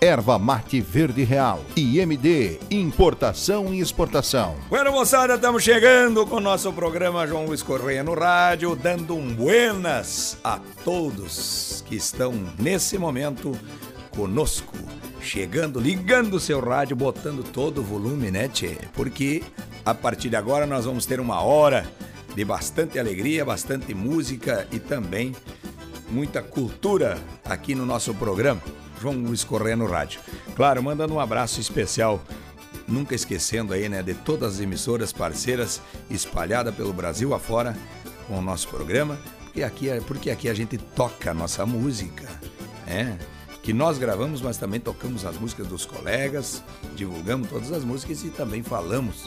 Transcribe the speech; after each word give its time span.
Erva 0.00 0.38
Mate 0.38 0.80
Verde 0.80 1.24
Real. 1.24 1.64
IMD, 1.74 2.58
importação 2.70 3.72
e 3.72 3.80
exportação. 3.80 4.56
Bueno, 4.68 4.92
moçada, 4.92 5.34
estamos 5.34 5.62
chegando 5.62 6.26
com 6.26 6.36
o 6.36 6.40
nosso 6.40 6.72
programa 6.72 7.26
João 7.26 7.46
Luiz 7.46 7.62
Correia 7.62 8.04
no 8.04 8.14
rádio, 8.14 8.76
dando 8.76 9.16
um 9.16 9.34
buenas 9.34 10.36
a 10.44 10.60
todos 10.84 11.82
que 11.86 11.96
estão 11.96 12.34
nesse 12.58 12.98
momento 12.98 13.58
conosco. 14.10 14.76
Chegando, 15.20 15.80
ligando 15.80 16.34
o 16.34 16.40
seu 16.40 16.60
rádio, 16.60 16.94
botando 16.94 17.42
todo 17.42 17.78
o 17.78 17.84
volume, 17.84 18.30
né, 18.30 18.48
tchê? 18.48 18.76
Porque 18.92 19.42
a 19.84 19.94
partir 19.94 20.28
de 20.28 20.36
agora 20.36 20.66
nós 20.66 20.84
vamos 20.84 21.06
ter 21.06 21.18
uma 21.18 21.40
hora 21.40 21.86
de 22.34 22.44
bastante 22.44 22.98
alegria, 22.98 23.44
bastante 23.44 23.94
música 23.94 24.68
e 24.70 24.78
também 24.78 25.34
muita 26.08 26.42
cultura 26.42 27.18
aqui 27.44 27.74
no 27.74 27.86
nosso 27.86 28.14
programa. 28.14 28.60
João 29.06 29.22
Luiz 29.22 29.44
Correia 29.44 29.76
no 29.76 29.86
rádio. 29.86 30.20
Claro, 30.56 30.82
mandando 30.82 31.14
um 31.14 31.20
abraço 31.20 31.60
especial, 31.60 32.20
nunca 32.88 33.14
esquecendo 33.14 33.72
aí, 33.72 33.88
né, 33.88 34.02
de 34.02 34.14
todas 34.14 34.54
as 34.54 34.60
emissoras 34.60 35.12
parceiras 35.12 35.80
espalhadas 36.10 36.74
pelo 36.74 36.92
Brasil 36.92 37.32
afora 37.32 37.76
com 38.26 38.36
o 38.36 38.42
nosso 38.42 38.66
programa, 38.66 39.16
porque 39.44 39.62
aqui, 39.62 39.88
é, 39.88 40.00
porque 40.00 40.28
aqui 40.28 40.48
a 40.48 40.54
gente 40.54 40.76
toca 40.76 41.30
a 41.30 41.34
nossa 41.34 41.64
música, 41.64 42.28
é, 42.84 43.16
que 43.62 43.72
nós 43.72 43.96
gravamos, 43.96 44.42
mas 44.42 44.56
também 44.56 44.80
tocamos 44.80 45.24
as 45.24 45.38
músicas 45.38 45.68
dos 45.68 45.86
colegas, 45.86 46.64
divulgamos 46.96 47.48
todas 47.48 47.70
as 47.70 47.84
músicas 47.84 48.24
e 48.24 48.30
também 48.30 48.64
falamos 48.64 49.26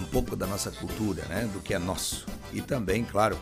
um 0.00 0.04
pouco 0.04 0.34
da 0.34 0.46
nossa 0.46 0.70
cultura, 0.70 1.26
né, 1.26 1.46
do 1.52 1.60
que 1.60 1.74
é 1.74 1.78
nosso. 1.78 2.24
E 2.54 2.62
também, 2.62 3.04
claro, 3.04 3.38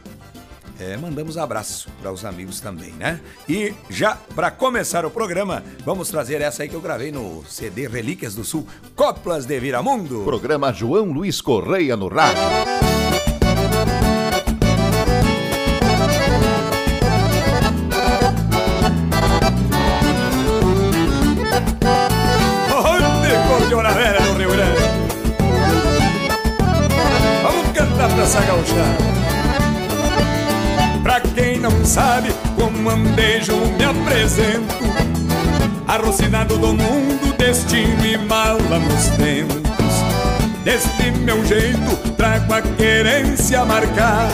é, 0.79 0.97
mandamos 0.97 1.37
abraço 1.39 1.89
para 2.01 2.13
os 2.13 2.25
amigos 2.25 2.61
também, 2.61 2.93
né? 2.93 3.21
E 3.49 3.75
já 3.89 4.17
para 4.35 4.51
começar 4.51 5.05
o 5.05 5.11
programa, 5.11 5.63
vamos 5.85 6.09
trazer 6.09 6.41
essa 6.41 6.63
aí 6.63 6.69
que 6.69 6.75
eu 6.75 6.81
gravei 6.81 7.13
no 7.13 7.45
CD 7.47 7.87
Relíquias 7.87 8.35
do 8.35 8.45
Sul, 8.45 8.67
Coplas 8.95 9.47
de 9.47 9.59
Viramundo. 9.59 10.23
Programa 10.25 10.73
João 10.73 11.13
Luiz 11.13 11.41
Correia 11.41 11.97
no 11.97 12.09
rádio. 12.09 13.32
Sabe 31.85 32.33
como 32.57 32.91
andejo 32.91 33.57
me 33.79 33.85
apresento. 33.85 34.85
Arrocinado 35.87 36.57
do 36.59 36.69
mundo, 36.69 37.37
destino 37.37 38.05
e 38.05 38.17
mala 38.17 38.79
nos 38.79 39.09
dentos 39.19 39.63
Deste 40.65 41.11
meu 41.11 41.45
jeito 41.45 41.97
trago 42.17 42.55
a 42.55 42.63
querência 42.63 43.65
marcada. 43.65 44.33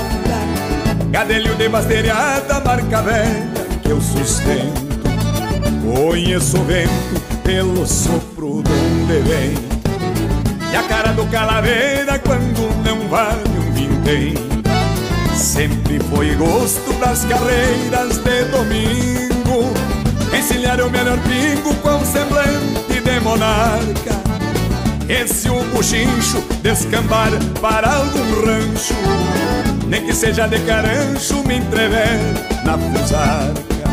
Gadelho 1.10 1.54
de 1.54 1.68
basteriada, 1.70 2.60
marca 2.60 3.00
velha 3.00 3.48
que 3.82 3.88
eu 3.88 4.00
sustento. 4.00 4.88
Conheço 5.82 6.58
o 6.58 6.64
vento 6.64 7.40
pelo 7.44 7.86
sopro 7.86 8.62
de 8.62 8.70
onde 8.70 9.20
vem 9.26 9.54
E 10.70 10.76
a 10.76 10.82
cara 10.82 11.12
do 11.12 11.24
calaveira 11.26 12.18
quando 12.18 12.84
não 12.84 13.08
vale 13.08 13.48
um 13.58 13.72
vintém 13.72 14.57
Sempre 15.58 15.98
foi 16.08 16.36
gosto 16.36 16.92
das 17.00 17.24
carreiras 17.24 18.18
de 18.18 18.44
domingo. 18.44 19.74
Encilhar 20.32 20.80
o 20.80 20.88
melhor 20.88 21.18
pingo 21.24 21.74
com 21.82 21.98
semblante 22.04 23.00
de 23.00 23.18
monarca. 23.18 24.22
Esse 25.08 25.50
o 25.50 25.60
buchincho 25.74 26.40
descambar 26.62 27.30
para 27.60 27.92
algum 27.92 28.46
rancho. 28.46 28.94
Nem 29.88 30.06
que 30.06 30.14
seja 30.14 30.46
de 30.46 30.60
carancho 30.60 31.42
me 31.42 31.56
entrever 31.56 32.20
na 32.64 32.78
fusarca. 32.78 33.90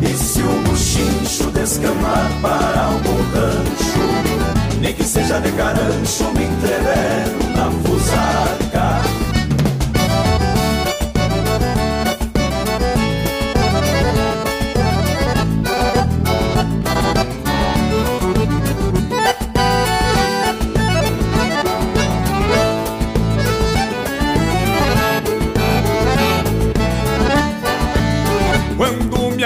E 0.00 0.06
se 0.16 0.40
o 0.40 0.62
buchincho 0.62 1.50
descambar 1.50 2.30
para 2.40 2.84
algum 2.84 3.22
rancho? 3.34 4.80
Nem 4.80 4.94
que 4.94 5.04
seja 5.04 5.38
de 5.38 5.52
carancho 5.52 6.32
me 6.32 6.44
entrever 6.44 7.26
na 7.54 7.70
fusarca 7.82 9.27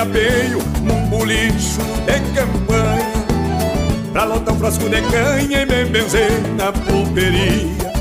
apeio 0.02 0.58
num 0.82 1.06
bolicho 1.06 1.80
de 2.06 2.20
campanha. 2.34 3.22
Pra 4.12 4.24
lotar 4.24 4.54
um 4.54 4.58
frasco 4.58 4.88
de 4.88 5.00
canha 5.02 5.62
e 5.62 5.66
me 5.66 5.84
benzer 5.86 6.42
na 6.56 6.72
pulperia. 6.72 7.92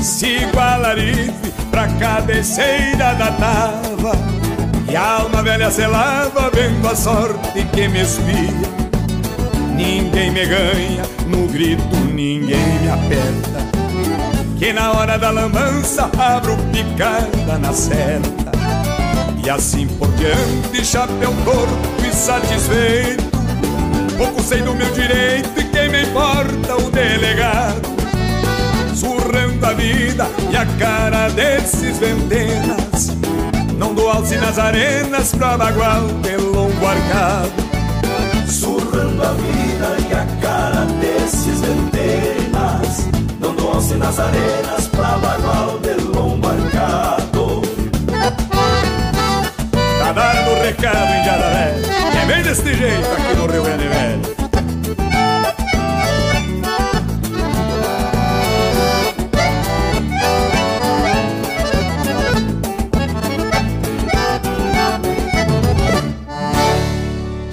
Sigo 0.00 0.58
a 0.58 0.76
larife 0.76 1.52
pra 1.70 1.88
cabeceira 1.88 3.14
da 3.14 3.32
tava. 3.32 4.12
E 4.88 4.96
a 4.96 5.20
alma 5.20 5.42
velha 5.42 5.70
se 5.70 5.86
lava 5.86 6.50
vendo 6.54 6.88
a 6.88 6.94
sorte 6.94 7.64
que 7.72 7.88
me 7.88 8.02
espia. 8.02 8.86
Ninguém 9.74 10.30
me 10.30 10.46
ganha, 10.46 11.02
no 11.26 11.48
grito 11.48 11.96
ninguém 12.14 12.78
me 12.80 12.88
aperta. 12.88 13.66
Que 14.58 14.72
na 14.72 14.92
hora 14.92 15.18
da 15.18 15.30
lambança 15.30 16.08
abro 16.18 16.56
picada 16.72 17.58
na 17.58 17.72
certa 17.72 18.45
e 19.46 19.50
assim 19.50 19.86
por 19.86 20.08
diante, 20.14 20.84
chapéu 20.84 21.32
torto 21.44 22.04
e 22.04 22.12
satisfeito. 22.12 23.24
Pouco 24.18 24.42
sei 24.42 24.60
do 24.60 24.74
meu 24.74 24.90
direito 24.92 25.48
e 25.60 25.64
quem 25.64 25.88
me 25.88 26.02
importa 26.02 26.74
o 26.74 26.90
delegado. 26.90 27.94
Surrando 28.92 29.64
a 29.64 29.72
vida 29.72 30.28
e 30.50 30.56
a 30.56 30.66
cara 30.78 31.28
desses 31.28 31.98
ventenas 31.98 33.08
Não 33.78 33.94
dou 33.94 34.08
alce 34.08 34.36
nas 34.36 34.58
arenas 34.58 35.32
pra 35.32 35.56
bagual 35.56 36.06
de 36.22 36.36
longo 36.38 36.86
arcado. 36.86 37.52
Surrando 38.48 39.22
a 39.22 39.32
vida 39.32 39.96
e 40.08 40.14
a 40.14 40.26
cara 40.40 40.86
desses 41.00 41.60
ventenas 41.60 43.06
Não 43.38 43.54
dou 43.54 43.74
alce 43.74 43.94
nas 43.94 44.18
arenas 44.18 44.88
pra 44.88 45.18
bagual 45.18 45.78
de 45.78 45.94
longo 46.02 46.48
arcado 46.48 47.25
recado 50.62 51.12
em 51.12 51.24
Jararé 51.24 51.74
É 52.22 52.26
bem 52.26 52.42
deste 52.42 52.74
jeito 52.74 53.08
aqui 53.12 53.34
no 53.36 53.46
Rio 53.46 53.62
Grande 53.62 53.88
Velho 53.88 54.36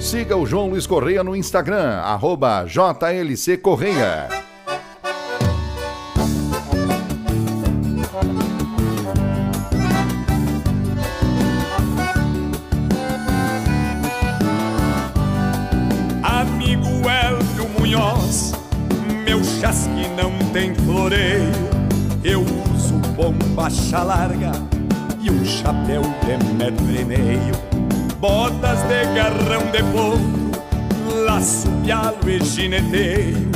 Siga 0.00 0.36
o 0.36 0.46
João 0.46 0.68
Luiz 0.68 0.86
Correia 0.86 1.24
no 1.24 1.34
Instagram, 1.34 2.00
arroba 2.00 2.64
JLC 2.66 3.56
Correia. 3.56 4.43
Tem 20.54 20.72
floreio. 20.72 21.50
Eu 22.22 22.40
uso 22.40 22.94
bombacha 23.16 24.04
larga 24.04 24.52
e 25.20 25.28
um 25.28 25.44
chapéu 25.44 26.02
de 26.02 26.54
metro 26.54 26.90
e 26.94 27.04
meio. 27.04 27.54
Botas 28.20 28.78
de 28.84 29.04
garrão 29.16 29.62
de 29.72 29.82
potro, 29.92 31.24
laço, 31.26 31.68
pialo 31.84 32.30
e 32.30 32.42
gineteio. 32.42 33.50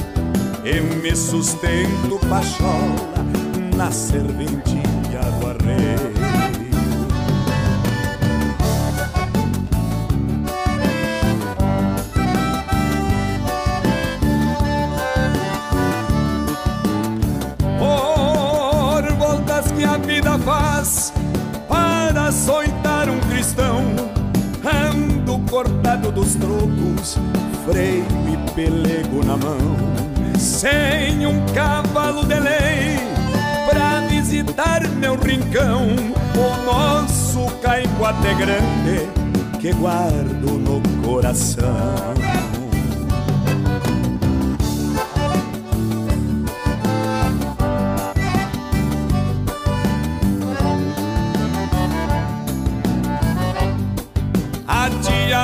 e 0.64 0.80
me 0.96 1.14
sustento 1.14 2.18
pachola 2.28 3.24
na 3.76 3.92
serventia 3.92 4.82
do 5.40 5.46
arreio. 5.46 6.47
Dos 26.18 26.34
trocos, 26.34 27.16
freio 27.64 28.04
e 28.26 28.50
pelego 28.52 29.24
na 29.24 29.36
mão 29.36 29.58
sem 30.36 31.24
um 31.24 31.46
cavalo 31.54 32.24
de 32.24 32.34
lei 32.40 32.98
pra 33.68 34.00
visitar 34.08 34.88
meu 34.88 35.14
rincão. 35.16 35.86
O 36.34 36.64
nosso 36.64 37.46
caipoate 37.60 38.34
grande 38.34 39.08
que 39.60 39.72
guardo 39.72 40.58
no 40.58 40.80
coração. 41.02 42.14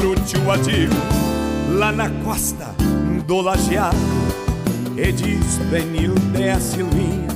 Pro 0.00 0.14
tio 0.24 0.50
Adio 0.50 0.88
lá 1.76 1.92
na 1.92 2.08
costa 2.24 2.74
do 3.26 3.42
lajeado 3.42 3.96
e 4.96 5.12
diz 5.12 5.58
Benilde 5.70 6.48
a 6.48 6.58
Silvinha 6.58 7.28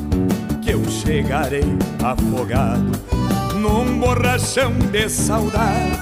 que 0.62 0.70
eu 0.70 0.82
chegarei 0.88 1.76
afogado 2.02 2.90
num 3.60 3.98
borrachão 4.00 4.72
de 4.90 5.08
saudade 5.10 5.98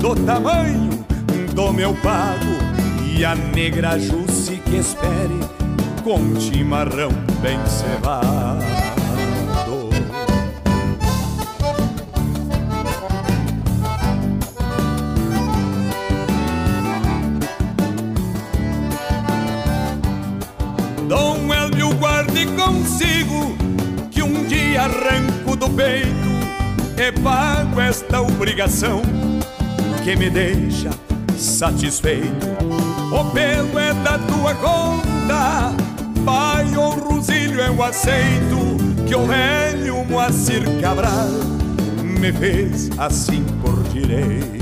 do 0.00 0.14
tamanho 0.14 0.90
do 1.54 1.72
meu 1.72 1.94
pago 1.94 2.58
e 3.16 3.24
a 3.24 3.34
negra 3.34 3.98
Jusce 3.98 4.56
que 4.56 4.76
espere 4.76 5.40
com 6.04 6.38
chimarrão 6.38 7.10
bem 7.40 7.58
cevado. 7.66 8.31
Do 25.56 25.68
peito 25.70 26.32
e 26.96 27.12
pago 27.20 27.80
esta 27.80 28.20
obrigação 28.20 29.02
que 30.02 30.16
me 30.16 30.30
deixa 30.30 30.90
satisfeito. 31.36 32.46
O 33.12 33.24
pelo 33.32 33.78
é 33.78 33.92
da 33.94 34.18
tua 34.18 34.54
conta, 34.54 35.74
pai 36.24 36.76
ou 36.76 36.92
Rosilho 36.92 37.60
eu 37.60 37.82
aceito 37.82 38.76
que 39.06 39.14
o 39.14 39.26
velho 39.26 40.04
Moacir 40.04 40.62
Cabral 40.80 41.28
me 42.02 42.32
fez 42.32 42.90
assim 42.98 43.44
por 43.62 43.82
direito. 43.84 44.61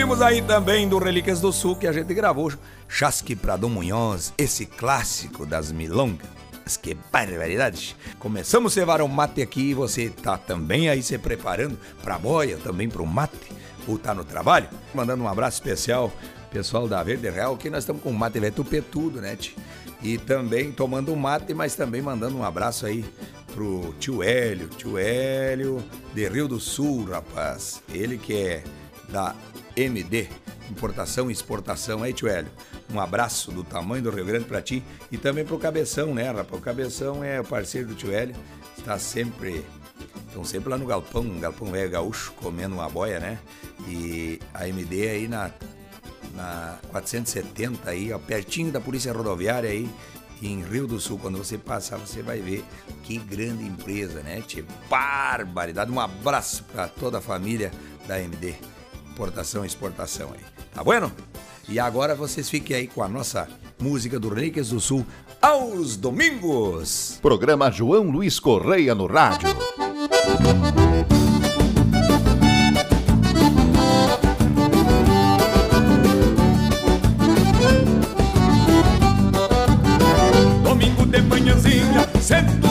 Ouvimos 0.00 0.22
aí 0.22 0.40
também 0.40 0.88
do 0.88 0.96
Relíquias 0.96 1.42
do 1.42 1.52
Sul 1.52 1.76
que 1.76 1.86
a 1.86 1.92
gente 1.92 2.14
gravou 2.14 2.50
Chasque 2.88 3.36
Prado 3.36 3.68
Munhoz, 3.68 4.32
esse 4.38 4.64
clássico 4.64 5.44
das 5.44 5.70
milongas. 5.70 6.26
Mas 6.64 6.78
que 6.78 6.96
barbaridade! 7.12 7.94
Começamos 8.18 8.72
a 8.72 8.74
cevar 8.76 9.02
o 9.02 9.08
mate 9.08 9.42
aqui 9.42 9.60
e 9.60 9.74
você 9.74 10.08
tá 10.08 10.38
também 10.38 10.88
aí 10.88 11.02
se 11.02 11.18
preparando 11.18 11.78
pra 12.02 12.18
boia, 12.18 12.56
também 12.56 12.88
pro 12.88 13.04
mate, 13.04 13.52
ou 13.86 13.98
tá 13.98 14.14
no 14.14 14.24
trabalho? 14.24 14.70
Mandando 14.94 15.22
um 15.22 15.28
abraço 15.28 15.58
especial 15.58 16.10
pessoal 16.50 16.88
da 16.88 17.02
Verde 17.02 17.28
Real, 17.28 17.58
que 17.58 17.68
nós 17.68 17.80
estamos 17.80 18.02
com 18.02 18.10
mate 18.10 18.40
velho 18.40 18.54
tupetudo, 18.54 19.20
né, 19.20 19.36
tio? 19.36 19.54
E 20.02 20.16
também 20.16 20.72
tomando 20.72 21.12
um 21.12 21.16
mate, 21.16 21.52
mas 21.52 21.74
também 21.74 22.00
mandando 22.00 22.38
um 22.38 22.42
abraço 22.42 22.86
aí 22.86 23.04
pro 23.54 23.94
tio 24.00 24.22
Hélio, 24.22 24.68
tio 24.68 24.96
Hélio 24.96 25.84
de 26.14 26.26
Rio 26.26 26.48
do 26.48 26.58
Sul, 26.58 27.04
rapaz. 27.04 27.82
Ele 27.92 28.16
que 28.16 28.34
é 28.34 28.64
da 29.10 29.34
MD, 29.82 30.28
importação 30.70 31.30
e 31.30 31.32
exportação. 31.32 32.02
Aí, 32.02 32.12
tio 32.12 32.28
Hélio, 32.28 32.50
um 32.92 33.00
abraço 33.00 33.50
do 33.50 33.64
tamanho 33.64 34.02
do 34.02 34.10
Rio 34.10 34.24
Grande 34.24 34.44
pra 34.44 34.62
ti 34.62 34.82
e 35.10 35.18
também 35.18 35.44
pro 35.44 35.58
Cabeção, 35.58 36.14
né, 36.14 36.30
rapaz? 36.30 36.52
O 36.52 36.62
Cabeção 36.62 37.24
é 37.24 37.40
o 37.40 37.44
parceiro 37.44 37.88
do 37.88 37.94
tio 37.94 38.12
Hélio, 38.12 38.34
está 38.78 38.98
sempre 38.98 39.64
Estão 40.30 40.44
sempre 40.44 40.70
lá 40.70 40.78
no 40.78 40.86
galpão, 40.86 41.22
um 41.22 41.40
galpão 41.40 41.72
velho 41.72 41.90
gaúcho, 41.90 42.32
comendo 42.36 42.76
uma 42.76 42.88
boia, 42.88 43.18
né? 43.18 43.40
E 43.88 44.38
a 44.54 44.68
MD 44.68 45.08
aí 45.08 45.28
na, 45.28 45.50
na 46.36 46.78
470 46.88 47.90
aí, 47.90 48.12
ó, 48.12 48.18
pertinho 48.18 48.70
da 48.70 48.80
Polícia 48.80 49.12
Rodoviária 49.12 49.68
aí, 49.68 49.90
em 50.40 50.62
Rio 50.62 50.86
do 50.86 51.00
Sul. 51.00 51.18
Quando 51.18 51.36
você 51.36 51.58
passar, 51.58 51.96
você 51.96 52.22
vai 52.22 52.38
ver 52.38 52.64
que 53.02 53.18
grande 53.18 53.64
empresa, 53.64 54.22
né? 54.22 54.40
Tchê? 54.46 54.64
Barbaridade. 54.88 55.90
Um 55.90 55.98
abraço 55.98 56.62
para 56.72 56.86
toda 56.86 57.18
a 57.18 57.20
família 57.20 57.72
da 58.06 58.20
MD. 58.20 58.54
Importação 59.20 59.64
e 59.64 59.66
exportação 59.66 60.30
aí. 60.32 60.40
Tá 60.72 60.82
bueno? 60.82 61.12
E 61.68 61.78
agora 61.78 62.14
vocês 62.14 62.48
fiquem 62.48 62.74
aí 62.74 62.86
com 62.86 63.02
a 63.02 63.08
nossa 63.08 63.46
música 63.78 64.18
do 64.18 64.30
Relíquias 64.30 64.70
do 64.70 64.80
Sul 64.80 65.04
aos 65.42 65.94
domingos. 65.94 67.18
Programa 67.20 67.70
João 67.70 68.04
Luiz 68.04 68.40
Correia 68.40 68.94
no 68.94 69.06
rádio. 69.06 69.50
Domingo 80.64 81.04
de 81.04 81.20
manhãzinha, 81.20 82.08
sento 82.22 82.69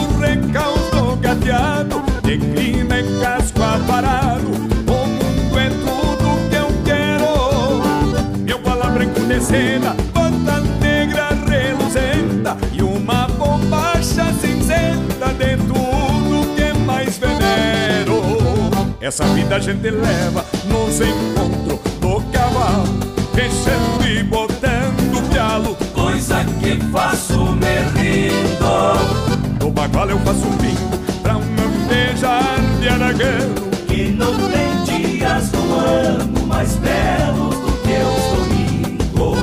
Essa 19.09 19.25
vida 19.33 19.55
a 19.55 19.59
gente 19.59 19.89
leva 19.89 20.45
nos 20.65 21.01
encontros 21.01 21.79
do 21.99 22.21
cavalo, 22.31 22.85
fechando 23.33 24.07
e 24.07 24.21
botando 24.21 25.29
pialo. 25.31 25.75
Coisa 25.95 26.45
que 26.59 26.79
faço 26.91 27.53
me 27.53 27.79
rindo. 27.99 29.63
No 29.63 29.71
bagual 29.71 30.11
eu 30.11 30.19
faço 30.19 30.45
um 30.45 30.55
bingo 30.57 30.95
pra 31.23 31.37
um 31.37 31.87
beijar 31.87 32.59
de 32.79 32.87
aragueiro. 32.87 33.55
Que 33.87 34.11
não 34.11 34.35
tem 34.51 34.83
dias 34.83 35.49
do 35.49 35.57
ano 35.73 36.45
mais 36.45 36.75
belos 36.75 37.55
do 37.55 37.71
que 37.81 37.97
os 38.05 38.23
domingos. 38.37 39.39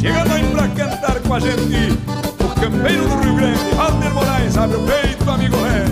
Chegando 0.00 0.32
aí 0.34 0.44
pra 0.52 0.68
cantar 0.68 1.18
com 1.18 1.34
a 1.34 1.40
gente, 1.40 1.98
campeiro 2.60 3.08
do 3.08 3.16
Rio 3.20 3.34
Grande, 3.36 3.74
Walter 3.74 4.12
Moraes, 4.12 4.56
abre 4.58 4.76
o 4.76 4.80
peito, 4.80 5.30
amigo 5.30 5.56
ré. 5.56 5.86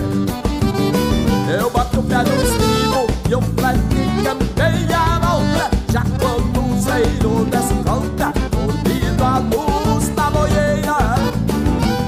Eu 1.59 1.69
bato 1.71 1.99
o 1.99 2.03
pé 2.03 2.17
no 2.17 2.43
estribo 2.43 3.07
e 3.27 3.35
o 3.35 3.41
flanque 3.41 4.23
campeia 4.23 4.97
a 4.99 5.19
volta, 5.19 5.71
já 5.91 6.03
como 6.19 6.73
um 6.73 6.79
zeiro 6.79 7.45
desconta, 7.45 8.31
unido 8.55 9.23
à 9.23 9.39
luz 9.39 10.09
da 10.09 10.29
boieira. 10.29 11.15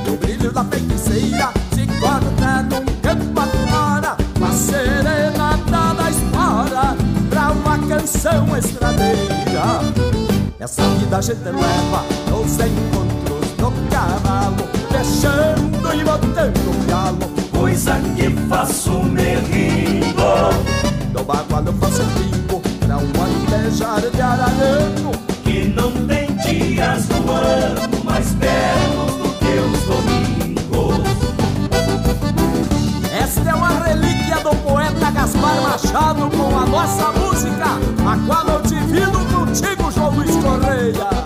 O 0.07 0.17
brilho 0.17 0.51
da 0.51 0.63
feiticeira 0.63 1.51
se 1.73 1.87
corta 1.99 2.61
num 2.61 2.85
campo 3.01 3.39
afora, 3.39 4.15
uma 4.37 4.51
serenata 4.51 5.93
da 5.95 6.09
espora 6.11 6.95
pra 7.31 7.51
uma 7.51 7.79
canção 7.87 8.55
estradeira. 8.55 9.81
Essa 10.59 10.83
vida 10.83 11.17
a 11.17 11.21
gente 11.21 11.43
leva 11.43 12.21
encontros 12.31 12.91
do 12.91 13.00
cavalo, 14.01 14.55
deixando 14.91 15.93
e 15.93 16.03
botando 16.03 16.85
pialo. 16.85 17.17
Coisa 17.51 17.99
que 18.15 18.29
faço 18.47 19.03
me 19.03 19.35
rindo. 19.35 20.11
No 21.13 21.23
bagual 21.23 21.63
eu 21.65 21.73
faço 21.73 22.03
bingo 22.15 22.61
pra 22.79 22.97
um 22.97 23.11
andejar 23.23 24.01
de 24.01 24.21
aragano. 24.21 25.11
Que 25.43 25.67
não 25.75 25.91
tem 26.07 26.27
dias 26.37 27.05
do 27.05 27.31
ano 27.31 28.03
mais 28.03 28.31
belos 28.33 29.13
do 29.17 29.29
que 29.39 29.59
os 29.59 29.81
domingos. 29.83 31.11
Esta 33.13 33.49
é 33.49 33.53
uma 33.53 33.69
relíquia 33.85 34.37
do 34.37 34.55
poeta 34.57 35.11
Gaspar 35.11 35.61
Machado 35.61 36.29
com 36.31 36.57
a 36.57 36.65
nossa 36.65 37.11
música, 37.19 37.77
a 38.05 38.17
qual 38.25 38.47
eu 38.47 38.61
divido 38.61 39.19
contigo, 39.33 39.91
João 39.91 40.11
Luiz 40.11 40.35
Correia. 40.37 41.21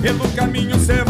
Pelo 0.00 0.28
caminho 0.30 0.78
cê 0.80 1.01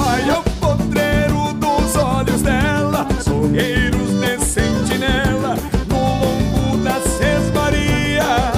dela, 3.52 3.92
sorreiros 3.92 4.20
de 4.20 4.44
sentinela, 4.44 5.56
no 5.88 5.98
lombo 5.98 6.78
da 6.82 7.00
sesmaria. 7.00 8.52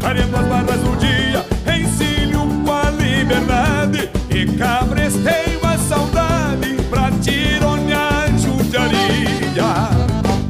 Clareando 0.00 0.36
as 0.36 0.46
barras 0.46 0.80
do 0.80 0.96
dia, 0.96 1.44
encilho 1.78 2.40
com 2.64 2.72
a 2.72 2.90
liberdade, 2.90 4.10
e 4.30 4.46
cabresteio 4.56 5.60
a 5.64 5.78
saudade 5.78 6.76
pra 6.90 7.10
tironear 7.22 8.28
judiaria. 8.38 9.88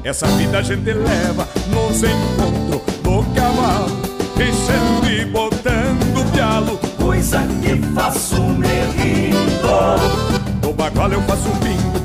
Essa 0.05 0.27
vida 0.27 0.59
a 0.59 0.63
gente 0.63 0.93
leva 0.93 1.49
nos 1.69 2.03
encontros 2.03 2.83
do 3.03 3.23
cavalo, 3.35 4.03
fechando 4.37 5.11
e 5.11 5.25
botando 5.27 6.33
pialo. 6.33 6.79
Coisa 6.99 7.47
que 7.63 7.77
faço 7.95 8.41
me 8.43 8.69
rindo. 8.97 10.63
No 10.63 10.73
bagual 10.73 11.13
eu 11.13 11.23
faço 11.23 11.49
bingo 11.63 12.02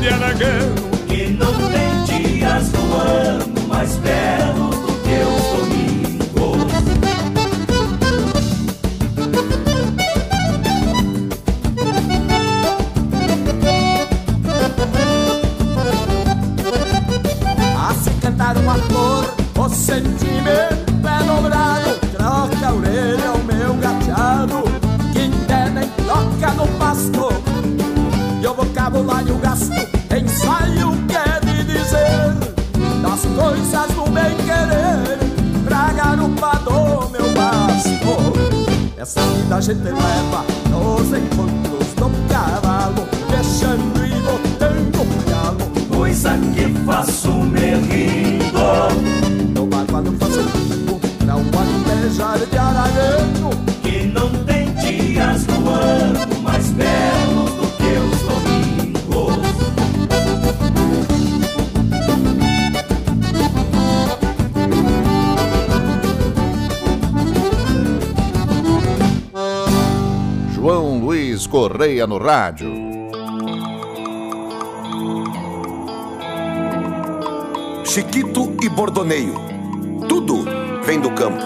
de 0.00 0.08
aragano. 0.08 0.74
Que 1.06 1.28
não 1.28 1.52
tem 1.70 2.04
dias 2.22 2.68
do 2.70 2.78
ano 2.96 3.68
mais 3.68 3.96
belos 3.98 4.79
gasto, 29.40 29.72
ensaio 30.14 30.92
quer 31.08 31.44
me 31.44 31.64
dizer 31.64 32.34
das 33.02 33.20
coisas 33.24 33.86
do 33.94 34.10
bem 34.10 34.36
querer, 34.44 35.18
pra 35.64 35.92
garupa 35.92 36.60
do 36.64 37.08
meu 37.10 37.32
basto. 37.32 38.32
Essa 38.96 39.20
vida 39.20 39.56
a 39.56 39.60
gente 39.60 39.82
leva 39.82 40.44
nos 40.68 41.08
encontros 41.16 41.94
do 41.94 42.10
cavalo, 42.28 43.08
deixando 43.30 44.04
e 44.04 44.10
botando 44.20 45.24
pialo. 45.24 45.96
Coisa 45.96 46.36
que 46.54 46.68
faço 46.84 47.32
me 47.32 47.74
rindo. 47.76 48.50
No 49.54 49.68
eu 50.06 50.12
faço 50.18 50.42
bingo 50.54 51.00
pra 51.24 51.36
um 51.36 51.40
andejar 51.40 52.38
de 52.38 52.58
aragano. 52.58 53.50
Que 53.82 54.06
não 54.06 54.30
tem 54.44 54.72
dias 54.74 55.44
do 55.44 55.68
ano 55.68 56.42
mais 56.42 56.70
belos 56.70 57.19
Correia 71.50 72.06
no 72.06 72.16
rádio. 72.16 72.70
Chiquito 77.84 78.54
e 78.62 78.68
bordoneio. 78.68 79.34
Tudo 80.08 80.44
vem 80.84 81.00
do 81.00 81.10
campo. 81.10 81.42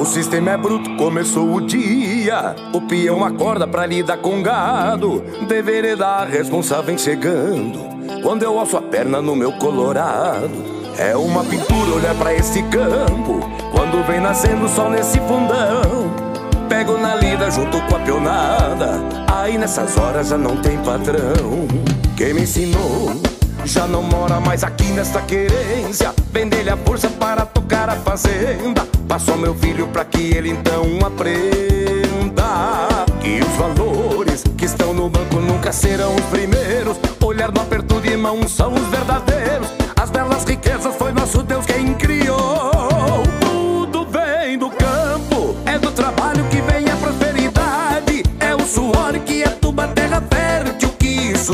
O 0.00 0.06
sistema 0.06 0.52
é 0.52 0.56
bruto, 0.56 0.96
começou 0.96 1.52
o 1.52 1.60
dia. 1.60 2.56
O 2.72 2.80
peão 2.80 3.22
acorda 3.22 3.68
pra 3.68 3.84
lidar 3.84 4.16
com 4.16 4.42
gado. 4.42 5.22
Deveria 5.46 5.94
dar 5.94 6.26
responsável 6.26 6.96
chegando. 6.96 7.78
Quando 8.22 8.42
eu 8.42 8.58
alço 8.58 8.78
a 8.78 8.82
perna 8.82 9.20
no 9.20 9.36
meu 9.36 9.52
colorado. 9.52 10.76
É 10.98 11.14
uma 11.14 11.44
pintura 11.44 11.94
olhar 11.94 12.14
pra 12.14 12.32
esse 12.32 12.62
campo. 12.62 13.38
Quando 13.70 14.02
vem 14.06 14.18
nascendo 14.18 14.64
o 14.64 14.68
sol 14.70 14.88
nesse 14.88 15.20
fundão. 15.20 16.25
Pego 16.68 16.98
na 16.98 17.14
lida 17.14 17.50
junto 17.50 17.80
com 17.82 17.96
a 17.96 17.98
pionada. 18.00 19.00
Aí 19.32 19.56
nessas 19.56 19.96
horas 19.96 20.28
já 20.28 20.36
não 20.36 20.56
tem 20.56 20.76
padrão. 20.78 21.68
Quem 22.16 22.34
me 22.34 22.42
ensinou 22.42 23.12
já 23.64 23.86
não 23.86 24.02
mora 24.02 24.40
mais 24.40 24.64
aqui 24.64 24.86
nesta 24.86 25.20
querência. 25.22 26.14
Vender 26.32 26.68
a 26.68 26.76
força 26.76 27.08
para 27.08 27.46
tocar 27.46 27.88
a 27.88 27.96
fazenda. 27.96 28.86
Passou 29.06 29.36
meu 29.36 29.54
filho 29.54 29.86
pra 29.88 30.04
que 30.04 30.34
ele 30.34 30.50
então 30.50 30.84
aprenda. 31.06 32.88
Que 33.20 33.40
os 33.40 33.56
valores 33.56 34.44
que 34.56 34.64
estão 34.64 34.92
no 34.92 35.08
banco 35.08 35.36
nunca 35.36 35.72
serão 35.72 36.14
os 36.14 36.24
primeiros. 36.26 36.96
Olhar 37.24 37.52
no 37.52 37.60
aperto 37.60 38.00
de 38.00 38.16
mão 38.16 38.46
são 38.48 38.72
os 38.72 38.86
verdadeiros. 38.88 39.68
As 39.94 40.10
belas 40.10 40.44
riquezas 40.44 40.94
foi 40.96 41.12
nosso 41.12 41.42
Deus 41.42 41.64
quem 41.66 41.75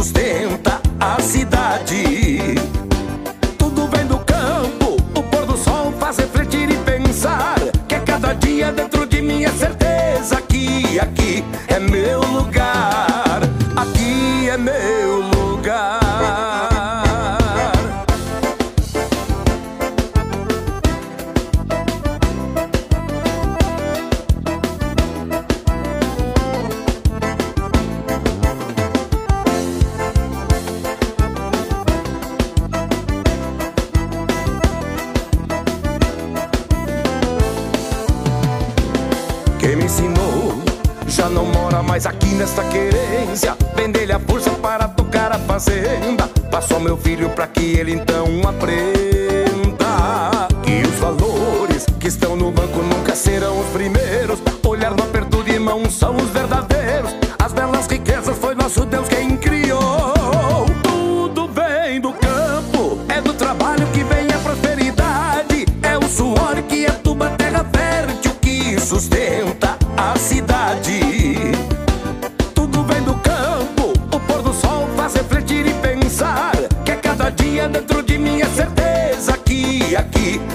sustenta 0.03 0.83
a 0.99 1.21
cidade. 1.23 2.57
Tudo 3.57 3.87
vem 3.87 4.05
do 4.05 4.19
campo, 4.19 4.97
o 5.15 5.23
pôr 5.23 5.47
do 5.47 5.57
sol 5.57 5.93
faz 6.01 6.17
refletir 6.17 6.69
e 6.69 6.77
pensar 6.79 7.61
que 7.87 7.95
a 7.95 8.01
cada 8.01 8.33
dia 8.33 8.73
dentro 8.73 9.07
de 9.07 9.23
mim 9.23 9.45
é 9.45 9.51
certeza 9.51 10.43
que 10.43 10.99
aqui 10.99 11.45
é 11.69 11.79
meu 11.79 12.02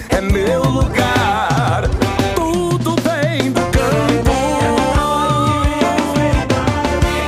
é 0.09 0.21
meu 0.21 0.63
lugar. 0.63 1.83
Tudo 2.35 2.95
vem 3.01 3.51
do 3.51 3.61
campo. 3.61 4.37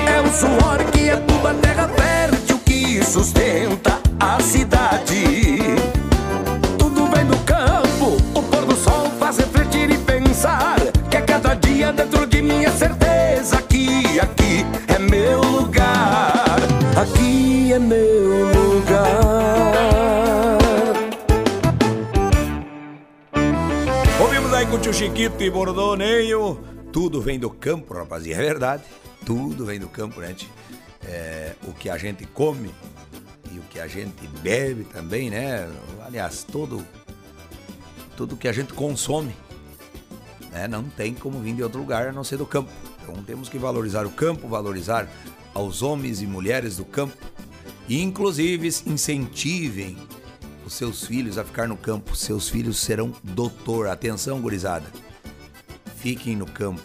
É 0.07 0.21
o 0.21 0.31
suor 0.31 0.77
que 0.91 1.15
tuba 1.27 1.53
terra 1.55 1.87
fértil 1.89 2.59
que 2.65 3.03
sustenta 3.03 3.99
a 4.19 4.39
cidade. 4.41 5.75
Tudo 6.77 7.07
vem 7.07 7.25
do 7.25 7.37
campo, 7.45 8.17
o 8.33 8.41
pôr 8.41 8.65
do 8.65 8.75
sol 8.75 9.11
faz 9.19 9.37
refletir 9.37 9.89
e 9.91 9.97
pensar 9.97 10.79
que 11.09 11.17
a 11.17 11.21
cada 11.21 11.53
dia 11.55 11.91
dentro 11.93 12.25
de 12.25 12.41
mim 12.41 12.63
é 12.63 12.71
certeza 12.71 13.61
que 13.61 14.19
aqui 14.19 14.65
é 14.87 14.99
meu 14.99 15.41
lugar. 15.41 16.59
Aqui 16.95 17.73
é 17.73 17.79
meu 17.79 18.08
O 24.87 24.93
Chiquito 24.93 25.43
e 25.43 25.49
Bordoneio. 25.49 26.63
Tudo 26.91 27.21
vem 27.21 27.37
do 27.37 27.49
campo, 27.49 27.93
rapaziada. 27.93 28.41
É 28.41 28.45
verdade. 28.45 28.83
Tudo 29.25 29.65
vem 29.65 29.79
do 29.79 29.87
campo, 29.89 30.21
né? 30.21 30.33
tio? 30.33 30.49
É, 31.05 31.53
o 31.67 31.73
que 31.73 31.89
a 31.89 31.97
gente 31.97 32.25
come 32.25 32.71
e 33.51 33.59
o 33.59 33.61
que 33.63 33.79
a 33.79 33.87
gente 33.87 34.25
bebe 34.41 34.85
também, 34.85 35.29
né? 35.29 35.69
Aliás, 36.03 36.43
todo 36.43 36.83
tudo 38.15 38.35
que 38.35 38.47
a 38.47 38.51
gente 38.51 38.73
consome, 38.73 39.35
né? 40.51 40.67
Não 40.67 40.83
tem 40.83 41.13
como 41.13 41.39
vir 41.39 41.53
de 41.53 41.61
outro 41.61 41.79
lugar 41.79 42.07
a 42.07 42.11
não 42.11 42.23
ser 42.23 42.37
do 42.37 42.45
campo. 42.45 42.71
Então 43.03 43.21
temos 43.23 43.47
que 43.47 43.59
valorizar 43.59 44.05
o 44.07 44.09
campo, 44.09 44.47
valorizar 44.47 45.07
aos 45.53 45.83
homens 45.83 46.21
e 46.21 46.25
mulheres 46.25 46.77
do 46.77 46.85
campo 46.85 47.15
e 47.87 48.01
inclusive 48.01 48.67
incentivem 48.87 49.97
seus 50.69 51.05
filhos 51.05 51.37
a 51.37 51.43
ficar 51.43 51.67
no 51.67 51.77
campo. 51.77 52.15
Seus 52.15 52.49
filhos 52.49 52.77
serão 52.77 53.13
doutor. 53.23 53.87
Atenção, 53.87 54.41
gurizada. 54.41 54.85
Fiquem 55.97 56.35
no 56.35 56.45
campo. 56.45 56.81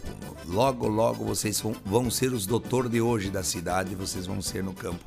Logo, 0.46 0.88
logo 0.88 1.24
vocês 1.24 1.62
vão, 1.84 2.10
ser 2.10 2.32
os 2.32 2.46
doutor 2.46 2.88
de 2.88 3.00
hoje 3.00 3.30
da 3.30 3.42
cidade. 3.42 3.94
Vocês 3.94 4.26
vão 4.26 4.42
ser 4.42 4.62
no 4.62 4.72
campo. 4.72 5.04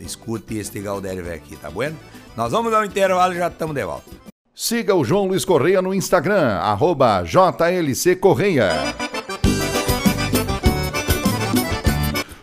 Escute 0.00 0.56
este 0.56 0.80
Galdério 0.80 1.32
aqui, 1.32 1.56
tá 1.56 1.70
bueno? 1.70 1.96
Nós 2.36 2.52
vamos 2.52 2.72
um 2.72 2.84
intervalo 2.84 3.34
e 3.34 3.38
já 3.38 3.48
estamos 3.48 3.74
de 3.74 3.84
volta. 3.84 4.10
Siga 4.54 4.94
o 4.94 5.04
João 5.04 5.26
Luiz 5.26 5.44
Correia 5.44 5.80
no 5.80 5.94
Instagram, 5.94 6.58
arroba 6.58 7.22
JLC 7.22 8.16
Correia. 8.16 8.72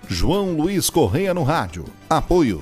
João 0.08 0.52
Luiz 0.52 0.90
Correia 0.90 1.34
no 1.34 1.44
rádio. 1.44 1.86
Apoio. 2.10 2.62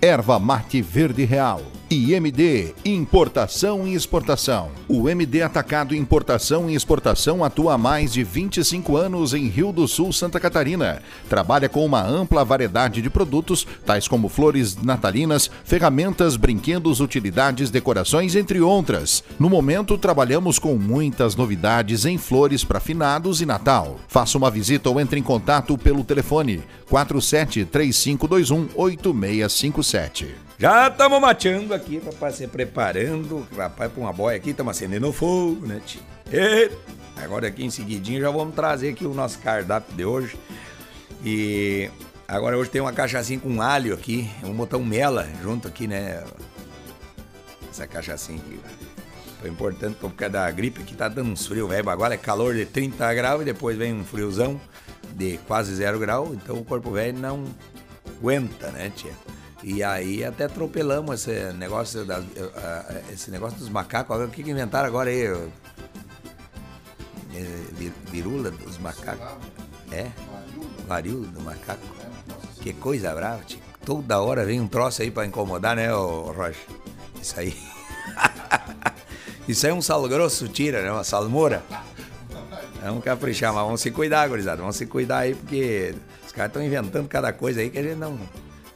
Erva 0.00 0.38
Mate 0.38 0.80
Verde 0.80 1.24
Real. 1.24 1.60
IMD 1.92 2.74
Importação 2.86 3.86
e 3.86 3.92
Exportação. 3.92 4.70
O 4.88 5.10
MD 5.10 5.42
Atacado 5.42 5.94
Importação 5.94 6.70
e 6.70 6.74
Exportação 6.74 7.44
atua 7.44 7.74
há 7.74 7.78
mais 7.78 8.14
de 8.14 8.24
25 8.24 8.96
anos 8.96 9.34
em 9.34 9.46
Rio 9.48 9.72
do 9.72 9.86
Sul, 9.86 10.10
Santa 10.10 10.40
Catarina. 10.40 11.02
Trabalha 11.28 11.68
com 11.68 11.84
uma 11.84 12.02
ampla 12.02 12.46
variedade 12.46 13.02
de 13.02 13.10
produtos, 13.10 13.66
tais 13.84 14.08
como 14.08 14.30
flores 14.30 14.74
natalinas, 14.82 15.50
ferramentas, 15.64 16.34
brinquedos, 16.36 16.98
utilidades, 16.98 17.70
decorações, 17.70 18.34
entre 18.36 18.62
outras. 18.62 19.22
No 19.38 19.50
momento, 19.50 19.98
trabalhamos 19.98 20.58
com 20.58 20.78
muitas 20.78 21.36
novidades 21.36 22.06
em 22.06 22.16
flores 22.16 22.64
para 22.64 22.80
finados 22.80 23.42
e 23.42 23.46
Natal. 23.46 24.00
Faça 24.08 24.38
uma 24.38 24.50
visita 24.50 24.88
ou 24.88 24.98
entre 24.98 25.20
em 25.20 25.22
contato 25.22 25.76
pelo 25.76 26.04
telefone 26.04 26.62
47 26.88 27.66
3521 27.66 28.68
8657. 28.74 30.51
Já 30.62 30.86
estamos 30.86 31.20
mateando 31.20 31.74
aqui, 31.74 31.98
rapaz, 31.98 32.36
se 32.36 32.46
preparando, 32.46 33.44
rapaz, 33.56 33.90
para 33.90 34.00
uma 34.00 34.12
boia 34.12 34.36
aqui, 34.36 34.50
estamos 34.50 34.76
acendendo 34.76 35.12
fogo, 35.12 35.66
né, 35.66 35.82
tio? 35.84 36.00
Agora 37.16 37.48
aqui 37.48 37.64
em 37.64 37.70
seguidinho 37.70 38.20
já 38.20 38.30
vamos 38.30 38.54
trazer 38.54 38.90
aqui 38.90 39.04
o 39.04 39.12
nosso 39.12 39.40
cardápio 39.40 39.92
de 39.96 40.04
hoje. 40.04 40.38
E 41.24 41.90
agora 42.28 42.56
hoje 42.56 42.70
tem 42.70 42.80
uma 42.80 42.92
cachaçinha 42.92 43.40
com 43.40 43.60
alho 43.60 43.92
aqui, 43.92 44.30
vamos 44.40 44.56
botar 44.56 44.76
um 44.76 44.84
mela 44.84 45.28
junto 45.42 45.66
aqui, 45.66 45.88
né? 45.88 46.22
Essa 47.68 47.88
cachaçinha 47.88 48.38
aqui. 48.38 48.60
Foi 49.40 49.50
importante 49.50 49.96
por 49.96 50.12
causa 50.12 50.32
da 50.34 50.50
gripe 50.52 50.84
que 50.84 50.94
tá 50.94 51.08
dando 51.08 51.32
uns 51.32 51.44
frios, 51.44 51.68
velho. 51.68 51.90
Agora 51.90 52.14
é 52.14 52.18
calor 52.18 52.54
de 52.54 52.66
30 52.66 53.12
graus 53.14 53.42
e 53.42 53.46
depois 53.46 53.76
vem 53.76 53.92
um 53.92 54.04
friozão 54.04 54.60
de 55.16 55.38
quase 55.38 55.74
zero 55.74 55.98
grau, 55.98 56.32
então 56.32 56.54
o 56.56 56.64
corpo 56.64 56.92
velho 56.92 57.18
não 57.18 57.46
aguenta, 58.16 58.70
né, 58.70 58.92
tia? 58.94 59.10
E 59.62 59.82
aí 59.82 60.24
até 60.24 60.44
atropelamos 60.44 61.26
esse 61.26 61.52
negócio, 61.52 62.04
das, 62.04 62.24
esse 63.12 63.30
negócio 63.30 63.58
dos 63.58 63.68
macacos. 63.68 64.20
O 64.20 64.28
que, 64.28 64.42
inventaram 64.42 64.88
agora 64.88 65.10
aí? 65.10 65.26
É, 67.34 67.90
virula 68.10 68.50
dos 68.50 68.78
macacos. 68.78 69.36
É? 69.90 70.10
Varíola 70.86 71.26
do 71.26 71.40
macaco. 71.40 71.82
Que 72.60 72.72
coisa 72.72 73.14
brava, 73.14 73.42
tio. 73.44 73.60
Toda 73.84 74.20
hora 74.20 74.44
vem 74.44 74.60
um 74.60 74.68
troço 74.68 75.02
aí 75.02 75.10
pra 75.10 75.26
incomodar, 75.26 75.74
né, 75.74 75.92
ô 75.94 76.32
Rocha? 76.32 76.60
Isso 77.20 77.38
aí. 77.38 77.56
Isso 79.48 79.66
aí 79.66 79.72
é 79.72 79.74
um 79.74 79.82
sal 79.82 80.06
grosso, 80.08 80.48
tira, 80.48 80.82
né? 80.82 80.92
Uma 80.92 81.02
salmoura. 81.02 81.62
Vamos 82.80 83.04
caprichar, 83.04 83.52
mas 83.52 83.64
vamos 83.64 83.80
se 83.80 83.90
cuidar, 83.90 84.28
gurizada. 84.28 84.58
Vamos 84.58 84.76
se 84.76 84.86
cuidar 84.86 85.18
aí, 85.18 85.34
porque 85.34 85.94
os 86.24 86.32
caras 86.32 86.50
estão 86.50 86.62
inventando 86.62 87.08
cada 87.08 87.32
coisa 87.32 87.60
aí 87.60 87.70
que 87.70 87.78
a 87.78 87.82
gente 87.82 87.96
não. 87.96 88.18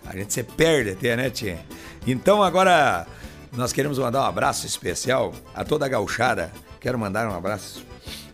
A 0.08 0.16
gente 0.16 0.32
se 0.32 0.42
perde 0.42 0.90
até, 0.90 1.16
né, 1.16 1.30
tia? 1.30 1.58
Então 2.06 2.42
agora 2.42 3.06
nós 3.52 3.72
queremos 3.72 3.98
mandar 3.98 4.22
um 4.22 4.26
abraço 4.26 4.66
especial 4.66 5.32
a 5.54 5.64
toda 5.64 5.86
a 5.86 5.88
gauchada. 5.88 6.52
Quero 6.80 6.98
mandar 6.98 7.28
um 7.28 7.34
abraço 7.34 7.84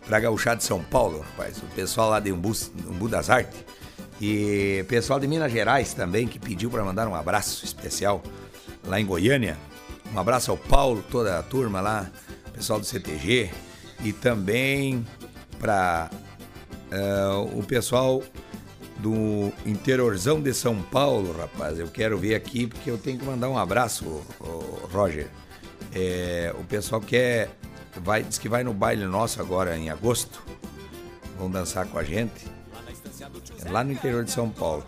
pra 0.05 0.19
gauchada 0.19 0.57
de 0.57 0.63
São 0.63 0.83
Paulo, 0.83 1.19
rapaz. 1.19 1.57
O 1.57 1.67
pessoal 1.75 2.09
lá 2.09 2.19
de 2.19 2.31
Umbu, 2.31 2.51
Umbu 2.87 3.07
das 3.07 3.29
Artes. 3.29 3.63
E 4.21 4.85
pessoal 4.87 5.19
de 5.19 5.27
Minas 5.27 5.51
Gerais 5.51 5.93
também, 5.93 6.27
que 6.27 6.39
pediu 6.39 6.69
para 6.69 6.83
mandar 6.83 7.07
um 7.07 7.15
abraço 7.15 7.65
especial 7.65 8.21
lá 8.85 8.99
em 8.99 9.05
Goiânia. 9.05 9.57
Um 10.13 10.19
abraço 10.19 10.51
ao 10.51 10.57
Paulo, 10.57 11.03
toda 11.09 11.39
a 11.39 11.43
turma 11.43 11.81
lá, 11.81 12.09
pessoal 12.53 12.79
do 12.79 12.85
CTG. 12.85 13.49
E 14.03 14.13
também 14.13 15.05
para 15.59 16.09
uh, 16.91 17.57
o 17.57 17.63
pessoal 17.63 18.21
do 19.03 19.51
interiorzão 19.65 20.41
de 20.41 20.53
São 20.53 20.81
Paulo, 20.81 21.35
rapaz. 21.37 21.77
Eu 21.77 21.89
quero 21.89 22.17
ver 22.17 22.35
aqui 22.35 22.65
porque 22.65 22.89
eu 22.89 22.97
tenho 22.97 23.19
que 23.19 23.25
mandar 23.25 23.49
um 23.49 23.57
abraço, 23.57 24.23
Roger. 24.93 25.27
É, 25.93 26.55
o 26.57 26.63
pessoal 26.63 27.01
quer, 27.01 27.49
vai, 28.01 28.23
diz 28.23 28.37
que 28.37 28.47
vai 28.47 28.63
no 28.63 28.73
baile 28.73 29.03
nosso 29.05 29.41
agora 29.41 29.77
em 29.77 29.89
agosto. 29.89 30.41
Vão 31.37 31.51
dançar 31.51 31.85
com 31.85 31.99
a 31.99 32.03
gente. 32.03 32.47
É 33.65 33.69
lá 33.69 33.83
no 33.83 33.91
interior 33.91 34.23
de 34.23 34.31
São 34.31 34.49
Paulo. 34.49 34.85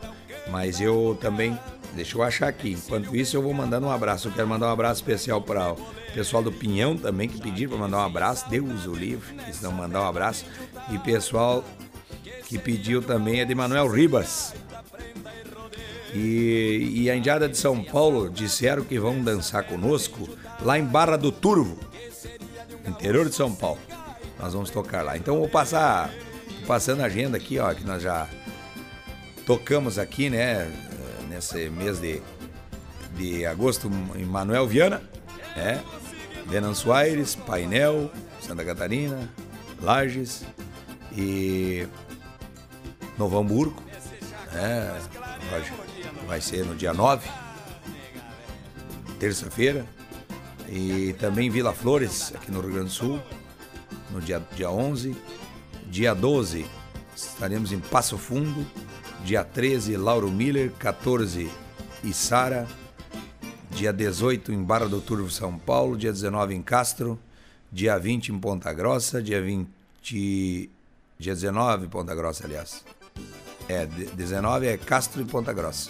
Mas 0.49 0.79
eu 0.79 1.17
também, 1.19 1.59
deixa 1.93 2.17
eu 2.17 2.23
achar 2.23 2.47
aqui. 2.47 2.71
Enquanto 2.71 3.13
isso, 3.17 3.35
eu 3.35 3.41
vou 3.41 3.53
mandando 3.53 3.87
um 3.87 3.91
abraço. 3.91 4.29
Eu 4.29 4.31
quero 4.31 4.47
mandar 4.47 4.67
um 4.67 4.71
abraço 4.71 5.01
especial 5.01 5.41
para 5.41 5.73
o 5.73 5.77
pessoal 6.13 6.41
do 6.41 6.53
Pinhão 6.53 6.95
também, 6.95 7.27
que 7.27 7.41
pediram 7.41 7.71
para 7.71 7.79
mandar 7.79 7.97
um 7.97 8.05
abraço. 8.05 8.49
Deus 8.49 8.85
o 8.85 8.93
livre, 8.93 9.35
eles 9.43 9.59
não 9.59 9.73
mandar 9.73 10.03
um 10.03 10.07
abraço. 10.07 10.45
E 10.89 10.97
pessoal 10.99 11.65
pediu 12.57 13.01
também 13.01 13.41
é 13.41 13.45
de 13.45 13.55
Manuel 13.55 13.87
Ribas. 13.87 14.53
E, 16.13 16.93
e, 16.95 17.09
a 17.09 17.15
Indiada 17.15 17.49
de 17.49 17.57
São 17.57 17.83
Paulo 17.83 18.29
disseram 18.29 18.85
que 18.85 18.97
vão 18.97 19.21
dançar 19.21 19.63
conosco 19.63 20.29
lá 20.61 20.79
em 20.79 20.83
Barra 20.83 21.17
do 21.17 21.29
Turvo, 21.29 21.77
interior 22.87 23.27
de 23.27 23.35
São 23.35 23.53
Paulo. 23.53 23.79
Nós 24.39 24.53
vamos 24.53 24.69
tocar 24.69 25.03
lá. 25.03 25.17
Então 25.17 25.37
vou 25.37 25.49
passar 25.49 26.09
passando 26.65 27.01
a 27.01 27.05
agenda 27.05 27.35
aqui, 27.35 27.59
ó, 27.59 27.73
que 27.73 27.83
nós 27.83 28.01
já 28.01 28.29
tocamos 29.45 29.99
aqui, 29.99 30.29
né, 30.29 30.71
nesse 31.29 31.69
mês 31.69 31.99
de, 31.99 32.21
de 33.17 33.45
agosto 33.45 33.91
em 34.15 34.23
Manuel 34.23 34.65
Viana, 34.65 35.01
né? 35.55 35.83
Venanço 36.47 36.93
Aires, 36.93 37.35
Painel, 37.35 38.09
Santa 38.39 38.63
Catarina, 38.63 39.29
Lages 39.81 40.43
e 41.11 41.87
Novo 43.17 43.37
Hamburgo, 43.37 43.81
É, 44.53 44.99
vai 46.27 46.39
ser 46.41 46.65
no 46.65 46.75
dia 46.75 46.93
9, 46.93 47.27
terça-feira. 49.19 49.85
E 50.67 51.13
também 51.19 51.49
Vila 51.49 51.73
Flores, 51.73 52.33
aqui 52.35 52.51
no 52.51 52.61
Rio 52.61 52.71
Grande 52.71 52.87
do 52.87 52.91
Sul, 52.91 53.21
no 54.11 54.19
dia, 54.21 54.41
dia 54.55 54.69
11. 54.71 55.15
Dia 55.87 56.13
12, 56.13 56.65
estaremos 57.15 57.71
em 57.71 57.79
Passo 57.79 58.17
Fundo. 58.17 58.65
Dia 59.23 59.43
13, 59.43 59.95
Lauro 59.97 60.31
Miller. 60.31 60.71
14, 60.71 61.49
Içara. 62.03 62.67
Dia 63.71 63.91
18, 63.91 64.51
em 64.51 64.63
Barra 64.63 64.87
do 64.87 65.01
Turvo, 65.01 65.29
São 65.29 65.57
Paulo. 65.57 65.97
Dia 65.97 66.11
19, 66.11 66.55
em 66.55 66.61
Castro. 66.61 67.19
Dia 67.71 67.97
20, 67.97 68.29
em 68.29 68.39
Ponta 68.39 68.73
Grossa. 68.73 69.21
Dia 69.21 69.41
20. 69.41 70.69
Dia 71.19 71.33
19, 71.33 71.87
Ponta 71.87 72.15
Grossa, 72.15 72.45
aliás. 72.45 72.83
É, 73.67 73.85
19 73.85 74.67
é 74.67 74.77
Castro 74.77 75.21
e 75.21 75.25
Ponta 75.25 75.51
Grossa. 75.51 75.89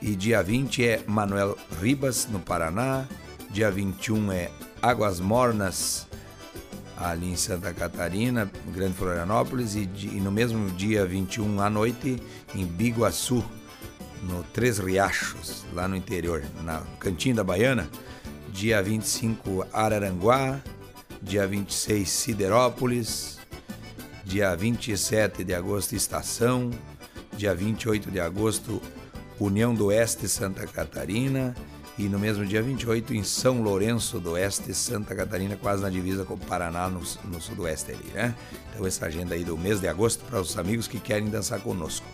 E 0.00 0.16
dia 0.16 0.42
20 0.42 0.84
é 0.84 1.04
Manuel 1.06 1.56
Ribas, 1.80 2.26
no 2.26 2.40
Paraná. 2.40 3.06
Dia 3.50 3.70
21 3.70 4.32
é 4.32 4.50
Águas 4.80 5.20
Mornas, 5.20 6.06
ali 6.96 7.30
em 7.30 7.36
Santa 7.36 7.72
Catarina, 7.72 8.50
Grande 8.74 8.94
Florianópolis. 8.94 9.74
E, 9.74 9.88
e 10.02 10.20
no 10.20 10.32
mesmo 10.32 10.70
dia 10.70 11.06
21 11.06 11.60
à 11.60 11.70
noite, 11.70 12.20
em 12.54 12.66
Biguaçu, 12.66 13.44
no 14.22 14.42
Três 14.52 14.78
Riachos, 14.78 15.64
lá 15.72 15.86
no 15.86 15.96
interior, 15.96 16.42
na 16.62 16.82
Cantinho 16.98 17.36
da 17.36 17.44
Baiana. 17.44 17.88
Dia 18.52 18.82
25, 18.82 19.66
Araranguá. 19.72 20.60
Dia 21.22 21.46
26, 21.46 22.08
Siderópolis. 22.10 23.41
Dia 24.24 24.54
27 24.54 25.44
de 25.44 25.54
agosto, 25.54 25.94
Estação. 25.94 26.70
Dia 27.36 27.54
28 27.54 28.10
de 28.10 28.20
agosto, 28.20 28.80
União 29.40 29.74
do 29.74 29.86
Oeste, 29.86 30.28
Santa 30.28 30.66
Catarina. 30.66 31.54
E 31.98 32.04
no 32.04 32.18
mesmo 32.18 32.46
dia 32.46 32.62
28, 32.62 33.14
em 33.14 33.22
São 33.22 33.62
Lourenço 33.62 34.18
do 34.18 34.32
Oeste, 34.32 34.72
Santa 34.72 35.14
Catarina, 35.14 35.56
quase 35.56 35.82
na 35.82 35.90
divisa 35.90 36.24
com 36.24 36.34
o 36.34 36.38
Paraná, 36.38 36.88
no, 36.88 37.02
no 37.24 37.40
sudoeste 37.40 37.92
ali, 37.92 38.10
né? 38.14 38.34
Então, 38.70 38.86
essa 38.86 39.06
agenda 39.06 39.34
aí 39.34 39.44
do 39.44 39.58
mês 39.58 39.80
de 39.80 39.88
agosto 39.88 40.24
para 40.24 40.40
os 40.40 40.56
amigos 40.56 40.86
que 40.88 40.98
querem 40.98 41.28
dançar 41.28 41.60
conosco. 41.60 42.06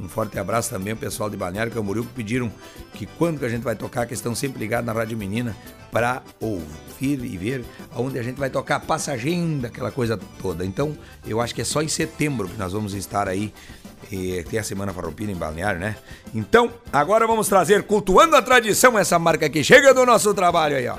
Um 0.00 0.08
forte 0.08 0.38
abraço 0.38 0.70
também 0.70 0.92
ao 0.92 0.96
pessoal 0.96 1.30
de 1.30 1.36
Balneário 1.36 1.72
Camboriú 1.72 2.04
que 2.04 2.12
pediram 2.12 2.52
que 2.92 3.06
quando 3.06 3.38
que 3.38 3.44
a 3.44 3.48
gente 3.48 3.62
vai 3.62 3.74
tocar, 3.74 4.06
que 4.06 4.14
estão 4.14 4.34
sempre 4.34 4.58
ligados 4.58 4.86
na 4.86 4.92
Rádio 4.92 5.16
Menina 5.16 5.56
para 5.90 6.22
ouvir 6.40 7.24
e 7.24 7.36
ver 7.36 7.64
aonde 7.94 8.18
a 8.18 8.22
gente 8.22 8.36
vai 8.36 8.50
tocar, 8.50 8.80
passa 8.80 9.12
agenda, 9.12 9.68
aquela 9.68 9.90
coisa 9.90 10.18
toda. 10.40 10.64
Então, 10.64 10.96
eu 11.26 11.40
acho 11.40 11.54
que 11.54 11.62
é 11.62 11.64
só 11.64 11.82
em 11.82 11.88
setembro 11.88 12.48
que 12.48 12.58
nós 12.58 12.72
vamos 12.72 12.94
estar 12.94 13.28
aí 13.28 13.52
e 14.10 14.44
tem 14.44 14.58
a 14.58 14.62
Semana 14.62 14.92
Farroupilha 14.92 15.32
em 15.32 15.36
Balneário, 15.36 15.80
né? 15.80 15.96
Então, 16.34 16.70
agora 16.92 17.26
vamos 17.26 17.48
trazer 17.48 17.82
Cultuando 17.84 18.36
a 18.36 18.42
Tradição, 18.42 18.98
essa 18.98 19.18
marca 19.18 19.48
que 19.48 19.64
chega 19.64 19.92
do 19.92 20.04
nosso 20.04 20.32
trabalho 20.34 20.76
aí, 20.76 20.86
ó. 20.86 20.96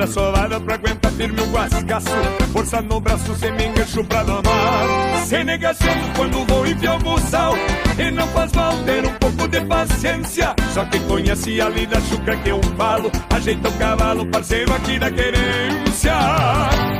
Corda 0.00 0.12
solada 0.14 0.60
pra 0.60 0.74
aguentar 0.76 1.12
firme 1.12 1.38
o 1.42 1.46
guascaço 1.50 2.08
Força 2.54 2.80
no 2.80 3.00
braço, 3.00 3.34
sem 3.34 3.52
me 3.52 3.66
engancho 3.66 4.02
pra 4.04 4.22
domar 4.22 5.26
Sem 5.26 5.44
negação 5.44 5.88
quando 6.16 6.42
vou 6.46 6.66
enfiar 6.66 6.96
o 6.96 6.98
buçal 7.00 7.52
E 7.98 8.10
não 8.10 8.26
faz 8.28 8.50
mal 8.52 8.72
ter 8.84 9.04
um 9.06 9.12
pouco 9.18 9.46
de 9.46 9.60
paciência. 9.60 10.54
Só 10.72 10.86
quem 10.86 11.02
conhece 11.02 11.60
a 11.60 11.68
lida 11.68 12.00
chucra 12.00 12.34
que 12.38 12.48
eu 12.48 12.60
falo 12.78 13.10
Ajeita 13.28 13.68
o 13.68 13.72
cavalo, 13.72 14.24
parceiro 14.24 14.72
aqui 14.74 14.98
da 14.98 15.10
querência 15.10 16.99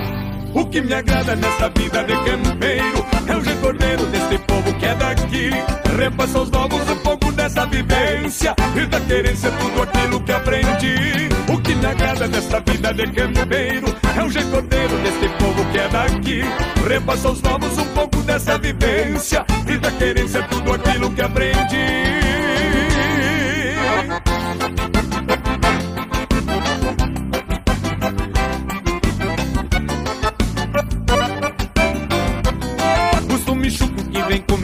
o 0.54 0.66
que 0.66 0.80
me 0.80 0.94
agrada 0.94 1.36
nessa 1.36 1.68
vida 1.70 2.02
de 2.04 2.14
campeiro 2.24 3.06
é 3.26 3.36
o 3.36 3.40
recordeiro 3.40 4.06
desse 4.06 4.38
povo 4.38 4.74
que 4.74 4.86
é 4.86 4.94
daqui. 4.94 5.50
Repassa 5.96 6.38
aos 6.38 6.50
novos 6.50 6.88
um 6.88 6.96
pouco 6.96 7.32
dessa 7.32 7.66
vivência 7.66 8.54
e 8.76 8.86
da 8.86 9.00
querência 9.00 9.50
tudo 9.52 9.82
aquilo 9.82 10.20
que 10.20 10.32
aprendi. 10.32 11.28
O 11.52 11.58
que 11.60 11.74
me 11.74 11.86
agrada 11.86 12.26
nessa 12.28 12.60
vida 12.60 12.92
de 12.92 13.06
campeiro 13.12 13.86
é 14.16 14.22
o 14.22 14.28
recordeiro 14.28 14.96
desse 14.98 15.28
povo 15.38 15.64
que 15.72 15.78
é 15.78 15.88
daqui. 15.88 16.42
Repassa 16.88 17.28
aos 17.28 17.42
novos 17.42 17.78
um 17.78 17.86
pouco 17.94 18.16
dessa 18.22 18.58
vivência 18.58 19.44
e 19.68 19.78
da 19.78 19.90
querência 19.92 20.42
tudo 20.44 20.72
aquilo 20.72 21.10
que 21.10 21.22
aprendi. 21.22 22.79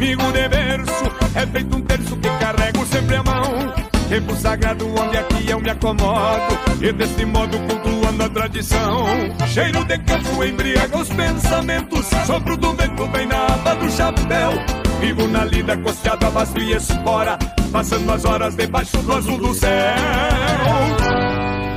Comigo 0.07 0.33
de 0.33 0.49
verso. 0.49 1.05
É 1.35 1.47
feito 1.47 1.77
um 1.77 1.81
terço 1.83 2.17
que 2.17 2.29
carrego 2.29 2.87
sempre 2.87 3.17
a 3.17 3.23
mão. 3.25 3.75
Tempo 4.09 4.37
sagrado 4.37 4.87
onde 4.89 5.19
aqui 5.19 5.51
eu 5.51 5.61
me 5.61 5.71
acomodo. 5.71 6.59
E 6.81 6.93
desse 6.93 7.25
modo 7.25 7.59
cultuando 7.59 8.23
a 8.23 8.29
tradição. 8.29 9.07
Cheiro 9.49 9.85
de 9.85 9.99
campo 9.99 10.45
embriaga 10.45 10.99
os 10.99 11.09
pensamentos. 11.09 12.07
Sopro 12.27 12.57
do 12.57 12.73
vento 12.75 13.07
vem 13.13 13.27
na 13.27 13.47
aba 13.47 13.75
do 13.75 13.91
chapéu. 13.91 14.53
Vivo 15.01 15.27
na 15.27 15.45
lida 15.45 15.77
costeada, 15.79 16.31
vasto 16.31 16.61
e 16.61 16.75
espora. 16.75 17.39
Passando 17.73 18.13
as 18.13 18.25
horas 18.25 18.55
debaixo 18.55 18.97
do 18.99 19.13
azul 19.13 19.39
do 19.39 19.55
céu. 19.55 19.97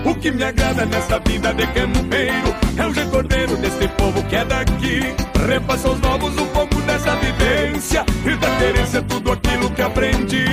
O 0.06 0.16
que 0.16 0.32
me 0.32 0.44
agrada 0.44 0.86
nessa 0.86 1.20
vida 1.20 1.54
de 1.54 1.66
campeiro 1.68 2.56
é 2.78 2.86
o 2.86 2.92
recordeiro 2.92 3.58
desse 3.58 3.88
povo 3.90 4.24
que 4.24 4.36
é 4.36 4.46
daqui. 4.46 5.02
Repassa 5.48 5.88
aos 5.88 6.00
novos 6.00 6.38
um 6.38 6.48
pouco 6.48 6.69
dessa 7.10 7.16
vivência 7.16 8.06
e 8.26 8.36
da 8.36 8.56
querência 8.58 9.02
tudo 9.02 9.32
aquilo 9.32 9.70
que 9.72 9.82
aprendi. 9.82 10.46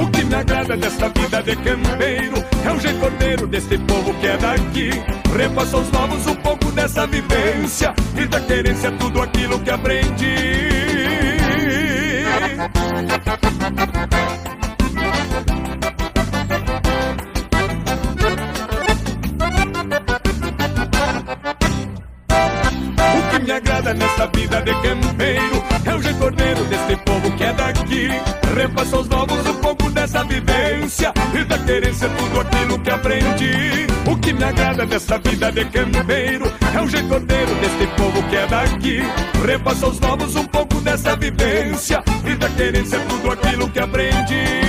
O 0.00 0.10
que 0.10 0.24
me 0.24 0.34
agrada 0.34 0.76
nessa 0.76 1.08
vida 1.08 1.42
de 1.42 1.56
campeiro 1.56 2.44
é 2.64 2.70
o 2.70 2.78
recordeiro 2.78 3.46
desse 3.46 3.76
povo 3.78 4.14
que 4.14 4.26
é 4.26 4.36
daqui. 4.36 4.90
Repassa 5.36 5.76
aos 5.76 5.90
novos 5.90 6.26
um 6.26 6.34
pouco 6.36 6.70
dessa 6.72 7.06
vivência 7.06 7.92
e 8.16 8.26
da 8.26 8.40
querência 8.40 8.90
tudo 8.92 9.20
aquilo 9.20 9.58
que 9.60 9.70
aprendi. 9.70 10.68
me 23.48 23.52
agrada 23.52 23.94
nessa 23.94 24.26
vida 24.26 24.60
de 24.60 24.72
campeiro 24.82 25.17
Repassa 28.68 28.96
aos 28.96 29.08
novos 29.08 29.46
um 29.46 29.54
pouco 29.54 29.90
dessa 29.90 30.22
vivência. 30.24 31.12
E 31.34 31.44
da 31.44 31.58
querência 31.58 32.08
tudo 32.10 32.40
aquilo 32.40 32.78
que 32.78 32.90
aprendi. 32.90 33.86
O 34.10 34.16
que 34.16 34.32
me 34.32 34.44
agrada 34.44 34.84
nessa 34.84 35.18
vida 35.18 35.50
de 35.50 35.64
campeiro 35.66 36.52
É 36.74 36.80
o 36.80 36.86
recordeiro 36.86 37.54
desse 37.56 37.86
povo 37.96 38.22
que 38.28 38.36
é 38.36 38.46
daqui. 38.46 39.00
Repassa 39.46 39.86
aos 39.86 39.98
novos 40.00 40.36
um 40.36 40.44
pouco 40.44 40.80
dessa 40.82 41.16
vivência. 41.16 42.02
E 42.26 42.34
da 42.34 42.48
querência 42.50 43.00
tudo 43.08 43.32
aquilo 43.32 43.70
que 43.70 43.80
aprendi 43.80 44.68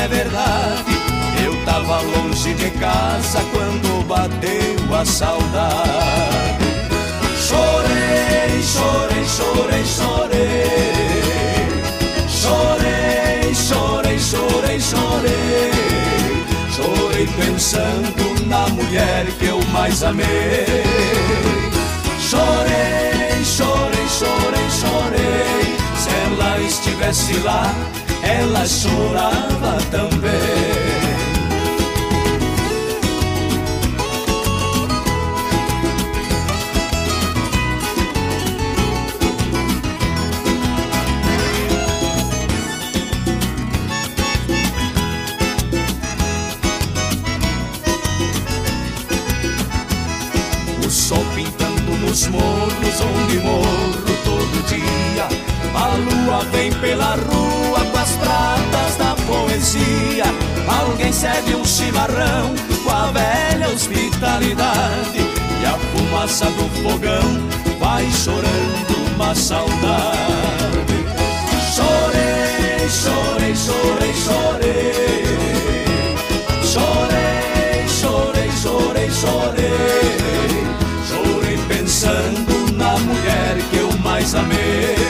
É 0.00 0.08
verdade. 0.08 0.84
Eu 1.44 1.54
tava 1.64 2.00
longe 2.00 2.54
de 2.54 2.70
casa 2.70 3.40
quando 3.52 4.06
bateu 4.06 4.94
a 4.94 5.04
saudade. 5.04 6.64
Chorei, 7.38 8.62
chorei, 8.62 9.24
chorei, 9.26 9.84
chorei. 9.84 10.70
Chorei, 12.28 13.54
chorei, 13.54 14.18
chorei, 14.18 14.80
chorei. 14.80 15.70
Chorei 16.74 17.26
pensando 17.26 18.46
na 18.46 18.68
mulher 18.68 19.26
que 19.38 19.46
eu 19.46 19.60
mais 19.66 20.02
amei. 20.02 20.82
Chorei, 22.18 23.44
chorei, 23.44 24.08
chorei, 24.08 24.70
chorei. 24.70 25.76
Se 25.96 26.08
ela 26.24 26.58
estivesse 26.60 27.38
lá, 27.40 27.74
ela 28.30 28.66
chorava 28.66 29.78
também. 29.90 30.30
O 50.86 50.90
sol 50.90 51.24
pintando 51.34 51.92
nos 51.98 52.26
morros 52.28 53.00
onde. 53.00 53.30
A 53.40 53.89
vem 56.44 56.72
pela 56.72 57.14
rua 57.16 57.84
com 57.90 57.98
as 57.98 58.10
pratas 58.12 58.96
da 58.96 59.14
poesia. 59.26 60.24
Alguém 60.68 61.12
serve 61.12 61.54
um 61.54 61.64
chimarrão 61.64 62.54
com 62.84 62.90
a 62.90 63.10
velha 63.12 63.68
hospitalidade. 63.68 65.20
E 65.60 65.66
a 65.66 65.78
fumaça 65.78 66.46
do 66.46 66.68
fogão 66.82 67.48
vai 67.78 68.08
chorando 68.10 69.14
uma 69.14 69.34
saudade. 69.34 70.20
Chorei, 71.74 72.88
chorei, 72.88 73.54
chorei, 73.54 74.14
chorei. 74.14 75.10
Chorei, 76.64 77.88
chorei, 77.88 78.50
chorei, 78.62 79.10
chorei. 79.10 79.70
Chorei 81.08 81.58
pensando 81.68 82.72
na 82.76 82.98
mulher 82.98 83.58
que 83.70 83.76
eu 83.78 83.90
mais 83.98 84.34
amei. 84.34 85.09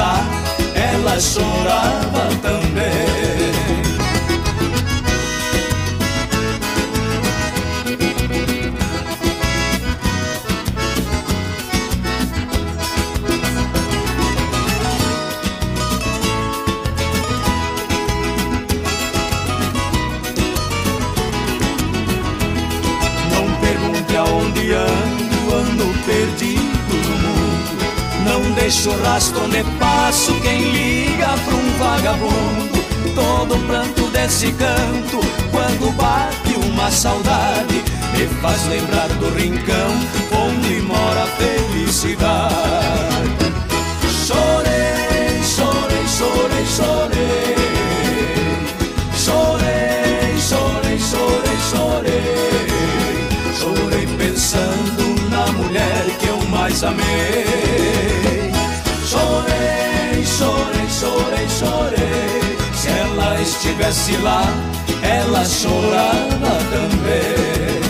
Lá, 0.00 0.24
ela 0.74 1.20
chorava 1.20 2.24
também. 2.42 3.20
Perdido 26.06 26.62
no 26.90 27.16
mundo. 27.18 27.84
Não 28.24 28.52
deixo 28.52 28.90
rastro 29.04 29.44
onde 29.44 29.62
quem 30.42 30.72
liga 30.72 31.28
pra 31.44 31.54
um 31.54 31.78
vagabundo. 31.78 32.80
Todo 33.14 33.56
pranto 33.66 34.10
desse 34.10 34.50
canto, 34.52 35.20
quando 35.52 35.92
bate 35.92 36.54
uma 36.66 36.90
saudade, 36.90 37.84
me 38.16 38.26
faz 38.40 38.66
lembrar 38.66 39.08
do 39.08 39.30
rincão 39.30 39.90
onde 40.36 40.80
mora 40.82 41.22
a 41.22 41.26
felicidade. 41.26 42.79
Estivesse 63.50 64.16
lá, 64.18 64.42
ela 65.02 65.44
chorava 65.44 66.58
também. 66.70 67.80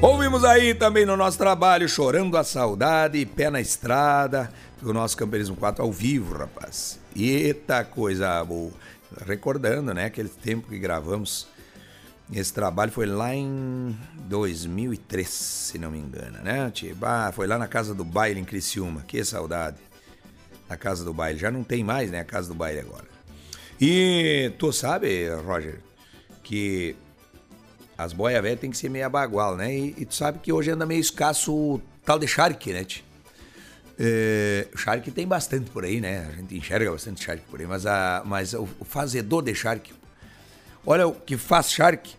Ouvimos 0.00 0.44
aí 0.44 0.74
também 0.74 1.06
no 1.06 1.16
nosso 1.16 1.38
trabalho 1.38 1.88
Chorando 1.88 2.36
a 2.36 2.44
Saudade, 2.44 3.24
Pé 3.24 3.48
na 3.48 3.60
Estrada, 3.60 4.50
do 4.82 4.92
nosso 4.92 5.16
Camperismo 5.16 5.54
4 5.54 5.82
ao 5.82 5.92
vivo, 5.92 6.36
rapaz. 6.36 6.98
Eita 7.14 7.84
coisa 7.84 8.44
boa. 8.44 8.72
Recordando, 9.26 9.94
né, 9.94 10.06
aquele 10.06 10.28
tempo 10.28 10.68
que 10.68 10.78
gravamos. 10.78 11.46
Esse 12.32 12.52
trabalho 12.52 12.90
foi 12.90 13.06
lá 13.06 13.34
em 13.34 13.96
2003, 14.24 15.28
se 15.28 15.78
não 15.78 15.90
me 15.90 15.98
engano, 15.98 16.38
né? 16.42 16.70
Tipo, 16.70 17.04
ah, 17.04 17.30
foi 17.32 17.46
lá 17.46 17.58
na 17.58 17.68
Casa 17.68 17.94
do 17.94 18.04
Baile 18.04 18.40
em 18.40 18.44
Criciúma. 18.44 19.02
Que 19.06 19.22
saudade. 19.24 19.76
Na 20.68 20.76
Casa 20.76 21.04
do 21.04 21.12
Baile. 21.12 21.38
Já 21.38 21.50
não 21.50 21.62
tem 21.62 21.84
mais, 21.84 22.10
né, 22.10 22.20
a 22.20 22.24
Casa 22.24 22.48
do 22.48 22.54
Baile 22.54 22.80
agora. 22.80 23.06
E 23.80 24.52
tu 24.58 24.72
sabe, 24.72 25.28
Roger, 25.28 25.78
que 26.42 26.96
as 27.98 28.12
boias 28.12 28.42
velhas 28.42 28.60
tem 28.60 28.70
que 28.70 28.76
ser 28.76 28.88
meio 28.88 29.08
bagual, 29.10 29.56
né? 29.56 29.76
E, 29.76 29.94
e 29.98 30.06
tu 30.06 30.14
sabe 30.14 30.38
que 30.38 30.52
hoje 30.52 30.70
anda 30.70 30.86
meio 30.86 31.00
escasso 31.00 31.52
o 31.52 31.82
tal 32.04 32.18
de 32.18 32.26
charque, 32.26 32.72
né? 32.72 32.84
É, 33.98 34.68
charque 34.76 35.10
tem 35.10 35.26
bastante 35.26 35.70
por 35.70 35.84
aí, 35.84 36.00
né? 36.00 36.28
A 36.32 36.36
gente 36.36 36.56
enxerga 36.56 36.90
bastante 36.90 37.22
charque 37.22 37.44
por 37.50 37.60
aí, 37.60 37.66
mas, 37.66 37.86
a, 37.86 38.22
mas 38.24 38.54
o, 38.54 38.66
fazedor 38.84 39.42
de 39.42 39.54
charque, 39.54 39.92
olha 40.84 41.06
o 41.06 41.14
que 41.14 41.36
faz 41.36 41.70
charque 41.70 42.14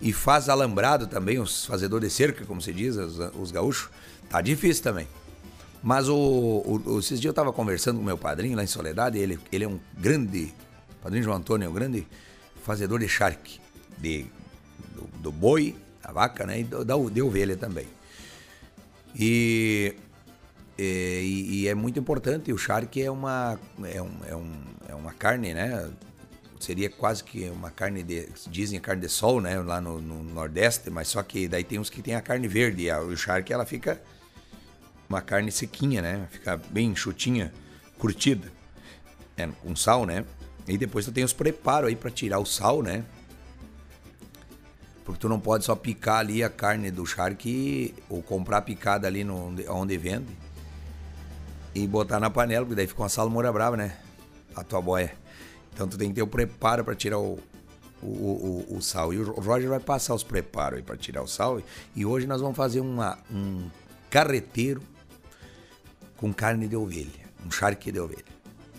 e 0.00 0.12
faz 0.12 0.48
alambrado 0.48 1.06
também, 1.06 1.38
os 1.38 1.66
fazedores 1.66 2.10
de 2.10 2.14
cerca, 2.14 2.44
como 2.44 2.60
se 2.60 2.72
diz, 2.72 2.96
os, 2.96 3.18
os 3.34 3.50
gaúchos, 3.50 3.90
tá 4.28 4.40
difícil 4.40 4.82
também. 4.82 5.08
Mas 5.82 6.08
o, 6.08 6.16
o, 6.16 6.98
esses 6.98 7.20
dias 7.20 7.30
eu 7.30 7.34
tava 7.34 7.52
conversando 7.52 7.98
com 7.98 8.04
meu 8.04 8.18
padrinho 8.18 8.56
lá 8.56 8.62
em 8.62 8.66
Soledade, 8.66 9.18
ele, 9.18 9.38
ele 9.52 9.64
é 9.64 9.68
um 9.68 9.78
grande, 9.98 10.54
o 10.98 11.02
padrinho 11.02 11.24
João 11.24 11.36
Antônio 11.36 11.66
é 11.66 11.68
um 11.68 11.74
grande 11.74 12.06
fazedor 12.62 12.98
de 12.98 13.08
charque, 13.08 13.60
de 13.98 14.26
do, 14.94 15.06
do 15.18 15.32
boi, 15.32 15.76
a 16.02 16.12
vaca, 16.12 16.46
né? 16.46 16.60
E 16.60 16.64
do, 16.64 16.84
da, 16.84 16.94
de 16.96 17.22
ovelha 17.22 17.56
também. 17.56 17.86
E, 19.18 19.94
e, 20.78 21.62
e 21.62 21.68
é 21.68 21.74
muito 21.74 21.98
importante, 21.98 22.52
o 22.52 22.58
charque 22.58 23.02
é 23.02 23.10
uma, 23.10 23.58
é, 23.84 24.02
um, 24.02 24.10
é, 24.26 24.36
um, 24.36 24.62
é 24.88 24.94
uma 24.94 25.12
carne, 25.12 25.54
né? 25.54 25.90
Seria 26.60 26.90
quase 26.90 27.24
que 27.24 27.48
uma 27.48 27.70
carne 27.70 28.02
de. 28.02 28.28
Dizem 28.48 28.80
carne 28.80 29.02
de 29.02 29.08
sol, 29.08 29.40
né? 29.40 29.58
Lá 29.60 29.80
no, 29.80 30.00
no 30.00 30.22
Nordeste, 30.22 30.90
mas 30.90 31.08
só 31.08 31.22
que 31.22 31.48
daí 31.48 31.64
tem 31.64 31.78
uns 31.78 31.90
que 31.90 32.02
tem 32.02 32.14
a 32.14 32.20
carne 32.20 32.48
verde. 32.48 32.84
E 32.84 32.90
a, 32.90 33.00
o 33.00 33.16
charque 33.16 33.52
ela 33.52 33.64
fica 33.64 34.00
uma 35.08 35.20
carne 35.20 35.50
sequinha, 35.50 36.02
né? 36.02 36.28
Fica 36.30 36.56
bem 36.70 36.90
enxutinha, 36.90 37.52
curtida. 37.98 38.50
É, 39.36 39.46
com 39.46 39.76
sal, 39.76 40.06
né? 40.06 40.24
E 40.66 40.76
depois 40.78 41.04
tu 41.04 41.12
tem 41.12 41.24
os 41.24 41.32
preparos 41.32 41.88
aí 41.88 41.96
para 41.96 42.10
tirar 42.10 42.38
o 42.38 42.46
sal, 42.46 42.82
né? 42.82 43.04
Porque 45.04 45.20
tu 45.20 45.28
não 45.28 45.38
pode 45.38 45.64
só 45.64 45.76
picar 45.76 46.18
ali 46.18 46.42
a 46.42 46.48
carne 46.50 46.90
do 46.90 47.06
charque 47.06 47.94
ou 48.08 48.22
comprar 48.22 48.62
picada 48.62 49.06
ali 49.06 49.22
no, 49.22 49.54
onde 49.68 49.96
vende 49.96 50.45
e 51.76 51.86
botar 51.86 52.18
na 52.18 52.30
panela, 52.30 52.64
porque 52.64 52.74
daí 52.74 52.86
fica 52.86 53.02
uma 53.02 53.08
salmoura 53.08 53.52
brava, 53.52 53.76
né? 53.76 53.98
A 54.54 54.64
tua 54.64 54.80
boia. 54.80 55.12
Então 55.74 55.86
tu 55.86 55.98
tem 55.98 56.08
que 56.08 56.14
ter 56.14 56.22
o 56.22 56.26
preparo 56.26 56.82
para 56.82 56.94
tirar 56.94 57.18
o, 57.18 57.38
o, 58.02 58.06
o, 58.06 58.76
o, 58.76 58.80
sal. 58.80 59.12
E 59.12 59.18
o 59.18 59.30
Roger 59.32 59.68
vai 59.68 59.78
passar 59.78 60.14
os 60.14 60.22
preparos 60.22 60.78
aí 60.78 60.82
para 60.82 60.96
tirar 60.96 61.22
o 61.22 61.26
sal. 61.26 61.60
E 61.94 62.06
hoje 62.06 62.26
nós 62.26 62.40
vamos 62.40 62.56
fazer 62.56 62.80
uma, 62.80 63.18
um 63.30 63.68
carreteiro 64.08 64.82
com 66.16 66.32
carne 66.32 66.66
de 66.66 66.74
ovelha, 66.74 67.26
um 67.44 67.50
charque 67.50 67.92
de 67.92 68.00
ovelha. 68.00 68.24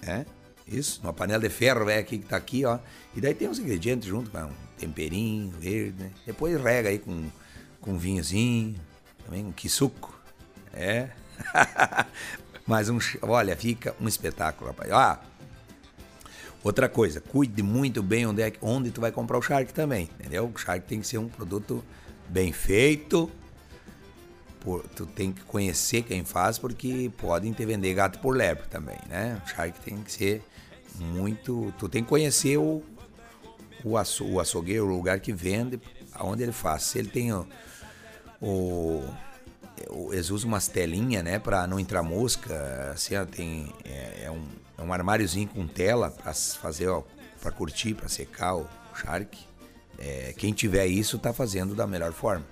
É? 0.02 0.26
Isso, 0.68 1.00
uma 1.04 1.14
panela 1.14 1.44
de 1.44 1.50
ferro 1.50 1.86
velho 1.86 2.02
aqui 2.02 2.18
que 2.18 2.26
tá 2.26 2.36
aqui, 2.36 2.66
ó. 2.66 2.80
E 3.16 3.22
daí 3.22 3.36
tem 3.36 3.48
os 3.48 3.60
ingredientes 3.60 4.08
junto, 4.08 4.32
com 4.32 4.40
um 4.40 4.52
temperinho 4.76 5.52
verde, 5.52 6.02
né? 6.02 6.12
Depois 6.26 6.60
rega 6.60 6.90
aí 6.90 6.98
com, 6.98 7.30
com 7.80 7.96
vinhozinho, 7.96 8.76
também 9.24 9.46
um 9.46 9.52
quisuco. 9.52 10.20
É. 10.74 11.10
Mas 12.68 12.90
um, 12.90 13.00
olha, 13.22 13.56
fica 13.56 13.96
um 14.00 14.08
espetáculo, 14.10 14.70
rapaz. 14.70 14.92
Ah, 14.92 15.22
outra 16.62 16.90
coisa, 16.90 17.22
cuide 17.22 17.64
muito 17.64 18.04
bem 18.04 18.26
onde, 18.26 18.42
é, 18.42 18.52
onde 18.62 18.92
tu 18.92 19.00
vai 19.00 19.12
comprar 19.12 19.38
o 19.38 19.42
Shark 19.42 19.74
também, 19.74 20.10
entendeu? 20.20 20.52
O 20.54 20.60
Shark 20.60 20.86
tem 20.86 21.00
que 21.00 21.08
ser 21.08 21.18
um 21.18 21.30
produto 21.30 21.82
bem 22.28 22.52
feito. 22.52 23.32
Por, 24.60 24.84
tu 24.90 25.06
tem 25.06 25.32
que 25.32 25.44
conhecer 25.44 26.02
quem 26.02 26.26
faz, 26.26 26.60
porque 26.60 27.10
podem 27.18 27.54
te 27.54 27.66
vender 27.66 27.94
gato 27.94 28.20
por 28.20 28.36
lebre 28.36 28.68
também, 28.68 28.98
né? 29.08 29.42
O 29.46 29.50
Shark 29.50 29.80
tem 29.80 30.04
que 30.04 30.12
ser 30.12 30.44
muito. 30.96 31.74
Tu 31.80 31.88
tem 31.88 32.04
que 32.04 32.10
conhecer 32.10 32.58
o, 32.58 32.84
o, 33.82 33.98
aço, 33.98 34.26
o 34.26 34.42
açougueiro, 34.42 34.86
o 34.86 34.90
lugar 34.90 35.22
que 35.22 35.32
vende, 35.32 35.80
aonde 36.14 36.44
ele 36.44 36.52
faz. 36.52 36.84
Se 36.84 37.00
ele 37.00 37.08
tem 37.08 37.32
o, 37.32 37.48
o 38.42 39.08
eles 40.12 40.30
usam 40.30 40.50
umas 40.50 40.68
telinhas, 40.68 41.24
né, 41.24 41.40
para 41.40 41.68
não 41.68 41.80
entrar 41.80 42.04
mosca. 42.04 42.92
Assim, 42.94 43.16
ó, 43.16 43.26
tem 43.26 43.74
é, 43.86 44.24
é, 44.26 44.32
um, 44.32 44.44
é 44.78 44.82
um 44.82 44.92
armáriozinho 44.92 45.48
com 45.48 45.68
tela 45.68 46.12
para 46.12 46.34
fazer, 46.34 46.88
ó, 46.88 47.04
para 47.42 47.52
curtir, 47.52 47.94
para 47.94 48.08
secar 48.08 48.56
o 48.56 48.68
shark. 48.96 49.38
É, 50.00 50.34
quem 50.38 50.54
tiver 50.54 50.86
isso 50.88 51.18
tá 51.18 51.34
fazendo 51.34 51.74
da 51.74 51.88
melhor 51.88 52.12
forma. 52.14 52.46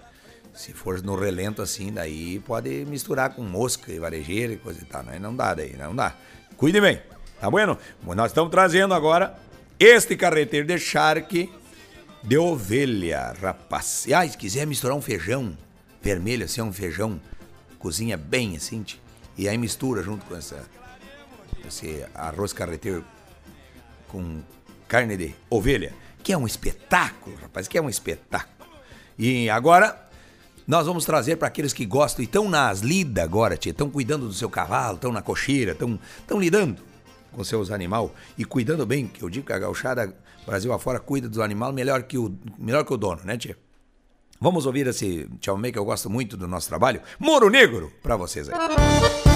Se 0.53 0.71
for 0.71 1.01
no 1.01 1.15
relento 1.15 1.61
assim, 1.61 1.91
daí 1.91 2.39
pode 2.39 2.85
misturar 2.85 3.31
com 3.31 3.43
mosca 3.43 3.91
e 3.91 3.99
varejeira 3.99 4.53
e 4.53 4.57
coisa 4.57 4.81
e 4.81 4.85
tal. 4.85 5.03
Né? 5.03 5.19
Não 5.19 5.35
dá 5.35 5.53
daí, 5.53 5.75
não 5.75 5.95
dá. 5.95 6.15
Cuide 6.55 6.79
bem, 6.79 7.01
tá 7.39 7.49
bueno? 7.49 7.77
Nós 8.03 8.31
estamos 8.31 8.49
trazendo 8.49 8.93
agora 8.93 9.37
este 9.77 10.15
carreteiro 10.15 10.65
de 10.65 10.79
shark 10.79 11.51
de 12.23 12.37
ovelha, 12.37 13.33
rapaz. 13.39 14.07
Ah, 14.15 14.27
se 14.27 14.37
quiser 14.37 14.65
misturar 14.65 14.95
um 14.95 15.01
feijão, 15.01 15.55
vermelho, 16.05 16.45
assim, 16.45 16.61
é 16.61 16.63
um 16.63 16.71
feijão, 16.71 17.19
cozinha 17.79 18.15
bem 18.15 18.55
assim, 18.55 18.85
e 19.35 19.49
aí 19.49 19.57
mistura 19.57 20.03
junto 20.03 20.23
com 20.27 20.35
essa, 20.35 20.63
esse 21.67 22.05
arroz 22.13 22.53
carreteiro 22.53 23.03
com 24.07 24.39
carne 24.87 25.17
de 25.17 25.33
ovelha, 25.49 25.91
que 26.21 26.31
é 26.31 26.37
um 26.37 26.45
espetáculo, 26.45 27.35
rapaz, 27.37 27.67
que 27.67 27.75
é 27.75 27.81
um 27.81 27.89
espetáculo. 27.89 28.69
E 29.17 29.49
agora 29.49 30.07
nós 30.67 30.85
vamos 30.85 31.05
trazer 31.05 31.37
para 31.37 31.47
aqueles 31.47 31.73
que 31.73 31.87
gostam 31.87 32.21
e 32.21 32.25
estão 32.25 32.47
nas 32.47 32.81
lidas 32.81 33.23
agora, 33.23 33.57
tia, 33.57 33.71
estão 33.71 33.89
cuidando 33.89 34.27
do 34.27 34.33
seu 34.33 34.49
cavalo, 34.49 34.97
estão 34.97 35.11
na 35.11 35.23
cocheira, 35.23 35.71
estão 35.71 36.39
lidando 36.39 36.83
com 37.31 37.43
seus 37.43 37.71
animais 37.71 38.11
e 38.37 38.45
cuidando 38.45 38.85
bem, 38.85 39.07
que 39.07 39.23
eu 39.23 39.29
digo 39.29 39.47
que 39.47 39.53
a 39.53 39.57
gauchada 39.57 40.15
Brasil 40.45 40.71
afora 40.71 40.99
cuida 40.99 41.27
dos 41.27 41.39
animais 41.39 41.73
melhor 41.73 42.03
que 42.03 42.19
o, 42.19 42.31
melhor 42.59 42.85
que 42.85 42.93
o 42.93 42.97
dono, 42.97 43.21
né, 43.23 43.37
tia? 43.37 43.57
Vamos 44.39 44.65
ouvir 44.65 44.87
esse 44.87 45.27
chamamé 45.41 45.71
que 45.71 45.79
eu 45.79 45.85
gosto 45.85 46.09
muito 46.09 46.35
do 46.35 46.47
nosso 46.47 46.67
trabalho, 46.67 47.01
Moro 47.19 47.49
Negro, 47.49 47.91
para 48.01 48.15
vocês 48.15 48.49
aí. 48.49 49.34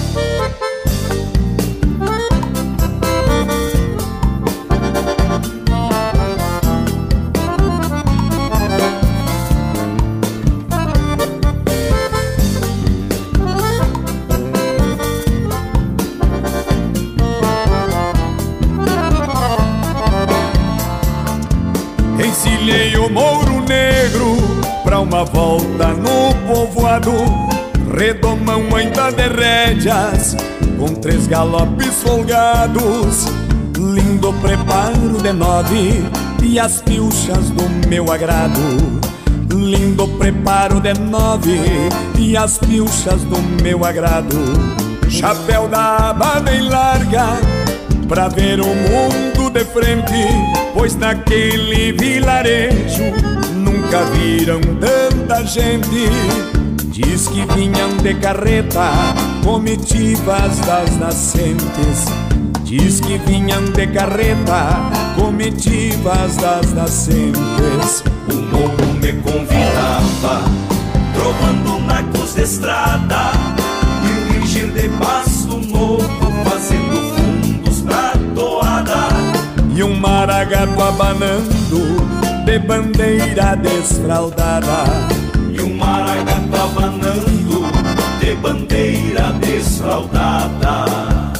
Volta 25.60 25.88
no 25.88 26.34
povoado 26.46 27.12
Redomão 27.96 28.62
ainda 28.74 29.10
de 29.10 29.28
rédeas 29.28 30.36
Com 30.78 30.94
três 30.94 31.26
galopes 31.26 32.02
folgados. 32.02 33.26
Lindo 33.76 34.32
preparo 34.34 35.20
de 35.22 35.32
nove 35.32 36.04
E 36.42 36.58
as 36.58 36.80
pilchas 36.82 37.50
do 37.50 37.88
meu 37.88 38.10
agrado. 38.10 38.60
Lindo 39.52 40.08
preparo 40.08 40.80
de 40.80 40.94
nove 40.94 41.60
E 42.18 42.36
as 42.36 42.58
pilchas 42.58 43.22
do 43.22 43.38
meu 43.62 43.84
agrado. 43.84 44.36
Chapéu 45.08 45.68
da 45.68 46.10
aba 46.10 46.40
bem 46.40 46.68
larga 46.68 47.26
Pra 48.08 48.28
ver 48.28 48.60
o 48.60 48.66
mundo 48.66 49.50
de 49.50 49.64
frente 49.64 50.28
Pois 50.72 50.94
naquele 50.94 51.92
vilarejo 51.92 53.39
nunca 53.90 54.04
viram 54.12 54.60
tanta 54.78 55.44
gente. 55.44 56.08
Diz 56.92 57.26
que 57.26 57.44
vinham 57.54 57.96
de 58.02 58.14
carreta, 58.14 58.92
comitivas 59.44 60.58
das 60.60 60.96
nascentes. 60.96 62.06
Diz 62.62 63.00
que 63.00 63.18
vinham 63.18 63.64
de 63.64 63.86
carreta, 63.88 64.76
comitivas 65.16 66.36
das 66.36 66.72
nascentes. 66.72 68.04
O 68.28 68.34
morro 68.34 68.94
me 69.02 69.12
convidava, 69.22 70.44
trovando 71.12 71.84
nacos 71.84 72.34
de 72.34 72.42
estrada, 72.42 73.32
e 74.04 74.36
o 74.36 74.40
ringir 74.40 74.70
de 74.72 74.88
passo 75.00 75.58
novo, 75.68 76.08
fazendo 76.48 77.12
fundos 77.16 77.80
pra 77.82 78.12
toada. 78.36 79.08
E 79.74 79.82
um 79.82 79.96
maragato 79.96 80.80
abanando 80.80 82.29
de 82.50 82.58
bandeira 82.58 83.54
desfraldada 83.54 84.84
E 85.52 85.60
o 85.60 85.72
maragato 85.76 86.56
abanando 86.56 87.62
de 88.18 88.34
bandeira 88.34 89.32
desfraldada 89.34 91.30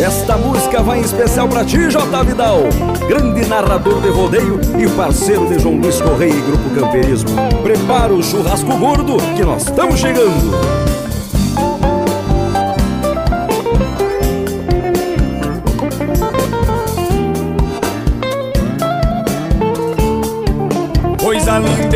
esta 0.00 0.38
música 0.38 0.82
vai 0.82 1.00
em 1.00 1.02
especial 1.02 1.46
para 1.46 1.62
ti, 1.62 1.90
J. 1.90 2.24
Vidal, 2.24 2.60
grande 3.06 3.46
narrador 3.46 4.00
de 4.00 4.08
rodeio 4.08 4.58
e 4.78 4.88
parceiro 4.96 5.46
de 5.46 5.58
João 5.58 5.76
Luiz 5.76 6.00
Correia 6.00 6.32
e 6.32 6.40
Grupo 6.40 6.70
Camperismo. 6.70 7.28
Prepara 7.62 8.10
o 8.10 8.22
churrasco 8.22 8.74
gordo 8.78 9.18
que 9.36 9.44
nós 9.44 9.64
estamos 9.64 10.00
chegando. 10.00 10.89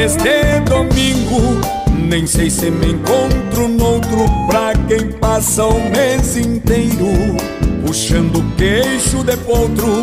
Deste 0.04 0.60
domingo. 0.68 1.58
Nem 1.96 2.26
sei 2.26 2.50
se 2.50 2.70
me 2.70 2.92
encontro 2.92 3.68
noutro 3.68 4.26
pra 4.46 4.74
quem 4.86 5.10
passa 5.12 5.64
o 5.64 5.80
mês 5.90 6.36
inteiro. 6.36 7.38
Puxando 7.86 8.44
queixo 8.56 9.24
de 9.24 9.34
potro, 9.38 10.02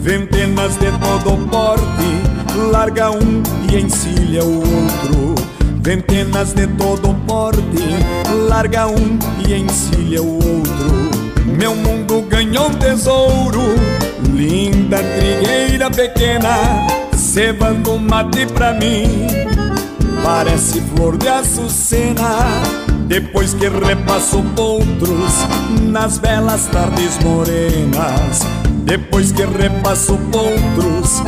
ventenas 0.00 0.72
de 0.78 0.90
todo 0.98 1.36
porte, 1.48 2.68
larga 2.72 3.12
um 3.12 3.42
e 3.70 3.76
encilha 3.76 4.42
o 4.42 4.56
outro. 4.56 5.34
Ventenas 5.80 6.52
de 6.52 6.66
todo 6.66 7.14
porte, 7.24 7.62
larga 8.48 8.88
um 8.88 9.18
e 9.46 9.54
encilha 9.54 10.20
o 10.20 10.34
outro. 10.34 11.10
Meu 11.56 11.76
mundo 11.76 12.22
ganhou 12.22 12.66
um 12.66 12.74
tesouro, 12.74 13.62
linda 14.34 14.98
trigueira 14.98 15.88
pequena 15.90 16.97
cevando 17.28 17.98
mate 17.98 18.46
pra 18.46 18.72
mim. 18.72 19.26
Parece 20.24 20.80
flor 20.80 21.16
de 21.16 21.28
açucena 21.28 22.38
Depois 23.06 23.54
que 23.54 23.68
repasso 23.68 24.44
outros 24.56 25.32
Nas 25.82 26.18
belas 26.18 26.66
tardes 26.66 27.18
morenas. 27.22 28.40
Depois 28.84 29.30
que 29.30 29.44
repasso 29.44 30.18
outros 30.32 31.22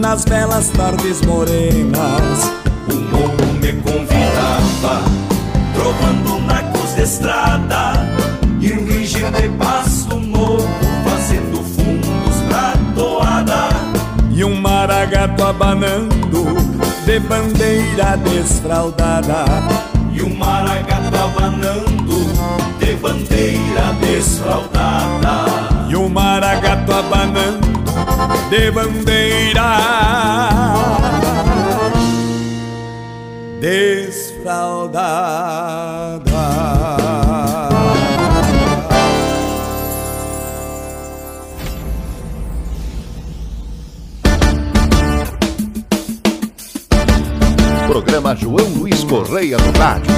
Nas 0.00 0.24
belas 0.24 0.68
tardes 0.68 1.20
morenas. 1.22 2.52
O 2.90 2.94
morro 2.94 3.52
me 3.60 3.72
convidava 3.80 5.02
Trovando 5.74 6.40
nacos 6.46 6.94
de 6.94 7.02
estrada 7.02 8.13
maragato 14.84 15.42
abanando 15.42 16.44
de 17.06 17.18
bandeira 17.20 18.18
desfraldada. 18.18 19.46
E 20.12 20.22
um 20.22 20.36
maragato 20.36 21.16
abanando 21.16 22.26
de 22.78 22.94
bandeira 22.96 23.94
desfraldada. 23.98 25.46
E 25.88 25.96
um 25.96 26.10
maragato 26.10 26.92
abanando 26.92 27.66
de 28.50 28.70
bandeira 28.70 29.78
desfraldada. 33.58 36.23
Programa 47.86 48.34
João 48.34 48.66
Luiz 48.76 49.04
Correia 49.04 49.56
no 49.58 49.78
rádio. 49.78 50.12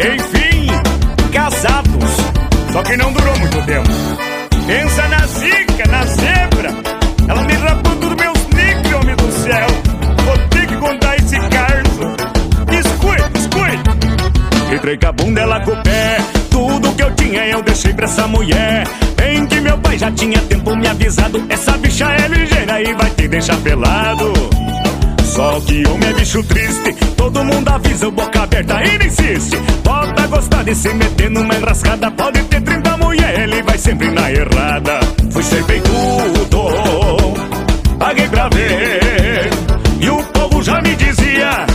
Enfim, 0.00 0.66
casados. 1.32 2.16
Só 2.72 2.82
que 2.82 2.96
não 2.96 3.12
durou 3.12 3.38
muito 3.38 3.62
tempo. 3.66 3.88
Pensa 4.66 5.08
na 5.08 5.26
zica, 5.26 5.86
na 5.88 6.04
zebra. 6.06 6.70
Ela 7.28 7.42
me 7.44 7.52
rapou 7.54 7.93
com 14.78 15.06
a 15.06 15.12
bunda, 15.12 15.40
ela 15.40 15.60
com 15.60 15.72
o 15.72 15.82
pé. 15.82 16.18
Tudo 16.50 16.92
que 16.92 17.02
eu 17.02 17.14
tinha 17.14 17.46
eu 17.46 17.62
deixei 17.62 17.92
pra 17.92 18.06
essa 18.06 18.26
mulher. 18.26 18.86
Bem 19.16 19.46
que 19.46 19.60
meu 19.60 19.78
pai 19.78 19.98
já 19.98 20.10
tinha 20.10 20.40
tempo 20.42 20.74
me 20.76 20.86
avisado. 20.86 21.44
Essa 21.48 21.72
bicha 21.78 22.06
é 22.06 22.28
ligeira 22.28 22.82
e 22.82 22.94
vai 22.94 23.10
te 23.10 23.28
deixar 23.28 23.56
pelado. 23.58 24.32
Só 25.24 25.60
que 25.60 25.84
homem 25.88 26.10
é 26.10 26.12
bicho 26.12 26.42
triste, 26.44 26.94
todo 27.16 27.44
mundo 27.44 27.68
avisa, 27.68 28.08
boca 28.10 28.42
aberta 28.42 28.80
ele 28.84 29.06
insiste. 29.06 29.56
Bota 29.82 30.26
gostar 30.28 30.62
de 30.62 30.74
se 30.76 30.94
meter 30.94 31.28
numa 31.28 31.54
enrascada, 31.56 32.08
pode 32.12 32.40
ter 32.44 32.60
30 32.60 32.96
mulher, 32.98 33.40
ele 33.40 33.60
vai 33.64 33.76
sempre 33.76 34.10
na 34.10 34.30
errada. 34.30 35.00
Fui 35.32 35.42
ser 35.42 35.64
tudo, 35.82 37.34
paguei 37.98 38.28
pra 38.28 38.48
ver, 38.48 39.50
e 40.00 40.08
o 40.08 40.22
povo 40.22 40.62
já 40.62 40.80
me 40.80 40.94
dizia: 40.94 41.66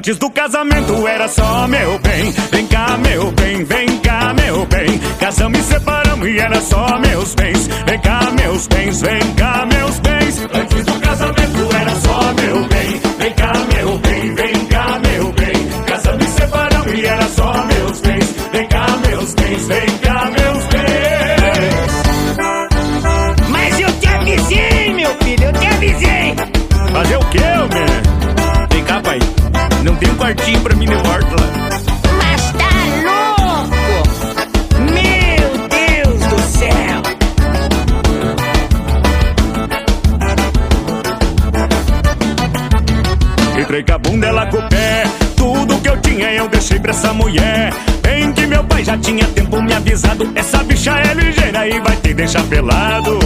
Antes 0.00 0.16
do 0.16 0.30
casamento 0.30 1.06
era 1.06 1.28
só 1.28 1.68
meu 1.68 1.98
bem. 1.98 2.30
Vem 2.50 2.66
cá, 2.68 2.96
meu 2.96 3.30
bem, 3.32 3.62
vem 3.64 3.98
cá, 3.98 4.32
meu 4.32 4.64
bem. 4.64 4.98
Casamos 5.20 5.58
e 5.58 5.62
separamos 5.62 6.26
e 6.26 6.38
era 6.38 6.58
só 6.62 6.98
meus 6.98 7.34
bens. 7.34 7.66
Vem 7.86 8.00
cá, 8.00 8.30
meus 8.30 8.66
bens, 8.66 9.02
vem 9.02 9.20
cá, 9.34 9.66
meus 9.66 9.99
quartinho 30.34 30.60
pra 30.60 30.76
mim 30.76 30.86
de 30.86 30.94
volta 30.94 31.10
lá. 31.10 31.50
Mas 32.18 32.52
tá 32.52 32.70
louco? 33.06 33.74
Meu 34.92 35.50
Deus 35.68 36.20
do 36.26 36.38
céu. 36.58 37.02
Entrei 43.60 43.82
com 43.82 43.92
a 43.92 43.98
bunda, 43.98 44.26
ela 44.26 44.46
com 44.46 44.58
o 44.58 44.68
pé. 44.68 45.04
Tudo 45.36 45.78
que 45.80 45.88
eu 45.88 46.00
tinha 46.00 46.32
eu 46.32 46.48
deixei 46.48 46.78
pra 46.78 46.92
essa 46.92 47.12
mulher. 47.12 47.72
Bem 48.02 48.32
que 48.32 48.46
meu 48.46 48.62
pai 48.64 48.84
já 48.84 48.96
tinha 48.98 49.26
tempo 49.28 49.60
me 49.60 49.74
avisado. 49.74 50.30
Essa 50.36 50.62
bicha 50.62 50.92
é 50.92 51.14
ligeira 51.14 51.66
e 51.66 51.80
vai 51.80 51.96
te 51.96 52.14
deixar 52.14 52.44
pelado. 52.44 53.18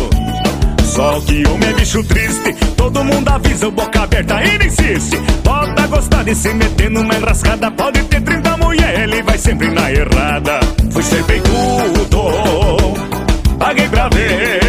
Só 0.94 1.20
que 1.22 1.44
homem 1.48 1.70
é 1.70 1.72
bicho 1.72 2.04
triste, 2.04 2.54
todo 2.76 3.02
mundo 3.02 3.28
avisa, 3.28 3.66
o 3.66 3.70
boca 3.72 4.02
aberta 4.02 4.40
ele 4.44 4.66
insiste. 4.66 5.16
Bota 5.42 5.88
gostar 5.88 6.22
de 6.22 6.36
se 6.36 6.54
meter 6.54 6.88
numa 6.88 7.16
enrascada, 7.16 7.68
pode 7.72 8.00
ter 8.04 8.20
30 8.20 8.56
mulher, 8.58 9.00
ele 9.00 9.20
vai 9.24 9.36
sempre 9.36 9.70
na 9.70 9.90
errada. 9.90 10.60
Fui 10.92 11.02
ser 11.02 11.24
tudo, 11.42 12.94
paguei 13.58 13.88
pra 13.88 14.08
ver, 14.08 14.63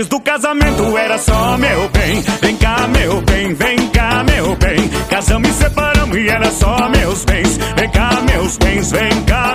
Antes 0.00 0.08
do 0.08 0.18
casamento 0.18 0.96
era 0.96 1.18
só 1.18 1.58
meu 1.58 1.86
bem. 1.90 2.22
Vem 2.40 2.56
cá, 2.56 2.88
meu 2.88 3.20
bem, 3.20 3.52
vem 3.52 3.86
cá, 3.90 4.24
meu 4.24 4.56
bem. 4.56 4.88
Casamos 5.10 5.50
e 5.50 5.52
separamos 5.52 6.16
e 6.16 6.26
era 6.26 6.50
só 6.50 6.88
meus 6.88 7.22
bens. 7.26 7.58
Vem 7.76 7.90
cá, 7.90 8.10
meus 8.22 8.56
bens, 8.56 8.90
vem 8.92 9.24
cá, 9.26 9.54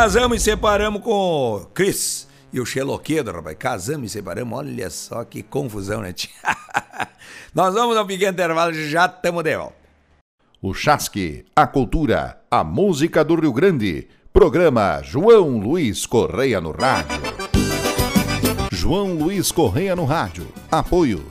casamos 0.00 0.40
e 0.40 0.40
separamos 0.40 1.02
com 1.02 1.12
o 1.12 1.60
Chris 1.74 2.26
e 2.50 2.58
o 2.58 2.64
Xeloquedo, 2.64 3.32
rapaz. 3.32 3.54
Casamos 3.58 4.10
e 4.10 4.12
separamos, 4.14 4.58
olha 4.58 4.88
só 4.88 5.22
que 5.24 5.42
confusão, 5.42 6.00
né? 6.00 6.14
tia? 6.14 6.30
Nós 7.54 7.74
vamos 7.74 7.94
ao 7.98 8.06
pequeno 8.06 8.32
intervalo, 8.32 8.72
já 8.72 9.04
estamos 9.04 9.44
de 9.44 9.54
volta. 9.54 9.74
O 10.62 10.72
Chasque, 10.72 11.44
a 11.54 11.66
cultura, 11.66 12.40
a 12.50 12.64
música 12.64 13.22
do 13.22 13.34
Rio 13.34 13.52
Grande. 13.52 14.08
Programa 14.32 15.02
João 15.02 15.58
Luiz 15.58 16.06
Correia 16.06 16.62
no 16.62 16.70
Rádio. 16.70 17.20
João 18.72 19.12
Luiz 19.12 19.52
Correia 19.52 19.94
no 19.94 20.06
Rádio. 20.06 20.48
Apoio. 20.72 21.26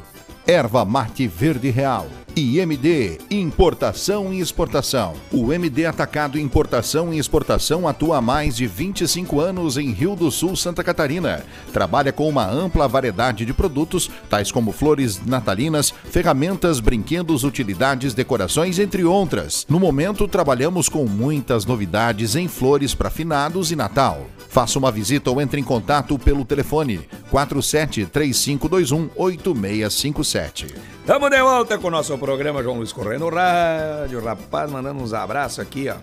Erva 0.45 0.85
Mate 0.85 1.27
Verde 1.27 1.71
Real. 1.71 2.05
IMD 2.39 3.17
Importação 3.29 4.33
e 4.33 4.39
Exportação. 4.39 5.13
O 5.31 5.51
MD 5.51 5.85
Atacado 5.85 6.39
Importação 6.39 7.13
e 7.13 7.19
Exportação 7.19 7.87
atua 7.87 8.17
há 8.17 8.21
mais 8.21 8.55
de 8.55 8.65
25 8.65 9.41
anos 9.41 9.77
em 9.77 9.91
Rio 9.91 10.15
do 10.15 10.31
Sul, 10.31 10.55
Santa 10.55 10.81
Catarina. 10.81 11.43
Trabalha 11.73 12.13
com 12.13 12.29
uma 12.29 12.49
ampla 12.49 12.87
variedade 12.87 13.45
de 13.45 13.53
produtos, 13.53 14.09
tais 14.29 14.51
como 14.51 14.71
flores 14.71 15.19
natalinas, 15.25 15.93
ferramentas, 16.05 16.79
brinquedos, 16.79 17.43
utilidades, 17.43 18.13
decorações, 18.13 18.79
entre 18.79 19.03
outras. 19.03 19.65
No 19.67 19.79
momento, 19.79 20.27
trabalhamos 20.27 20.87
com 20.87 21.05
muitas 21.05 21.65
novidades 21.65 22.35
em 22.35 22.47
flores 22.47 22.95
para 22.95 23.09
finados 23.09 23.69
e 23.71 23.75
Natal. 23.75 24.25
Faça 24.49 24.79
uma 24.79 24.91
visita 24.91 25.29
ou 25.29 25.41
entre 25.41 25.59
em 25.59 25.63
contato 25.63 26.17
pelo 26.17 26.43
telefone 26.43 27.01
47 27.29 28.05
3521 28.07 29.09
8657. 29.15 30.99
Tamo 31.05 31.29
de 31.29 31.41
volta 31.41 31.77
com 31.77 31.87
o 31.87 31.91
nosso 31.91 32.17
programa 32.17 32.28
João 32.37 32.77
Luiz 32.77 32.93
Correia 32.93 33.17
no 33.17 33.29
rádio. 33.29 34.23
Rapaz, 34.23 34.69
mandando 34.69 35.01
uns 35.01 35.13
abraços 35.13 35.59
aqui, 35.59 35.89
ó. 35.89 35.95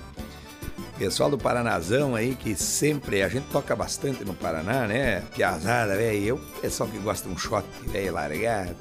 Pessoal 0.98 1.30
do 1.30 1.38
Paranazão 1.38 2.14
aí, 2.14 2.34
que 2.34 2.56
sempre 2.56 3.22
a 3.22 3.28
gente 3.28 3.46
toca 3.52 3.76
bastante 3.76 4.24
no 4.24 4.34
Paraná, 4.34 4.86
né? 4.86 5.22
Piazada, 5.34 5.94
velho. 5.96 6.24
Eu, 6.24 6.40
pessoal 6.60 6.88
que 6.88 6.98
gosta 6.98 7.28
de 7.28 7.34
um 7.34 7.38
shot, 7.38 7.64
velho, 7.86 8.14
largado. 8.14 8.74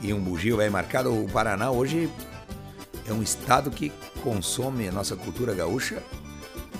E 0.00 0.12
um 0.12 0.20
bugio, 0.20 0.58
velho, 0.58 0.70
marcado. 0.70 1.12
O 1.12 1.28
Paraná 1.28 1.70
hoje 1.70 2.08
é 3.08 3.12
um 3.12 3.22
estado 3.22 3.70
que 3.70 3.90
consome 4.22 4.88
a 4.88 4.92
nossa 4.92 5.16
cultura 5.16 5.52
gaúcha 5.52 6.00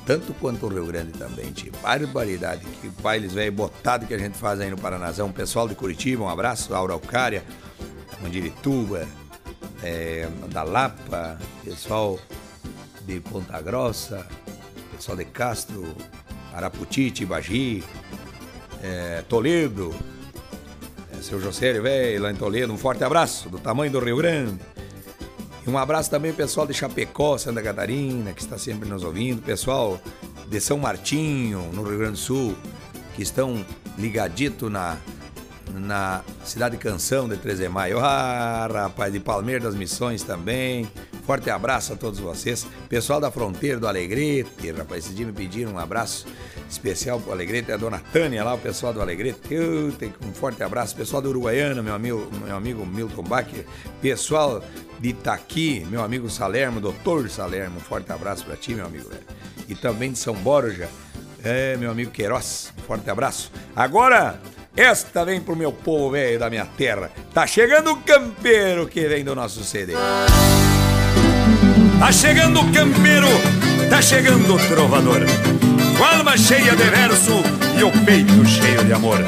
tanto 0.06 0.32
quanto 0.34 0.66
o 0.66 0.68
Rio 0.68 0.86
Grande 0.86 1.10
também, 1.12 1.50
tio. 1.50 1.72
Barbaridade, 1.82 2.64
que 2.80 2.88
bailes 3.02 3.32
velho 3.32 3.50
botado 3.50 4.06
que 4.06 4.14
a 4.14 4.18
gente 4.18 4.38
faz 4.38 4.60
aí 4.60 4.70
no 4.70 4.78
Paranazão. 4.78 5.32
Pessoal 5.32 5.66
de 5.66 5.74
Curitiba, 5.74 6.22
um 6.22 6.28
abraço, 6.28 6.72
Araucária, 6.72 7.42
Mandirituba, 8.22 9.04
é, 9.82 10.28
da 10.50 10.62
Lapa, 10.62 11.38
pessoal 11.64 12.18
de 13.06 13.20
Ponta 13.20 13.60
Grossa, 13.60 14.26
pessoal 14.94 15.16
de 15.16 15.24
Castro, 15.24 15.94
Araputi, 16.52 17.10
Tibagi, 17.10 17.84
é, 18.82 19.22
Toledo, 19.28 19.94
é, 21.12 21.22
seu 21.22 21.40
José 21.40 21.80
velho 21.80 22.22
lá 22.22 22.30
em 22.30 22.36
Toledo, 22.36 22.72
um 22.72 22.78
forte 22.78 23.04
abraço 23.04 23.48
do 23.48 23.58
tamanho 23.58 23.92
do 23.92 24.00
Rio 24.00 24.16
Grande. 24.16 24.58
E 25.66 25.70
um 25.70 25.76
abraço 25.76 26.08
também 26.08 26.32
pessoal 26.32 26.66
de 26.66 26.72
Chapecó, 26.72 27.36
Santa 27.36 27.60
Catarina, 27.60 28.32
que 28.32 28.40
está 28.40 28.56
sempre 28.56 28.88
nos 28.88 29.02
ouvindo. 29.02 29.42
Pessoal 29.42 30.00
de 30.48 30.60
São 30.60 30.78
Martinho, 30.78 31.72
no 31.72 31.82
Rio 31.82 31.98
Grande 31.98 32.12
do 32.12 32.18
Sul, 32.18 32.56
que 33.16 33.22
estão 33.22 33.66
ligadito 33.98 34.70
na, 34.70 34.96
na 35.74 36.22
Cidade 36.44 36.76
Canção 36.76 37.28
de 37.28 37.36
13 37.36 37.64
de 37.64 37.68
Maio. 37.68 37.98
Ah, 38.00 38.68
rapaz, 38.70 39.12
de 39.12 39.20
Palmeiras 39.20 39.64
das 39.64 39.74
Missões 39.74 40.22
também. 40.22 40.90
Forte 41.26 41.50
abraço 41.50 41.92
a 41.92 41.96
todos 41.96 42.20
vocês. 42.20 42.66
Pessoal 42.88 43.20
da 43.20 43.30
Fronteira 43.30 43.80
do 43.80 43.88
Alegrete, 43.88 44.70
rapaz, 44.70 45.04
esse 45.04 45.14
dia 45.14 45.26
me 45.26 45.32
pediram 45.32 45.72
um 45.72 45.78
abraço 45.78 46.26
especial 46.70 47.20
pro 47.20 47.32
Alegrete, 47.32 47.72
a 47.72 47.76
dona 47.76 47.98
Tânia 48.12 48.44
lá, 48.44 48.54
o 48.54 48.58
pessoal 48.58 48.92
do 48.92 49.00
Alegrete. 49.00 49.40
Eu 49.50 49.92
tenho 49.92 50.14
um 50.24 50.32
forte 50.32 50.62
abraço. 50.62 50.94
Pessoal 50.94 51.20
do 51.20 51.28
Uruguaiana, 51.30 51.82
meu 51.82 51.94
amigo, 51.94 52.28
meu 52.44 52.56
amigo 52.56 52.86
Milton 52.86 53.22
Bacher. 53.22 53.66
Pessoal 54.00 54.62
de 55.00 55.08
Itaqui, 55.08 55.84
meu 55.90 56.02
amigo 56.02 56.30
Salermo, 56.30 56.80
doutor 56.80 57.28
Salermo. 57.28 57.78
Um 57.78 57.80
forte 57.80 58.10
abraço 58.12 58.44
para 58.44 58.56
ti, 58.56 58.74
meu 58.74 58.86
amigo. 58.86 59.08
Velho. 59.08 59.22
E 59.68 59.74
também 59.74 60.12
de 60.12 60.18
São 60.18 60.34
Borja, 60.34 60.88
é, 61.42 61.76
meu 61.76 61.90
amigo 61.90 62.10
Queiroz. 62.10 62.72
Um 62.78 62.82
forte 62.82 63.10
abraço. 63.10 63.50
Agora, 63.74 64.40
esta 64.76 65.24
vem 65.24 65.40
pro 65.40 65.56
meu 65.56 65.72
povo 65.72 66.10
velho 66.10 66.38
da 66.38 66.50
minha 66.50 66.66
terra. 66.66 67.10
Tá 67.32 67.46
chegando 67.46 67.92
o 67.92 67.96
campeiro 67.96 68.86
que 68.86 69.08
vem 69.08 69.24
do 69.24 69.34
nosso 69.34 69.64
CD. 69.64 69.94
Tá 71.98 72.12
chegando 72.12 72.60
o 72.60 72.72
campeiro, 72.72 73.26
tá 73.88 74.02
chegando 74.02 74.54
o 74.54 74.68
trovador. 74.68 75.22
Com 75.96 76.04
a 76.04 76.18
alma 76.18 76.36
cheia 76.36 76.76
de 76.76 76.84
verso 76.84 77.42
e 77.78 77.82
o 77.82 77.90
peito 78.04 78.44
cheio 78.44 78.84
de 78.84 78.92
amor. 78.92 79.18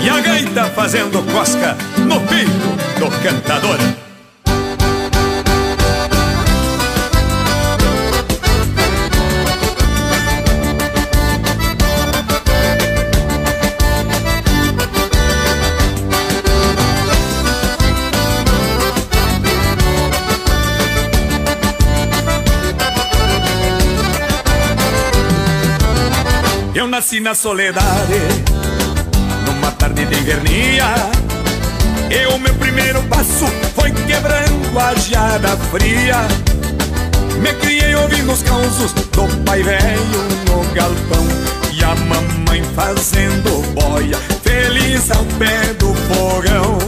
E 0.00 0.08
a 0.08 0.20
gaita 0.20 0.66
fazendo 0.66 1.20
cosca 1.32 1.76
no 1.98 2.20
peito 2.28 2.50
do 3.00 3.10
cantador. 3.22 3.78
Eu 26.84 26.88
nasci 26.88 27.18
na 27.18 27.34
soledade, 27.34 28.20
numa 29.46 29.72
tarde 29.72 30.04
de 30.04 30.18
invernia. 30.18 30.84
E 32.10 32.26
o 32.26 32.38
meu 32.38 32.54
primeiro 32.56 33.02
passo 33.04 33.46
foi 33.74 33.90
quebrando 33.90 34.78
a 34.78 34.94
geada 34.94 35.56
fria. 35.72 36.16
Me 37.40 37.54
criei 37.54 37.94
ouvindo 37.94 38.30
os 38.30 38.42
causos 38.42 38.92
do 38.92 39.44
pai 39.46 39.62
velho 39.62 40.22
no 40.46 40.74
galpão 40.74 41.26
E 41.72 41.82
a 41.82 41.94
mamãe 41.94 42.62
fazendo 42.76 43.62
boia, 43.72 44.18
feliz 44.42 45.10
ao 45.10 45.24
pé 45.38 45.72
do 45.78 45.94
fogão 45.94 46.78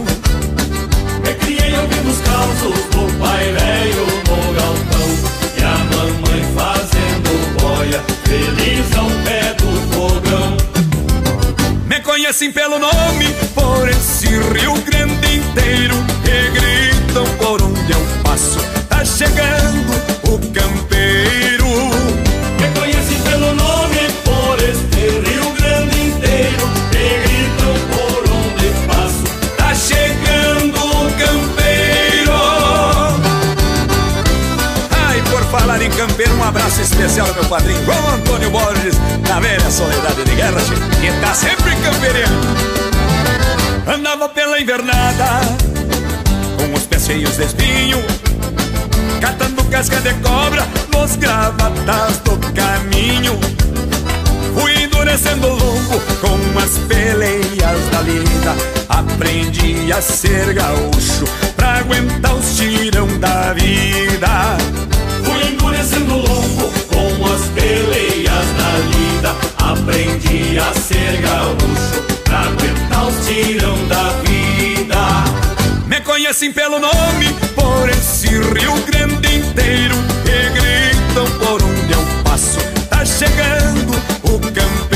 Me 1.24 1.34
criei 1.36 1.74
ouvindo 1.74 2.11
os 2.11 2.20
causos 2.20 2.84
do 2.90 3.18
pai 3.18 3.51
velho 3.51 4.07
no 4.28 4.53
galpão 4.61 5.09
E 5.57 5.64
a 5.64 5.78
mamãe 5.97 6.44
fazendo 6.55 7.61
boia, 7.62 8.03
feliz 8.24 8.94
ao 8.94 9.11
pé 9.24 9.55
do 9.55 9.76
fogão 10.09 10.57
Me 11.87 12.01
conhecem 12.01 12.53
pelo 12.53 12.79
nome, 12.79 13.35
por 13.55 13.89
esse 13.89 14.27
Rio 14.27 14.75
Grande 14.83 15.37
inteiro 15.37 15.95
E 16.25 16.51
gritam 16.51 17.25
por 17.39 17.63
onde 17.63 17.93
eu 17.93 18.01
passo, 18.23 18.59
tá 18.89 19.05
chegando 19.05 19.93
o 20.25 20.39
campeiro 20.53 21.56
campeiro, 36.07 36.35
um 36.37 36.45
abraço 36.45 36.81
especial 36.81 37.27
ao 37.27 37.35
meu 37.35 37.45
padrinho 37.47 37.85
João 37.85 38.09
Antônio 38.15 38.51
Borges 38.51 38.95
Na 39.29 39.41
velha 39.41 39.71
soledade 39.71 40.25
de 40.25 40.35
guerra, 40.35 40.61
que 41.01 41.21
tá 41.21 41.35
sempre 41.35 41.75
campeirando 41.77 42.47
Andava 43.87 44.29
pela 44.29 44.61
invernada 44.61 45.41
Com 46.57 46.73
os 46.75 46.85
pés 46.85 47.07
cheios 47.07 47.37
de 47.37 47.45
espinho 47.45 47.99
Catando 49.21 49.65
casca 49.65 50.01
de 50.01 50.15
cobra 50.15 50.67
Nos 50.93 51.17
gravatas 51.17 52.19
do 52.19 52.39
caminho. 52.53 53.39
Fui 54.55 54.85
endurecendo 54.85 55.47
o 55.47 55.55
longo 55.55 56.01
com 56.21 56.59
as 56.59 56.79
peleias 56.87 57.91
da 57.91 58.01
lida 58.03 58.57
Aprendi 58.89 59.93
a 59.93 60.01
ser 60.01 60.53
gaúcho 60.55 61.25
pra 61.57 61.79
aguentar 61.79 62.35
os 62.35 62.57
tirão 62.57 63.07
da 63.19 63.53
vida 63.53 64.57
Fui 65.27 65.49
endurecendo 65.49 66.14
lombo 66.14 66.72
com 66.87 67.27
as 67.27 67.43
peleias 67.49 68.47
da 68.57 68.79
lida 68.93 69.37
Aprendi 69.59 70.57
a 70.59 70.72
ser 70.72 71.20
gaúcho 71.20 72.03
pra 72.22 72.41
aguentar 72.43 73.09
os 73.09 73.27
tirão 73.27 73.77
da 73.89 74.09
vida. 74.22 74.97
Me 75.89 76.01
conhecem 76.01 76.53
pelo 76.53 76.79
nome 76.79 77.35
por 77.57 77.89
esse 77.91 78.29
Rio 78.29 78.74
Grande 78.87 79.37
inteiro 79.37 79.97
E 80.24 80.51
gritam 80.51 81.27
por 81.39 81.61
onde 81.61 81.93
eu 81.93 82.22
passo. 82.22 82.59
Tá 82.89 83.05
chegando 83.05 83.93
o 84.22 84.39
campeiro 84.39 84.95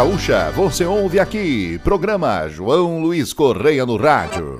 gaúcha 0.00 0.50
você 0.52 0.86
ouve 0.86 1.20
aqui. 1.20 1.78
Programa 1.84 2.48
João 2.48 3.02
Luiz 3.02 3.34
Correia 3.34 3.84
no 3.84 3.98
Rádio. 3.98 4.59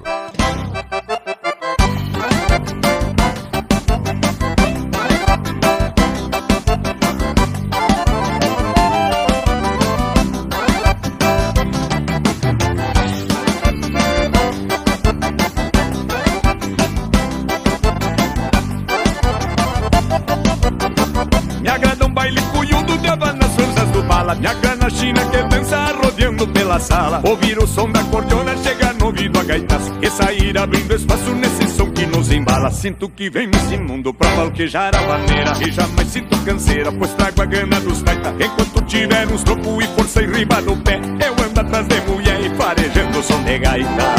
China 24.90 25.24
que 25.26 25.42
dança 25.44 25.92
rodeando 26.02 26.46
pela 26.48 26.78
sala. 26.78 27.22
Ouvir 27.24 27.58
o 27.58 27.66
som 27.66 27.90
da 27.90 28.02
cordiona 28.04 28.56
chegar 28.58 28.94
no 28.94 29.06
ouvido 29.06 29.38
a 29.38 29.44
gaitaço 29.44 29.92
E 30.02 30.10
sair 30.10 30.56
abrindo 30.58 30.94
espaço 30.94 31.30
nesse 31.34 31.68
som 31.76 31.90
que 31.90 32.06
nos 32.06 32.30
embala. 32.30 32.70
Sinto 32.70 33.08
que 33.08 33.30
vem 33.30 33.46
nesse 33.46 33.76
mundo 33.76 34.12
pra 34.12 34.30
falquejar 34.30 34.94
a 34.94 35.02
maneira 35.02 35.52
E 35.60 35.70
jamais 35.70 36.08
sinto 36.08 36.38
canseira, 36.44 36.92
pois 36.92 37.12
trago 37.14 37.42
a 37.42 37.44
gana 37.46 37.80
dos 37.80 38.02
taita 38.02 38.34
Enquanto 38.38 38.82
tiver 38.86 39.26
uns 39.28 39.42
tropo 39.42 39.80
e 39.82 39.86
força 39.88 40.22
e 40.22 40.26
riba 40.26 40.60
no 40.60 40.76
pé 40.78 41.00
Eu 41.24 41.44
ando 41.44 41.60
atrás 41.60 41.86
de 41.86 42.00
mulher 42.02 42.40
e 42.40 42.54
farejando 42.56 43.18
o 43.18 43.22
som 43.22 43.42
de 43.42 43.58
gaita. 43.58 44.14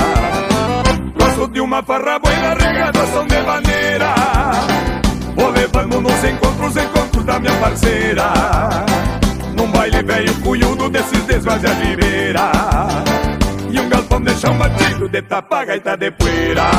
Gosto 1.17 1.47
de 1.49 1.61
uma 1.61 1.83
farra 1.83 2.19
regada 2.59 3.05
som 3.07 3.25
de 3.27 3.41
maneira 3.41 4.13
Vou 5.35 5.49
levando 5.49 6.01
nos 6.01 6.23
encontros, 6.23 6.77
encontros 6.77 7.25
da 7.25 7.39
minha 7.39 7.53
parceira 7.55 8.81
Num 9.71 9.77
baile 9.77 10.03
velho 10.03 10.33
cunhudo 10.41 10.89
desses 10.89 11.23
desvazia 11.23 11.69
ribeira 11.69 12.51
E 13.71 13.79
um 13.79 13.87
galpão 13.87 14.19
de 14.21 14.33
chão 14.35 14.53
batido 14.57 15.07
de 15.07 15.21
tapa 15.21 15.63
gaita 15.63 15.95
de 15.95 16.11
poeira. 16.11 16.69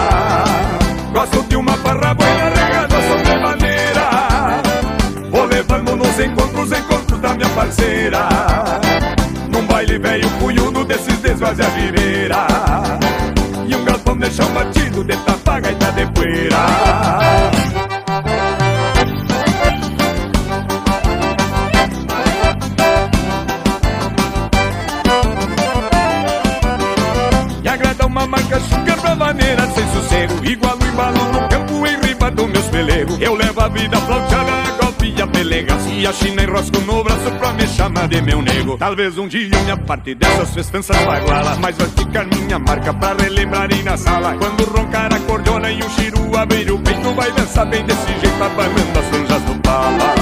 Gosto 1.10 1.42
de 1.44 1.56
uma 1.56 1.72
farra 1.72 2.12
boa 2.12 2.28
regada 2.28 2.96
som 3.08 3.22
de 3.22 3.38
maneira. 3.38 4.62
Vou 5.30 5.46
levando 5.46 5.96
nos 5.96 6.20
encontros, 6.20 6.70
encontros 6.72 7.18
da 7.20 7.34
minha 7.34 7.48
parceira. 7.50 8.28
Num 9.48 9.66
baile 9.66 9.98
velho 9.98 10.28
cunhudo 10.38 10.84
desses 10.84 11.16
desvazia 11.18 11.68
ribeira 11.70 12.46
E 13.66 13.74
um 13.74 13.84
galpão 13.84 14.18
de 14.18 14.30
chão 14.30 14.50
batido 14.50 15.02
de 15.02 15.16
tapa 15.16 15.60
gaita 15.60 15.92
de 15.92 16.06
poeira 16.08 16.91
Eu 33.32 33.38
levo 33.38 33.60
a 33.62 33.68
vida 33.68 33.96
flauteada, 33.96 34.52
e 35.02 35.22
a 35.22 35.26
pelega 35.26 35.74
E 35.88 36.12
china 36.12 36.42
enrosco 36.42 36.78
no 36.80 37.02
braço 37.02 37.30
pra 37.38 37.54
me 37.54 37.66
chamar 37.66 38.06
de 38.06 38.20
meu 38.20 38.42
nego. 38.42 38.76
Talvez 38.76 39.16
um 39.16 39.26
dia 39.26 39.48
minha 39.48 39.74
parte 39.74 40.14
dessas 40.14 40.52
festanças 40.52 41.02
baguala 41.02 41.56
Mas 41.58 41.74
vai 41.78 41.88
ficar 41.88 42.26
minha 42.26 42.58
marca 42.58 42.92
pra 42.92 43.14
relembrar 43.14 43.70
aí 43.72 43.82
na 43.82 43.96
sala. 43.96 44.36
Quando 44.36 44.64
roncar 44.64 45.14
a 45.14 45.18
cordiona 45.20 45.72
e 45.72 45.80
o 45.80 45.88
chiru 45.92 46.36
abrir 46.36 46.70
o 46.70 46.78
peito 46.78 47.14
Vai 47.14 47.32
dançar 47.32 47.64
bem 47.64 47.82
desse 47.86 48.06
jeito, 48.20 48.44
abanando 48.44 48.98
as 48.98 49.06
franjas 49.06 49.42
do 49.44 49.54
pala. 49.62 50.14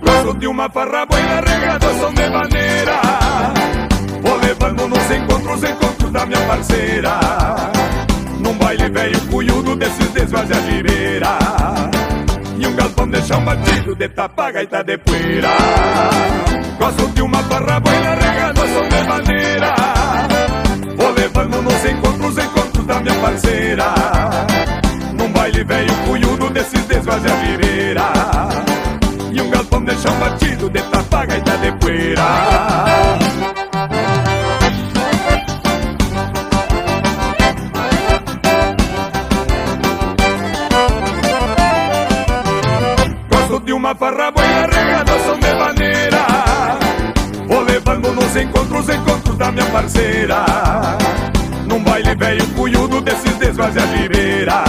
Gosto 0.00 0.38
de 0.38 0.46
uma 0.46 0.70
farra 0.70 1.04
boa 1.04 1.20
regada, 1.20 1.86
som 2.00 2.14
de 2.14 2.30
maneira. 2.30 3.00
Vou 4.22 4.36
levando 4.38 4.88
nos 4.88 5.10
encontros, 5.10 5.62
encontros 5.64 6.10
da 6.10 6.24
minha 6.24 6.40
parceira 6.46 7.99
Num 8.40 8.54
baile 8.54 8.88
velho 8.88 9.20
cunhudo 9.30 9.76
desses 9.76 10.08
desvazia 10.10 10.56
ribeira 10.56 11.38
E 12.58 12.66
um 12.66 12.74
galpão 12.74 13.08
de 13.08 13.22
chão 13.22 13.42
batido 13.44 13.94
de 13.94 14.08
tapa 14.08 14.50
gaita 14.50 14.82
de 14.82 14.98
poeira. 14.98 15.48
Gosto 16.78 17.06
de 17.08 17.22
uma 17.22 17.42
farra 17.44 17.78
boa 17.80 18.14
regada, 18.14 18.60
som 18.60 18.88
de 18.88 19.02
maneira 19.08 19.74
Vou 20.96 21.10
levando 21.12 21.62
nos 21.62 21.84
encontros, 21.84 22.38
encontros 22.38 22.86
da 22.86 23.00
minha 23.00 23.14
parceira. 23.16 23.84
Num 25.12 25.30
baile 25.32 25.62
velho 25.64 25.94
cunhudo 26.06 26.50
desses 26.50 26.84
desvazia 26.86 27.34
ribeira 27.36 28.12
E 29.32 29.40
um 29.40 29.50
galpão 29.50 29.84
de 29.84 29.94
chão 29.98 30.14
batido 30.18 30.70
de 30.70 30.82
tapa 30.82 31.26
gaita 31.26 31.58
de 31.58 31.72
poeira 31.72 33.19
de 44.30 44.32
farra 44.32 44.32
boa 44.32 44.66
regada, 44.66 45.18
som 45.24 45.38
de 45.38 45.54
maneira 45.54 46.26
Vou 47.46 47.62
levando 47.62 48.12
nos 48.12 48.36
encontros, 48.36 48.88
encontros 48.88 49.36
da 49.36 49.50
minha 49.50 49.66
parceira 49.66 50.44
Num 51.66 51.82
baile 51.82 52.14
velho 52.14 52.46
cunhudo 52.48 53.00
desses 53.00 53.34
desvazia 53.36 53.82
ribeira 53.86 54.62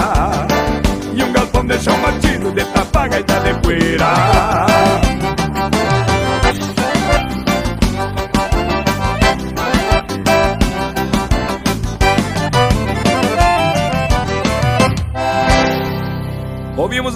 E 1.13 1.23
um 1.23 1.31
galpão 1.31 1.65
de 1.65 1.79
chão 1.79 1.97
batido 1.99 2.51
de 2.51 2.65
tapa 2.65 3.07
gaita 3.07 3.39
de 3.39 3.53
poeira 3.55 5.00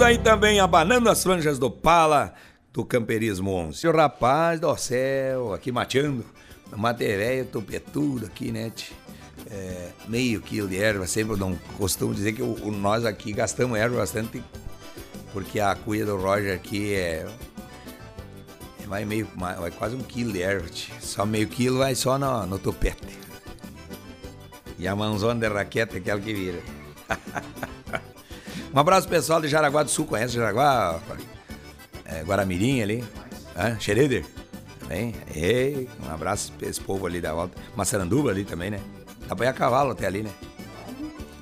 Aí 0.04 0.18
também 0.18 0.60
abanando 0.60 1.08
as 1.08 1.22
franjas 1.22 1.58
do 1.58 1.70
Pala 1.70 2.34
do 2.72 2.84
Camperismo 2.84 3.50
11. 3.50 3.88
O 3.88 3.96
rapaz 3.96 4.60
do 4.60 4.76
céu, 4.76 5.54
aqui 5.54 5.72
mateando, 5.72 6.24
mate 6.76 7.04
velho, 7.04 7.46
topetudo 7.46 8.26
aqui, 8.26 8.52
né? 8.52 8.70
É, 9.50 9.88
meio 10.06 10.42
quilo 10.42 10.68
de 10.68 10.76
erva, 10.76 11.06
sempre 11.06 11.36
não 11.36 11.56
costumo 11.78 12.14
dizer 12.14 12.34
que 12.34 12.42
o, 12.42 12.70
nós 12.70 13.06
aqui 13.06 13.32
gastamos 13.32 13.78
erva 13.78 13.96
bastante, 13.96 14.42
porque 15.32 15.58
a 15.58 15.74
cuia 15.74 16.04
do 16.04 16.16
Roger 16.16 16.54
aqui 16.54 16.94
é, 16.94 17.26
é 18.90 19.04
meio, 19.04 19.26
vai 19.36 19.70
quase 19.70 19.96
um 19.96 20.02
quilo 20.02 20.32
de 20.32 20.42
erva, 20.42 20.68
tch. 20.68 20.90
só 21.00 21.24
meio 21.24 21.48
quilo 21.48 21.78
vai 21.78 21.94
só 21.94 22.18
no, 22.18 22.46
no 22.46 22.58
topete. 22.58 23.18
E 24.78 24.86
a 24.86 24.94
mãozona 24.94 25.40
de 25.40 25.52
raquete 25.52 25.96
é 25.96 25.98
aquela 25.98 26.20
que 26.20 26.34
vira. 26.34 26.62
Um 28.74 28.78
abraço 28.78 29.08
pessoal 29.08 29.40
de 29.40 29.48
Jaraguá 29.48 29.82
do 29.82 29.90
Sul, 29.90 30.06
conhece 30.06 30.34
Jaraguá? 30.34 31.00
É, 32.04 32.22
Guaramirim 32.22 32.82
ali, 32.82 33.04
é, 33.54 33.78
Xereder, 33.80 34.24
também. 34.78 35.14
Ei, 35.34 35.88
um 36.04 36.12
abraço 36.12 36.52
pra 36.52 36.68
esse 36.68 36.80
povo 36.80 37.06
ali 37.06 37.20
da 37.20 37.32
volta. 37.32 37.60
Massaranduba 37.74 38.30
ali 38.30 38.44
também, 38.44 38.70
né? 38.70 38.80
Dá 39.26 39.34
pra 39.34 39.46
ir 39.46 39.48
a 39.48 39.52
cavalo 39.52 39.90
até 39.90 40.06
ali, 40.06 40.22
né? 40.22 40.30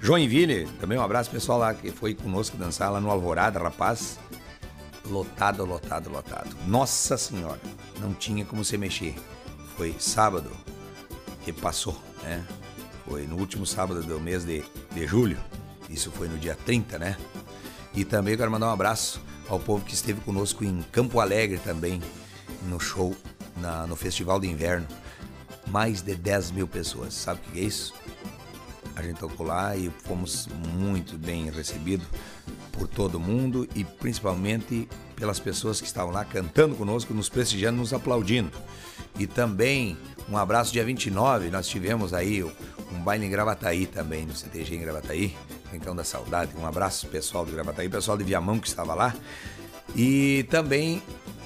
Joinville, 0.01 0.67
também 0.81 0.99
um 0.99 1.03
abraço 1.03 1.31
pessoal 1.31 1.59
lá 1.59 1.73
que 1.73 1.91
foi 1.91 2.15
conosco 2.15 2.57
dançar 2.57 2.91
lá 2.93 3.01
no 3.01 3.11
Alvorada, 3.11 3.59
rapaz. 3.59 4.19
Lotado, 5.07 5.65
lotado, 5.65 6.11
lotado. 6.11 6.57
Nossa 6.67 7.17
Senhora, 7.17 7.61
não 8.01 8.15
tinha 8.15 8.45
como 8.45 8.65
se 8.65 8.77
mexer. 8.79 9.15
Foi 9.77 9.95
sábado 9.99 10.51
que 11.45 11.53
passou, 11.53 11.97
né? 12.23 12.45
Foi 13.07 13.27
no 13.27 13.37
último 13.37 13.67
sábado 13.67 14.03
do 14.03 14.21
mês 14.21 14.45
de, 14.45 14.65
de 14.93 15.07
julho. 15.07 15.39
Isso 15.95 16.11
foi 16.11 16.29
no 16.29 16.37
dia 16.37 16.57
30, 16.67 16.99
né? 16.99 17.17
E 17.95 18.05
também 18.05 18.37
quero 18.37 18.51
mandar 18.51 18.67
um 18.67 18.73
abraço 18.73 19.21
ao 19.49 19.61
povo 19.61 19.85
que 19.85 19.95
esteve 19.95 20.21
conosco 20.23 20.65
em 20.65 20.83
Campo 20.91 21.21
Alegre 21.21 21.59
também, 21.59 22.03
no 22.69 22.81
show, 22.81 23.15
na- 23.57 23.87
no 23.87 23.95
Festival 23.95 24.41
de 24.41 24.49
Inverno. 24.49 24.89
Mais 25.69 26.03
de 26.03 26.17
10 26.17 26.51
mil 26.51 26.67
pessoas. 26.67 27.15
Sabe 27.15 27.41
o 27.47 27.53
que 27.53 27.61
é 27.61 27.63
isso? 27.63 27.95
A 28.97 29.03
gente 29.03 29.21
tocou 29.21 29.47
lá 29.47 29.77
e 29.77 29.89
fomos 30.03 30.49
muito 30.77 31.17
bem 31.17 31.49
recebidos 31.49 32.07
por 32.73 32.89
todo 32.89 33.21
mundo 33.21 33.69
e 33.75 33.85
principalmente 33.85 34.89
pelas 35.15 35.39
pessoas 35.39 35.81
que 35.81 35.87
estavam 35.87 36.13
lá 36.13 36.25
cantando 36.25 36.75
conosco, 36.75 37.15
nos 37.15 37.29
prestigiando, 37.29 37.79
nos 37.79 37.93
aplaudindo. 37.93 38.51
E 39.19 39.29
também 39.29 39.97
um 40.29 40.37
abraço 40.37 40.73
dia 40.73 40.85
29, 40.85 41.51
nós 41.51 41.69
tivemos 41.69 42.13
aí 42.13 42.43
um 42.43 42.99
baile 43.05 43.27
em 43.27 43.31
Gravataí 43.31 43.87
também, 43.87 44.27
no 44.27 44.35
CTG 44.35 44.77
em 44.77 44.81
Gravataí, 44.81 45.37
Rincão 45.73 45.95
da 45.95 46.05
Saudade. 46.05 46.53
Um 46.57 46.67
abraço 46.67 47.07
pessoal 47.09 47.45
de 47.45 47.53
Gravataí, 47.53 47.89
pessoal 47.89 48.17
de 48.17 48.25
Viamão 48.25 48.59
que 48.59 48.69
estava 48.69 48.95
lá. 48.95 49.15
E 49.95 50.47
também 50.51 51.03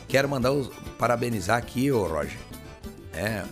quero 0.07 0.29
mandar 0.29 0.53
os, 0.53 0.69
parabenizar 0.99 1.59
aqui, 1.59 1.91
ô 1.91 2.07
Roger. 2.07 2.39
É, 3.12 3.45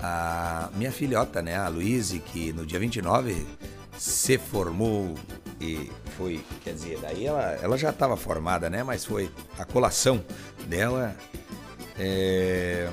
a 0.00 0.70
minha 0.74 0.92
filhota, 0.92 1.40
né, 1.40 1.56
a 1.56 1.68
Luíse, 1.68 2.18
que 2.18 2.52
no 2.52 2.66
dia 2.66 2.78
29 2.78 3.46
se 3.96 4.38
formou 4.38 5.14
e 5.60 5.90
foi, 6.16 6.44
quer 6.62 6.74
dizer, 6.74 6.98
daí 7.00 7.26
ela, 7.26 7.42
ela 7.62 7.78
já 7.78 7.90
estava 7.90 8.16
formada, 8.16 8.68
né, 8.68 8.82
mas 8.82 9.04
foi 9.04 9.30
a 9.58 9.64
colação 9.64 10.22
dela 10.66 11.16
é, 11.98 12.90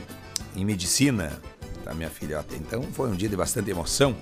em 0.56 0.64
medicina 0.64 1.42
da 1.84 1.94
minha 1.94 2.10
filhota. 2.10 2.56
Então 2.56 2.84
foi 2.84 3.10
um 3.10 3.16
dia 3.16 3.28
de 3.28 3.36
bastante 3.36 3.70
emoção, 3.70 4.16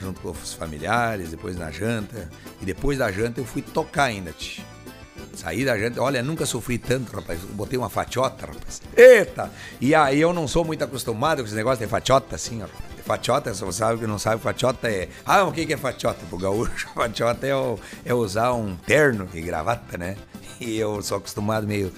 junto 0.00 0.20
com 0.20 0.30
os 0.30 0.52
familiares, 0.54 1.30
depois 1.30 1.56
na 1.56 1.70
janta. 1.70 2.28
E 2.60 2.64
depois 2.64 2.98
da 2.98 3.10
janta 3.12 3.40
eu 3.40 3.44
fui 3.44 3.62
tocar 3.62 4.04
ainda, 4.04 4.32
tch. 4.32 4.60
Saí 5.34 5.64
da 5.64 5.78
janta, 5.78 6.02
olha, 6.02 6.22
nunca 6.22 6.44
sofri 6.46 6.78
tanto, 6.78 7.14
rapaz. 7.14 7.40
Botei 7.40 7.78
uma 7.78 7.88
fatiota, 7.90 8.46
rapaz. 8.46 8.82
Eita! 8.96 9.50
E 9.80 9.94
aí 9.94 10.20
eu 10.20 10.32
não 10.32 10.48
sou 10.48 10.64
muito 10.64 10.82
acostumado 10.82 11.40
com 11.42 11.46
esse 11.46 11.54
negócio 11.54 11.84
de 11.84 11.90
fatiota, 11.90 12.34
assim, 12.36 12.62
ó. 12.62 12.66
Fatiota, 13.04 13.52
se 13.54 13.64
você 13.64 13.78
sabe 13.78 13.98
que 14.00 14.06
não 14.06 14.18
sabe, 14.18 14.40
fatiota 14.42 14.88
é. 14.88 15.08
Ah, 15.24 15.44
o 15.44 15.52
que 15.52 15.66
que 15.66 15.72
é 15.72 15.76
fatiota? 15.76 16.18
Pro 16.28 16.38
gaúcho, 16.38 16.88
fatiota 16.94 17.46
é, 17.46 17.54
o- 17.54 17.78
é 18.04 18.14
usar 18.14 18.52
um 18.52 18.76
terno 18.76 19.28
e 19.34 19.40
gravata, 19.40 19.96
né? 19.98 20.16
E 20.60 20.76
eu 20.78 21.00
sou 21.02 21.16
acostumado 21.18 21.66
meio 21.66 21.92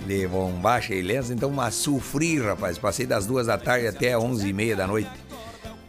de 0.00 0.26
bombacha 0.26 0.92
e 0.94 1.00
lenço, 1.00 1.32
então 1.32 1.50
mas 1.50 1.74
sofri, 1.74 2.40
rapaz. 2.40 2.76
Passei 2.76 3.06
das 3.06 3.24
duas 3.26 3.46
da 3.46 3.56
tarde 3.56 3.86
até 3.86 4.18
onze 4.18 4.48
e 4.48 4.52
meia 4.52 4.74
da 4.74 4.86
noite 4.86 5.10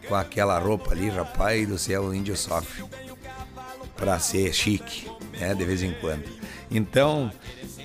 com 0.08 0.14
aquela 0.14 0.58
roupa 0.58 0.92
ali, 0.92 1.08
rapaz 1.08 1.66
do 1.68 1.78
céu, 1.78 2.04
o 2.04 2.14
índio 2.14 2.36
sofre. 2.36 2.84
Pra 3.96 4.18
ser 4.18 4.52
chique, 4.52 5.10
né, 5.38 5.54
de 5.54 5.64
vez 5.64 5.82
em 5.82 5.92
quando. 6.00 6.24
Então, 6.70 7.30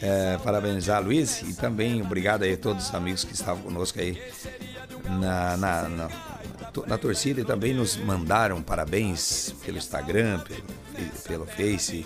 é, 0.02 0.38
parabenizar 0.44 1.04
Luiz 1.04 1.42
e 1.42 1.54
também 1.54 2.02
obrigado 2.02 2.44
aí 2.44 2.54
a 2.54 2.58
todos 2.58 2.88
os 2.88 2.96
amigos 2.96 3.24
que 3.24 3.34
estavam 3.34 3.62
conosco 3.64 4.00
aí 4.00 4.22
na, 5.20 5.58
na, 5.58 5.90
na, 5.90 6.10
na 6.88 6.98
torcida 6.98 7.42
e 7.42 7.46
também 7.46 7.74
nos 7.74 7.98
mandaram 7.98 8.62
parabéns 8.62 9.54
pelo 9.64 9.78
Instagram, 9.78 10.40
pelo, 10.40 10.64
pelo 11.28 11.46
Face 11.46 12.06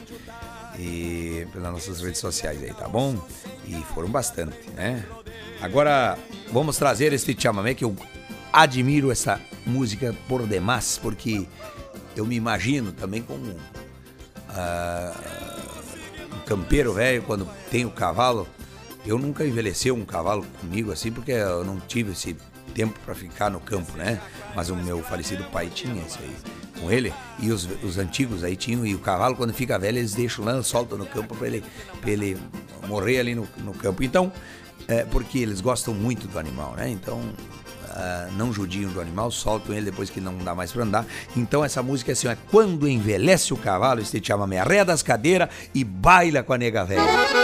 e 0.78 1.48
pelas 1.54 1.72
nossas 1.72 2.02
redes 2.02 2.20
sociais 2.20 2.62
aí, 2.62 2.74
tá 2.74 2.88
bom? 2.88 3.16
E 3.66 3.76
foram 3.94 4.10
bastante, 4.10 4.70
né? 4.76 5.06
Agora 5.62 6.18
vamos 6.52 6.78
trazer 6.78 7.14
este 7.14 7.40
chamamé 7.40 7.74
que 7.74 7.86
eu 7.86 7.96
admiro 8.54 9.12
essa 9.12 9.42
música 9.66 10.16
por 10.28 10.48
demais, 10.48 11.00
porque 11.02 11.48
eu 12.16 12.24
me 12.26 12.36
imagino 12.36 12.92
também 12.92 13.24
como 13.24 13.44
uh, 13.44 13.56
um 16.36 16.40
campeiro 16.46 16.94
velho 16.94 17.24
quando 17.24 17.50
tem 17.72 17.84
o 17.84 17.90
cavalo. 17.90 18.48
Eu 19.06 19.18
nunca 19.18 19.46
envelheceu 19.46 19.96
um 19.96 20.06
cavalo 20.06 20.46
comigo 20.62 20.92
assim, 20.92 21.12
porque 21.12 21.32
eu 21.32 21.66
não 21.66 21.80
tive 21.80 22.12
esse 22.12 22.38
tempo 22.76 22.98
para 23.04 23.16
ficar 23.16 23.50
no 23.50 23.60
campo, 23.60 23.98
né? 23.98 24.22
Mas 24.56 24.70
o 24.70 24.76
meu 24.76 25.02
falecido 25.04 25.44
pai 25.46 25.70
tinha 25.74 26.02
isso 26.06 26.20
aí 26.22 26.36
com 26.80 26.92
ele 26.92 27.14
e 27.40 27.52
os, 27.52 27.68
os 27.84 27.98
antigos 27.98 28.44
aí 28.44 28.56
tinham 28.56 28.86
e 28.86 28.96
o 28.96 29.00
cavalo 29.00 29.36
quando 29.36 29.54
fica 29.54 29.78
velho 29.78 29.98
eles 29.98 30.14
deixam 30.14 30.44
lá, 30.46 30.62
soltam 30.64 30.98
no 30.98 31.06
campo 31.06 31.36
para 31.36 31.48
ele, 31.48 31.64
ele 32.06 32.38
morrer 32.88 33.20
ali 33.20 33.36
no, 33.36 33.48
no 33.58 33.74
campo. 33.74 34.04
Então, 34.04 34.32
é 34.88 35.04
porque 35.06 35.40
eles 35.40 35.60
gostam 35.60 35.94
muito 35.94 36.28
do 36.28 36.38
animal, 36.38 36.76
né? 36.76 36.90
Então 36.90 37.22
Uh, 37.94 38.32
não 38.34 38.52
judiam 38.52 38.92
do 38.92 39.00
animal, 39.00 39.30
soltam 39.30 39.76
ele 39.76 39.86
depois 39.86 40.10
que 40.10 40.20
não 40.20 40.36
dá 40.40 40.56
mais 40.56 40.72
para 40.72 40.84
andar. 40.84 41.06
Então 41.38 41.64
essa 41.64 41.84
música 41.84 42.12
é 42.12 42.14
assim, 42.14 42.28
é 42.28 42.38
quando 42.50 42.88
envelhece 42.88 43.54
o 43.54 43.58
cavalo, 43.58 44.02
este 44.02 44.20
chama 44.26 44.48
me 44.48 44.58
arreia 44.58 44.84
das 44.84 45.04
cadeiras 45.04 45.50
e 45.76 45.84
baila 45.84 46.42
com 46.42 46.54
a 46.54 46.58
nega 46.58 46.84
velha. 46.84 47.43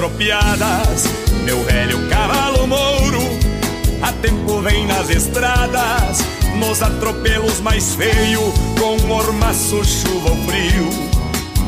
Das 0.00 0.10
tropiadas, 0.10 1.04
meu 1.44 1.62
velho 1.64 2.08
cavalo 2.08 2.66
mouro, 2.66 3.20
a 4.02 4.12
tempo 4.12 4.60
vem 4.62 4.86
nas 4.86 5.10
estradas, 5.10 6.18
nos 6.56 6.82
atropelos 6.82 7.60
mais 7.60 7.94
feio, 7.94 8.40
com 8.78 8.96
mormaço, 9.06 9.84
chuva 9.84 10.30
ou 10.30 10.36
frio, 10.46 10.88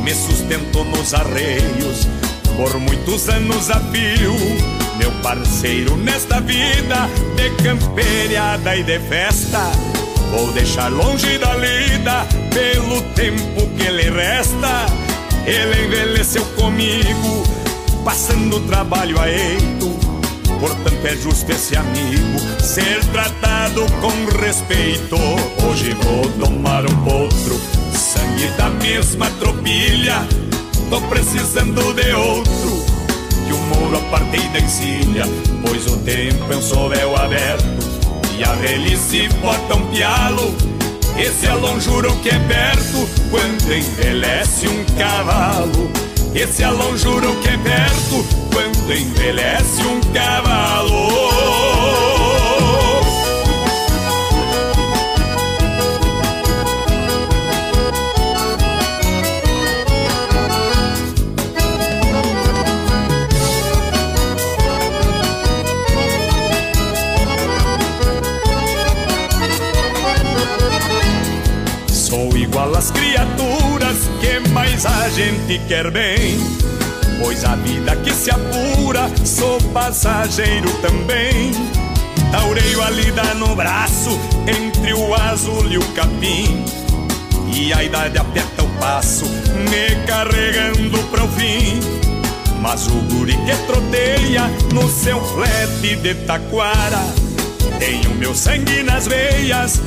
me 0.03 0.14
sustento 0.14 0.83
nos 0.85 1.12
arreios, 1.12 2.09
por 2.57 2.78
muitos 2.78 3.28
anos 3.28 3.70
a 3.70 3.80
fio, 3.80 4.35
meu 4.97 5.11
parceiro 5.22 5.97
nesta 5.97 6.41
vida, 6.41 7.09
de 7.37 7.51
camperiada 7.62 8.76
e 8.76 8.83
de 8.83 8.99
festa, 9.01 9.61
vou 10.30 10.51
deixar 10.53 10.91
longe 10.91 11.39
da 11.39 11.55
lida, 11.55 12.26
pelo 12.51 13.03
tempo 13.14 13.68
que 13.76 13.91
lhe 13.91 14.11
resta, 14.11 14.87
ele 15.47 15.87
envelheceu 15.87 16.45
comigo, 16.57 17.43
passando 18.05 18.61
trabalho 18.66 19.20
a 19.20 19.28
eito. 19.28 19.90
Portanto 20.61 21.05
é 21.05 21.16
justo 21.16 21.50
esse 21.50 21.76
amigo 21.76 22.38
ser 22.61 23.05
tratado 23.07 23.84
com 24.00 24.38
respeito. 24.38 25.16
Hoje 25.66 25.92
vou 25.94 26.28
tomar 26.38 26.84
um 26.84 27.05
potro, 27.05 27.61
sangue 27.92 28.46
da 28.57 28.70
mesma 28.70 29.28
tropilha. 29.38 30.26
Tô 30.90 31.00
precisando 31.03 31.92
de 31.94 32.12
outro, 32.12 32.84
que 33.46 33.53
o 33.53 33.59
muro 33.59 33.96
apartei 33.96 34.46
da 34.48 34.61
encilha. 34.61 35.24
Pois 35.66 35.86
o 35.86 35.96
tempo 35.98 36.53
é 36.53 36.57
um 36.57 36.62
sovel 36.62 37.16
aberto 37.16 37.64
e 38.38 38.44
a 38.44 38.53
velhice 38.55 39.28
bota 39.40 39.74
um 39.74 39.86
pialo. 39.86 40.55
Esse 41.18 41.46
alonjuro 41.46 42.14
que 42.16 42.30
é 42.30 42.38
perto 42.38 43.09
quando 43.30 43.72
envelhece 43.72 44.68
um 44.68 44.84
cavalo. 44.96 46.12
Esse 46.35 46.64
alonjuro 46.64 47.37
que 47.43 47.49
é 47.49 47.59
perto 47.59 48.24
quando 48.53 48.93
envelhece 48.93 49.83
um 49.83 50.01
cavalo. 50.14 51.41
Quer 75.73 75.91
bem. 75.91 76.39
Pois 77.18 77.47
a 77.47 77.57
vida 77.57 77.97
que 77.97 78.12
se 78.12 78.31
apura, 78.31 79.11
sou 79.25 79.59
passageiro 79.73 80.70
também. 80.83 81.51
Taureio 82.31 82.83
a 82.83 82.91
lida 82.91 83.35
no 83.37 83.57
braço, 83.57 84.11
entre 84.47 84.93
o 84.93 85.14
azul 85.14 85.66
e 85.70 85.79
o 85.79 85.85
capim. 85.95 86.62
E 87.55 87.73
a 87.73 87.83
idade 87.83 88.18
aperta 88.18 88.62
o 88.62 88.68
passo, 88.79 89.25
me 89.25 90.07
carregando 90.07 90.99
pro 91.05 91.27
fim. 91.29 91.81
Mas 92.61 92.87
o 92.89 93.01
guri 93.11 93.33
que 93.33 93.57
troteia 93.66 94.51
no 94.75 94.89
seu 94.89 95.20
flete 95.20 95.97
de 95.97 96.14
taquara 96.27 97.03
Tem 97.81 98.07
o 98.07 98.14
meu 98.14 98.37
sangue 98.37 98.85
nas 98.85 99.09
veias 99.09 99.81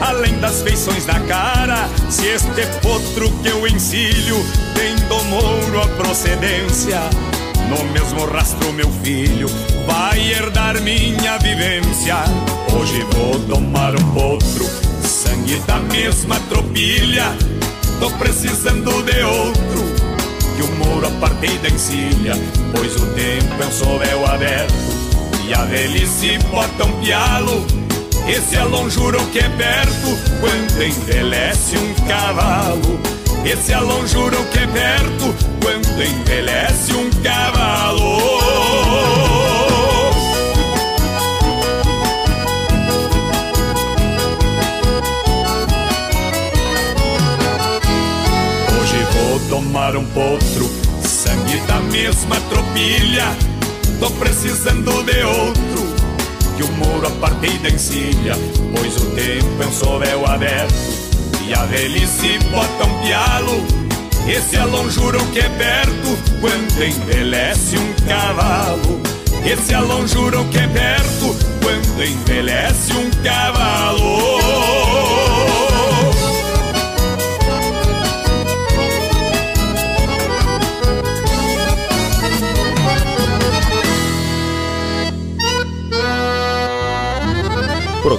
além 0.00 0.38
das 0.38 0.62
feições 0.62 1.04
da 1.06 1.18
cara. 1.20 1.88
Se 2.10 2.26
este 2.26 2.66
potro 2.82 3.30
que 3.42 3.48
eu 3.48 3.66
encilho 3.66 4.36
tem 4.74 4.96
do 5.08 5.24
mouro 5.24 5.80
a 5.82 5.86
procedência, 5.96 7.00
no 7.68 7.84
mesmo 7.92 8.24
rastro 8.26 8.72
meu 8.72 8.90
filho 9.02 9.48
vai 9.86 10.20
herdar 10.30 10.80
minha 10.80 11.38
vivência. 11.38 12.16
Hoje 12.74 13.04
vou 13.12 13.38
tomar 13.46 13.94
um 13.94 14.12
potro, 14.12 14.64
sangue 15.02 15.58
da 15.66 15.78
mesma 15.80 16.38
tropilha. 16.48 17.36
Tô 17.98 18.10
precisando 18.12 19.02
de 19.02 19.22
outro, 19.24 19.84
que 20.56 20.62
o 20.62 20.70
mouro 20.76 21.08
apartei 21.08 21.58
da 21.58 21.68
encilha, 21.68 22.34
pois 22.72 22.94
o 22.94 23.06
tempo 23.14 23.62
é 23.62 23.66
um 23.66 23.72
sovel 23.72 24.26
aberto. 24.26 24.74
E 25.46 25.54
a 25.54 25.64
velhice 25.64 26.38
bota 26.50 26.84
um 26.84 27.00
pialo 27.00 27.66
esse 28.28 28.56
alonjuro 28.56 29.18
que 29.28 29.38
é 29.38 29.48
perto 29.48 30.18
quando 30.40 30.82
envelhece 30.82 31.76
um 31.78 31.94
cavalo. 32.06 33.00
Esse 33.44 33.72
alonjuro 33.72 34.36
que 34.52 34.58
é 34.58 34.66
perto 34.66 35.34
quando 35.62 36.02
envelhece 36.02 36.92
um 36.92 37.08
cavalo. 37.22 38.18
Hoje 48.78 49.06
vou 49.12 49.40
tomar 49.48 49.96
um 49.96 50.04
potro, 50.04 50.70
sangue 51.02 51.58
da 51.66 51.80
mesma 51.80 52.36
tropilha. 52.50 53.36
Tô 53.98 54.10
precisando 54.10 55.02
de 55.02 55.24
outro 55.24 55.77
que 56.58 56.64
o 56.64 56.72
muro 56.72 57.06
apartei 57.06 57.56
da 57.58 57.68
encilha, 57.68 58.34
pois 58.74 58.96
o 58.96 59.06
tempo 59.12 59.62
é 59.62 59.66
um 59.66 59.72
sovel 59.72 60.26
aberto 60.26 60.74
e 61.46 61.54
a 61.54 61.64
velhice 61.66 62.36
bota 62.50 62.84
um 62.84 63.02
pialo. 63.02 63.64
Esse 64.26 64.56
alonjuro 64.56 65.24
que 65.26 65.38
é 65.38 65.48
perto 65.50 66.18
quando 66.40 66.84
envelhece 66.84 67.76
um 67.78 67.92
cavalo. 68.08 69.00
Esse 69.46 69.72
alonjuro 69.72 70.44
que 70.46 70.58
é 70.58 70.66
perto 70.66 71.36
quando 71.62 72.04
envelhece 72.04 72.92
um 72.92 73.08
cavalo. 73.22 74.87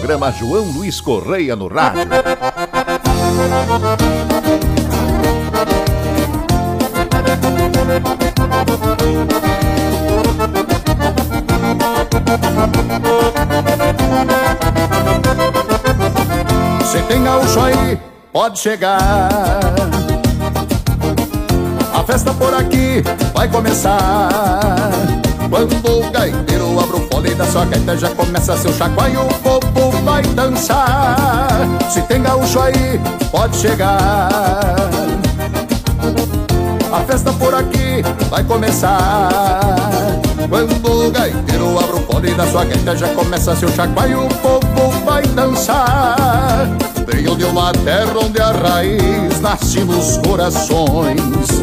Programa 0.10 0.32
João 0.32 0.66
Luiz 0.72 1.00
Correia 1.00 1.56
no 1.56 1.68
rádio. 1.68 2.02
Se 16.84 17.04
tem 17.04 17.24
gaúcho 17.24 17.60
aí, 17.60 18.00
pode 18.34 18.58
chegar. 18.58 19.30
A 21.94 22.04
festa 22.04 22.34
por 22.34 22.56
aqui 22.56 23.04
vai 23.36 23.48
começar. 23.48 24.30
Quando 25.50 25.74
o 25.74 26.12
gaiteiro 26.12 26.80
abre 26.80 26.98
o 26.98 27.08
fole 27.12 27.34
da 27.34 27.46
sua 27.46 27.66
gaita 27.66 27.98
Já 27.98 28.10
começa 28.10 28.56
seu 28.58 28.72
chacoalho, 28.72 29.22
o 29.22 29.34
povo 29.40 29.92
vai 30.04 30.22
dançar. 30.22 31.48
Se 31.90 32.02
tem 32.04 32.22
gaúcho 32.22 32.60
aí, 32.60 33.00
pode 33.32 33.58
chegar. 33.58 34.30
A 36.92 37.00
festa 37.02 37.34
por 37.34 37.56
aqui 37.56 38.04
vai 38.30 38.44
começar. 38.44 39.30
Quando 40.48 41.08
o 41.08 41.12
gaiteiro 41.12 41.80
abre 41.80 41.98
o 41.98 42.02
fole 42.06 42.34
da 42.36 42.46
sua 42.48 42.66
gaita 42.66 42.96
Já 42.96 43.08
começa 43.10 43.56
seu 43.56 43.70
chacoalho, 43.70 44.26
o 44.26 44.30
povo 44.36 45.06
vai 45.06 45.24
dançar. 45.24 46.68
Venho 47.08 47.36
de 47.36 47.46
uma 47.46 47.72
terra 47.72 48.14
onde 48.24 48.40
a 48.40 48.52
raiz 48.52 49.42
nasce 49.42 49.80
nos 49.80 50.18
corações 50.18 51.59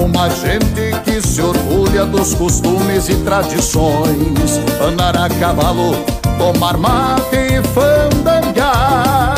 uma 0.00 0.28
gente 0.28 0.92
que 1.04 1.20
se 1.26 1.40
orgulha 1.40 2.04
dos 2.04 2.34
costumes 2.34 3.08
e 3.08 3.14
tradições. 3.16 4.60
Andar 4.80 5.16
a 5.16 5.28
cavalo, 5.28 5.94
tomar 6.38 6.76
mate 6.76 7.36
e 7.36 7.62
fandangar. 7.74 9.36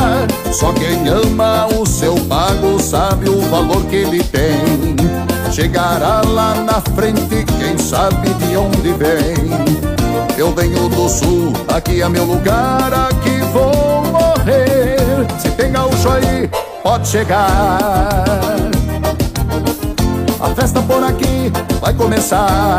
Só 0.53 0.73
quem 0.73 1.09
ama 1.09 1.67
o 1.67 1.87
seu 1.87 2.15
pago 2.27 2.81
sabe 2.81 3.29
o 3.29 3.41
valor 3.43 3.85
que 3.87 3.97
ele 3.97 4.23
tem. 4.25 4.97
Chegará 5.53 6.23
lá 6.27 6.55
na 6.55 6.81
frente, 6.95 7.45
quem 7.59 7.79
sabe 7.79 8.29
de 8.35 8.57
onde 8.57 8.93
vem. 8.95 9.37
Eu 10.37 10.55
venho 10.55 10.89
do 10.89 11.09
sul, 11.09 11.53
aqui 11.69 12.01
é 12.03 12.09
meu 12.09 12.25
lugar, 12.25 12.93
aqui 12.93 13.41
vou 13.53 14.05
morrer. 14.05 14.99
Se 15.41 15.51
tem 15.51 15.73
gaúcho 15.73 16.09
aí, 16.11 16.49
pode 16.83 17.09
chegar 17.09 18.78
festa 20.59 20.83
por 20.83 21.05
aqui 21.05 21.53
vai 21.81 21.95
começar. 21.95 22.79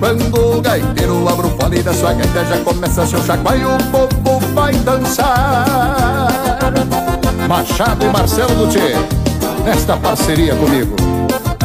Quando 0.00 0.56
o 0.56 0.60
gaiteiro 0.60 1.28
abre 1.28 1.46
o 1.46 1.50
fole 1.50 1.82
da 1.82 1.92
sua 1.92 2.12
gaita 2.12 2.44
Já 2.44 2.58
começa 2.58 3.06
seu 3.06 3.22
chacoalho, 3.22 3.76
o 3.76 4.14
povo 4.22 4.54
vai 4.54 4.72
dançar. 4.74 6.26
Machado 7.48 8.04
e 8.04 8.08
Marcelo 8.08 8.54
Luthier 8.54 8.96
Nesta 9.64 9.96
parceria 9.96 10.54
comigo. 10.56 10.96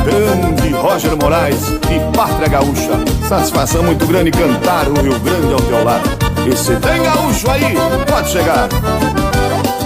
Grande 0.03 0.69
Roger 0.73 1.17
Moraes 1.17 1.69
e 1.89 2.15
Pátria 2.15 2.49
Gaúcha. 2.49 2.91
Satisfação 3.27 3.83
muito 3.83 4.05
grande 4.05 4.29
cantar 4.29 4.87
o 4.89 5.01
Rio 5.01 5.19
Grande 5.19 5.53
ao 5.53 5.61
teu 5.61 5.83
lado. 5.83 6.09
E 6.45 6.55
se 6.55 6.75
tem 6.75 7.01
gaúcho 7.01 7.49
aí, 7.49 7.75
pode 8.07 8.29
chegar. 8.29 8.67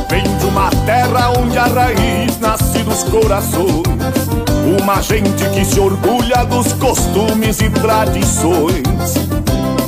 Vem 0.10 0.24
de 0.24 0.46
uma 0.46 0.70
terra 0.86 1.32
onde 1.38 1.58
a 1.58 1.66
raiz 1.66 2.40
nasce 2.40 2.80
dos 2.80 3.04
corações 3.04 4.47
uma 4.68 5.02
gente 5.02 5.50
que 5.50 5.64
se 5.64 5.80
orgulha 5.80 6.46
dos 6.46 6.74
costumes 6.74 7.62
e 7.62 7.70
tradições. 7.70 9.16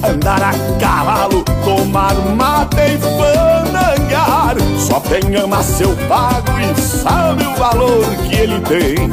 Andar 0.04 0.42
a 0.42 0.80
cavalo, 0.80 1.44
tomar 1.64 2.16
mate 2.36 2.78
e 2.78 2.98
fandangar. 2.98 4.56
Só 4.78 5.02
quem 5.02 5.36
ama 5.36 5.62
seu 5.62 5.96
pago 6.08 6.52
e 6.60 6.82
sabe 6.82 7.46
o 7.46 7.56
valor 7.56 8.06
que 8.28 8.36
ele 8.36 8.60
tem. 8.62 9.10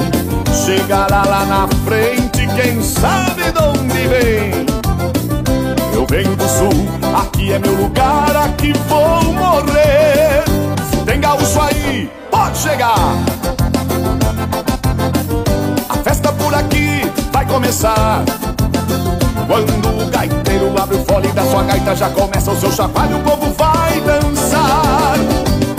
Chegará 0.65 1.25
lá 1.25 1.45
na 1.45 1.69
frente, 1.85 2.47
quem 2.55 2.81
sabe 2.83 3.51
de 3.51 3.59
onde 3.59 4.09
vem. 4.09 4.67
Eu 5.93 6.07
venho 6.09 6.37
do 6.37 6.49
sul, 6.49 6.89
aqui 7.19 7.53
é 7.53 7.59
meu 7.59 7.75
lugar, 7.75 8.37
aqui 8.37 8.73
vou 8.89 9.33
morrer. 9.33 10.45
Se 10.91 11.05
tem 11.05 11.21
gaúcho 11.21 11.61
aí, 11.61 12.11
pode 12.31 12.59
chegar 12.59 13.36
começar. 17.57 18.23
Quando 19.47 20.03
o 20.03 20.11
gaiteiro 20.11 20.75
abre 20.79 20.97
o 20.99 21.05
fole 21.07 21.29
da 21.29 21.43
sua 21.43 21.63
gaita, 21.63 21.97
já 21.97 22.11
começa 22.11 22.51
o 22.51 22.61
seu 22.61 22.71
chacoalho, 22.71 23.17
o 23.17 23.23
povo 23.23 23.51
vai 23.55 23.99
dançar. 24.03 25.15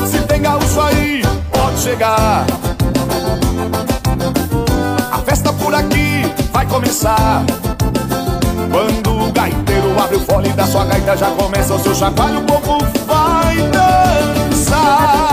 Se 0.07 0.17
tem 0.21 0.41
gaúcho 0.41 0.81
aí, 0.81 1.21
pode 1.51 1.79
chegar. 1.79 2.47
A 5.11 5.19
festa 5.19 5.53
por 5.53 5.75
aqui 5.75 6.23
vai 6.51 6.65
começar. 6.65 7.43
Quando 8.71 9.27
o 9.27 9.31
gaiteiro 9.31 10.01
abre 10.01 10.15
o 10.15 10.21
fole 10.21 10.49
da 10.53 10.65
sua 10.65 10.83
gaita, 10.83 11.15
já 11.15 11.29
começa 11.29 11.75
o 11.75 11.79
seu 11.79 11.93
chacoalho, 11.93 12.39
o 12.39 12.43
povo 12.43 12.79
vai 13.05 13.55
dançar. 13.69 15.26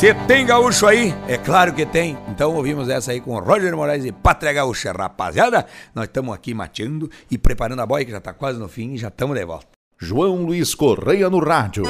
Se 0.00 0.14
tem 0.26 0.46
gaúcho 0.46 0.86
aí? 0.86 1.14
É 1.28 1.36
claro 1.36 1.74
que 1.74 1.84
tem. 1.84 2.16
Então 2.26 2.54
ouvimos 2.54 2.88
essa 2.88 3.12
aí 3.12 3.20
com 3.20 3.38
Roger 3.38 3.76
Moraes 3.76 4.02
e 4.06 4.10
Pátria 4.10 4.50
Gaúcha. 4.50 4.92
Rapaziada, 4.92 5.66
nós 5.94 6.06
estamos 6.06 6.34
aqui 6.34 6.54
mateando 6.54 7.10
e 7.30 7.36
preparando 7.36 7.82
a 7.82 7.86
boia 7.86 8.02
que 8.02 8.10
já 8.10 8.16
está 8.16 8.32
quase 8.32 8.58
no 8.58 8.66
fim 8.66 8.94
e 8.94 8.96
já 8.96 9.08
estamos 9.08 9.36
de 9.36 9.44
volta. 9.44 9.66
João 9.98 10.46
Luiz 10.46 10.74
Correia 10.74 11.28
no 11.28 11.38
rádio. 11.38 11.84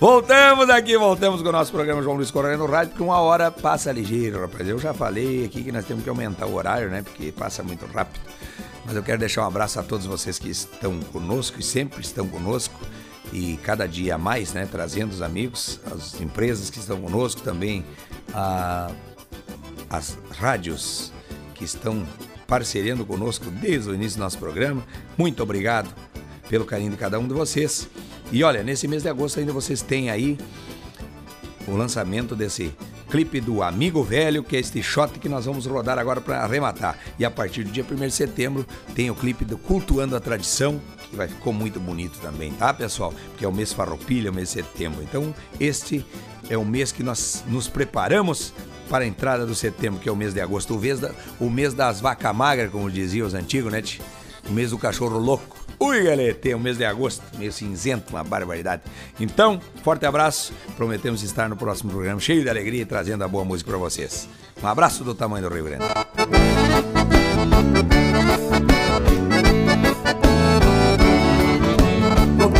Voltamos 0.00 0.70
aqui, 0.70 0.96
voltamos 0.96 1.42
com 1.42 1.50
o 1.50 1.52
nosso 1.52 1.70
programa 1.70 2.00
João 2.00 2.16
Luiz 2.16 2.30
Correia 2.30 2.56
no 2.56 2.64
rádio, 2.64 2.92
porque 2.92 3.04
uma 3.04 3.20
hora 3.20 3.50
passa 3.50 3.92
ligeiro, 3.92 4.40
rapaz. 4.40 4.66
Eu 4.66 4.78
já 4.78 4.94
falei 4.94 5.44
aqui 5.44 5.64
que 5.64 5.70
nós 5.70 5.84
temos 5.84 6.02
que 6.02 6.08
aumentar 6.08 6.46
o 6.46 6.54
horário, 6.54 6.88
né? 6.88 7.02
Porque 7.02 7.30
passa 7.30 7.62
muito 7.62 7.84
rápido. 7.84 8.22
Mas 8.86 8.96
eu 8.96 9.02
quero 9.02 9.18
deixar 9.18 9.42
um 9.42 9.46
abraço 9.46 9.78
a 9.78 9.82
todos 9.82 10.06
vocês 10.06 10.38
que 10.38 10.48
estão 10.48 10.98
conosco 11.12 11.60
e 11.60 11.62
sempre 11.62 12.00
estão 12.00 12.26
conosco 12.26 12.80
e 13.32 13.58
cada 13.62 13.86
dia 13.86 14.16
mais, 14.16 14.52
né, 14.52 14.66
trazendo 14.70 15.12
os 15.12 15.22
amigos, 15.22 15.80
as 15.92 16.20
empresas 16.20 16.70
que 16.70 16.78
estão 16.78 17.00
conosco 17.00 17.40
também, 17.42 17.84
a, 18.32 18.90
as 19.90 20.18
rádios 20.38 21.12
que 21.54 21.64
estão 21.64 22.06
parceriando 22.46 23.04
conosco 23.04 23.46
desde 23.50 23.90
o 23.90 23.94
início 23.94 24.18
do 24.18 24.22
nosso 24.22 24.38
programa. 24.38 24.82
Muito 25.16 25.42
obrigado 25.42 25.94
pelo 26.48 26.64
carinho 26.64 26.90
de 26.90 26.96
cada 26.96 27.18
um 27.18 27.28
de 27.28 27.34
vocês. 27.34 27.88
E 28.32 28.42
olha, 28.42 28.62
nesse 28.62 28.88
mês 28.88 29.02
de 29.02 29.08
agosto 29.08 29.38
ainda 29.38 29.52
vocês 29.52 29.82
têm 29.82 30.10
aí 30.10 30.38
o 31.66 31.76
lançamento 31.76 32.34
desse 32.34 32.72
clipe 33.10 33.40
do 33.40 33.62
Amigo 33.62 34.02
Velho, 34.02 34.42
que 34.42 34.56
é 34.56 34.60
este 34.60 34.82
shot 34.82 35.18
que 35.18 35.28
nós 35.28 35.46
vamos 35.46 35.66
rodar 35.66 35.98
agora 35.98 36.20
para 36.20 36.42
arrematar. 36.42 36.98
E 37.18 37.24
a 37.24 37.30
partir 37.30 37.64
do 37.64 37.70
dia 37.70 37.84
1 37.84 37.96
de 37.96 38.10
setembro 38.10 38.66
tem 38.94 39.10
o 39.10 39.14
clipe 39.14 39.44
do 39.44 39.56
Cultuando 39.56 40.16
a 40.16 40.20
Tradição, 40.20 40.80
que 41.08 41.16
vai 41.16 41.28
ficou 41.28 41.52
muito 41.52 41.80
bonito 41.80 42.18
também, 42.20 42.52
tá, 42.52 42.72
pessoal? 42.72 43.12
Porque 43.30 43.44
é 43.44 43.48
o 43.48 43.52
mês 43.52 43.72
farroupilha, 43.72 44.30
o 44.30 44.34
mês 44.34 44.48
de 44.48 44.54
setembro. 44.54 45.02
Então, 45.02 45.34
este 45.58 46.04
é 46.48 46.56
o 46.56 46.64
mês 46.64 46.92
que 46.92 47.02
nós 47.02 47.44
nos 47.46 47.68
preparamos 47.68 48.52
para 48.88 49.04
a 49.04 49.06
entrada 49.06 49.44
do 49.44 49.54
setembro, 49.54 50.00
que 50.00 50.08
é 50.08 50.12
o 50.12 50.16
mês 50.16 50.32
de 50.32 50.40
agosto, 50.40 50.74
o 50.74 50.78
mês, 50.78 50.98
da, 50.98 51.12
o 51.38 51.50
mês 51.50 51.74
das 51.74 52.00
vacas 52.00 52.34
magras, 52.34 52.70
como 52.70 52.90
diziam 52.90 53.26
os 53.26 53.34
antigos, 53.34 53.70
né? 53.70 53.82
O 54.48 54.52
mês 54.52 54.70
do 54.70 54.78
cachorro 54.78 55.18
louco. 55.18 55.56
Ui, 55.80 56.02
galera, 56.02 56.34
tem 56.34 56.54
o 56.54 56.58
mês 56.58 56.76
de 56.76 56.84
agosto, 56.84 57.22
meio 57.38 57.52
cinzento, 57.52 58.10
uma 58.10 58.24
barbaridade. 58.24 58.82
Então, 59.20 59.60
forte 59.84 60.06
abraço. 60.06 60.52
Prometemos 60.76 61.22
estar 61.22 61.48
no 61.48 61.56
próximo 61.56 61.90
programa 61.90 62.18
cheio 62.18 62.42
de 62.42 62.48
alegria 62.48 62.82
e 62.82 62.86
trazendo 62.86 63.22
a 63.22 63.28
boa 63.28 63.44
música 63.44 63.70
para 63.70 63.78
vocês. 63.78 64.28
Um 64.60 64.66
abraço 64.66 65.04
do 65.04 65.14
tamanho 65.14 65.48
do 65.48 65.54
Rio 65.54 65.64
Grande. 65.64 65.84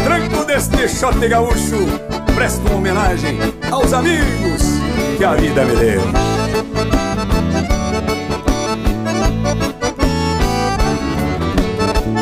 Tranco 0.04 0.44
deste 0.44 0.88
shot 0.88 1.18
gaúcho, 1.28 1.86
presto 2.34 2.60
uma 2.68 2.76
homenagem 2.76 3.38
aos 3.70 3.92
amigos 3.92 4.62
que 5.16 5.24
a 5.24 5.34
vida 5.34 5.64
me 5.64 5.76
deu. 5.76 6.02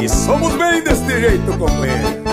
E 0.03 0.09
somos 0.09 0.53
bem 0.55 0.83
deste 0.83 1.21
jeito, 1.21 1.59
companheiro. 1.59 2.27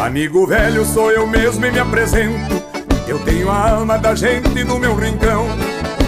Amigo 0.00 0.46
velho, 0.46 0.84
sou 0.84 1.10
eu 1.10 1.26
mesmo 1.26 1.64
e 1.64 1.70
me 1.70 1.78
apresento. 1.78 2.62
Eu 3.06 3.18
tenho 3.20 3.50
a 3.50 3.70
alma 3.70 3.98
da 3.98 4.14
gente 4.14 4.64
no 4.64 4.78
meu 4.78 4.94
rincão, 4.96 5.46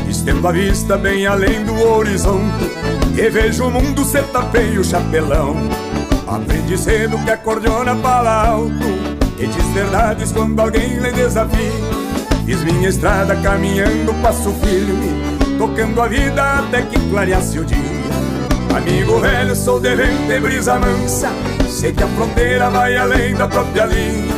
estendo 0.08 0.46
a 0.48 0.52
vista 0.52 0.96
bem 0.96 1.26
além 1.26 1.64
do 1.64 1.74
horizonte, 1.88 2.64
e 3.16 3.30
vejo 3.30 3.66
o 3.66 3.70
mundo 3.70 4.04
se 4.04 4.22
tapeia 4.22 4.80
o 4.80 4.84
chapelão. 4.84 5.54
Aprendi 6.34 6.76
cedo 6.76 7.16
que 7.24 7.30
acordeona 7.30 7.94
fala 7.94 8.48
alto, 8.48 8.86
e 9.38 9.46
diz 9.46 9.66
verdades 9.66 10.32
quando 10.32 10.58
alguém 10.58 10.98
lhe 10.98 11.12
desafia. 11.12 11.70
Fiz 12.44 12.60
minha 12.64 12.88
estrada 12.88 13.36
caminhando, 13.36 14.12
passo 14.20 14.52
firme, 14.54 15.56
tocando 15.56 16.02
a 16.02 16.08
vida 16.08 16.42
até 16.58 16.82
que 16.82 16.98
clareasse 17.08 17.60
o 17.60 17.64
dia. 17.64 17.78
Amigo 18.76 19.20
velho, 19.20 19.54
sou 19.54 19.78
de 19.78 19.94
vento 19.94 20.42
brisa 20.42 20.76
mansa 20.80 21.28
Sei 21.68 21.92
que 21.92 22.02
a 22.02 22.08
fronteira 22.08 22.68
vai 22.70 22.96
além 22.96 23.32
da 23.36 23.46
própria 23.46 23.86
linha 23.86 24.34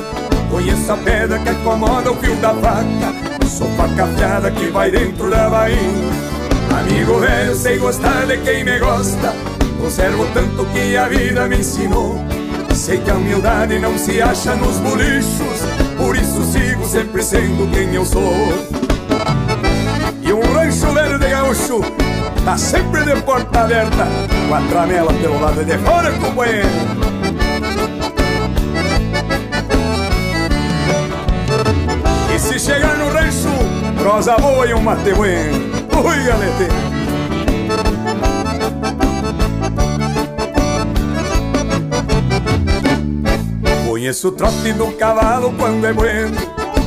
Conheço 0.50 0.92
a 0.92 0.96
pedra 0.98 1.38
que 1.38 1.48
acomoda 1.48 2.12
o 2.12 2.16
fio 2.16 2.36
da 2.36 2.52
vaca 2.52 3.48
Sou 3.48 3.66
faca 3.78 4.04
afiada 4.04 4.50
que 4.50 4.68
vai 4.68 4.90
dentro 4.90 5.30
da 5.30 5.48
bainha 5.48 6.12
Amigo 6.78 7.18
velho, 7.18 7.54
sei 7.54 7.78
gostar 7.78 8.26
de 8.26 8.36
quem 8.36 8.62
me 8.62 8.78
gosta 8.78 9.55
Conservo 9.86 10.26
tanto 10.34 10.66
que 10.72 10.96
a 10.96 11.06
vida 11.06 11.46
me 11.46 11.58
ensinou. 11.58 12.18
Sei 12.74 12.98
que 12.98 13.08
a 13.08 13.14
humildade 13.14 13.78
não 13.78 13.96
se 13.96 14.20
acha 14.20 14.56
nos 14.56 14.78
bolichos 14.78 15.60
Por 15.96 16.16
isso 16.16 16.42
sigo 16.42 16.84
sempre 16.88 17.22
sendo 17.22 17.70
quem 17.70 17.94
eu 17.94 18.04
sou. 18.04 18.34
E 20.22 20.32
um 20.32 20.40
rancho 20.52 20.92
velho 20.92 21.20
de 21.20 21.28
gaúcho 21.28 21.82
Tá 22.44 22.58
sempre 22.58 23.04
de 23.04 23.14
porta 23.22 23.60
aberta 23.60 24.08
Com 24.48 24.54
a 24.56 24.60
tramela 24.62 25.12
pelo 25.12 25.40
lado 25.40 25.64
de 25.64 25.78
fora, 25.78 26.10
companheiro. 26.14 26.68
E 32.34 32.38
se 32.40 32.58
chegar 32.58 32.98
no 32.98 33.08
rancho 33.08 33.48
Prosa 33.96 34.36
boa 34.36 34.66
e 34.66 34.74
um 34.74 34.80
mate 34.80 35.14
bueno 35.14 35.54
Ui, 36.04 36.24
galete 36.24 36.85
Conheço 44.06 44.28
o 44.28 44.32
trote 44.32 44.72
do 44.74 44.86
cavalo 44.92 45.52
quando 45.58 45.84
é 45.84 45.92
bueno 45.92 46.36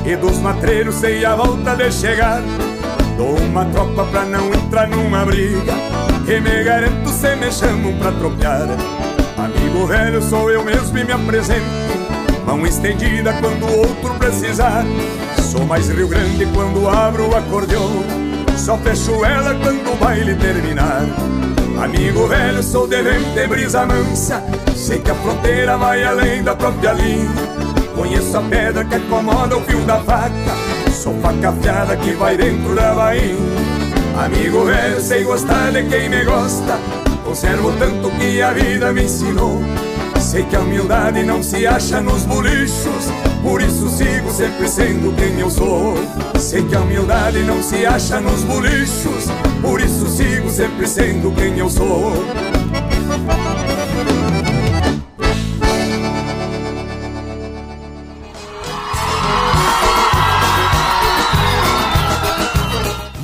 E 0.05 0.15
dos 0.15 0.37
matreiros 0.37 0.95
sei 0.95 1.25
a 1.25 1.35
volta 1.35 1.75
de 1.75 1.91
chegar. 1.91 2.41
Dou 3.17 3.35
uma 3.35 3.65
tropa 3.65 4.05
pra 4.05 4.23
não 4.23 4.47
entrar 4.53 4.87
numa 4.87 5.25
briga 5.25 5.73
E 6.25 6.39
me 6.39 6.63
garanto 6.63 7.09
se 7.09 7.35
me 7.35 7.51
chamam 7.51 7.97
pra 7.97 8.13
tropear. 8.13 8.69
Amigo 9.37 9.85
velho 9.85 10.21
sou 10.21 10.49
eu 10.49 10.63
mesmo 10.63 10.97
e 10.97 11.03
me 11.03 11.11
apresento 11.11 11.65
Mão 12.45 12.65
estendida 12.65 13.33
quando 13.41 13.65
o 13.65 13.79
outro 13.79 14.13
precisar. 14.13 14.85
Sou 15.41 15.65
mais 15.65 15.89
Rio 15.89 16.07
Grande 16.07 16.45
quando 16.53 16.87
abro 16.87 17.31
o 17.31 17.35
acordeão 17.35 18.01
Só 18.55 18.77
fecho 18.77 19.25
ela 19.25 19.53
quando 19.55 19.91
o 19.91 19.97
baile 19.97 20.35
terminar. 20.35 21.05
Amigo 21.83 22.27
velho, 22.27 22.63
sou 22.63 22.87
de 22.87 23.01
vento 23.01 23.37
e 23.37 23.45
brisa 23.45 23.85
mansa 23.85 24.41
Sei 24.75 24.99
que 24.99 25.11
a 25.11 25.15
fronteira 25.15 25.77
vai 25.77 26.03
além 26.03 26.43
da 26.43 26.55
própria 26.55 26.93
linha. 26.93 27.29
Conheço 27.95 28.37
a 28.37 28.41
pedra 28.41 28.83
que 28.85 28.95
acomoda 28.95 29.57
o 29.57 29.61
fio 29.61 29.81
da 29.81 29.99
faca. 29.99 30.31
Sou 30.91 31.13
faca 31.21 31.49
afiada 31.49 31.95
que 31.97 32.11
vai 32.13 32.37
dentro 32.37 32.75
da 32.75 32.93
bainha. 32.93 33.35
Amigo 34.17 34.65
velho, 34.65 35.01
sei 35.01 35.23
gostar 35.23 35.71
de 35.71 35.83
quem 35.83 36.09
me 36.09 36.23
gosta. 36.23 36.79
Conservo 37.23 37.71
tanto 37.73 38.09
que 38.11 38.41
a 38.41 38.51
vida 38.51 38.91
me 38.91 39.03
ensinou. 39.03 39.61
Sei 40.19 40.43
que 40.43 40.55
a 40.55 40.59
humildade 40.59 41.23
não 41.23 41.41
se 41.41 41.65
acha 41.65 42.01
nos 42.01 42.23
bolichos. 42.23 43.11
Por 43.41 43.61
isso 43.61 43.89
sigo 43.89 44.31
sempre 44.31 44.67
sendo 44.67 45.15
quem 45.15 45.39
eu 45.39 45.49
sou. 45.49 45.95
Sei 46.39 46.63
que 46.63 46.75
a 46.75 46.81
humildade 46.81 47.39
não 47.43 47.63
se 47.63 47.85
acha 47.85 48.19
nos 48.19 48.43
bolichos. 48.43 49.25
Por 49.61 49.79
isso 49.79 50.07
sigo 50.07 50.49
sempre 50.49 50.87
sendo 50.87 51.31
quem 51.31 51.57
eu 51.57 51.69
sou 51.69 52.13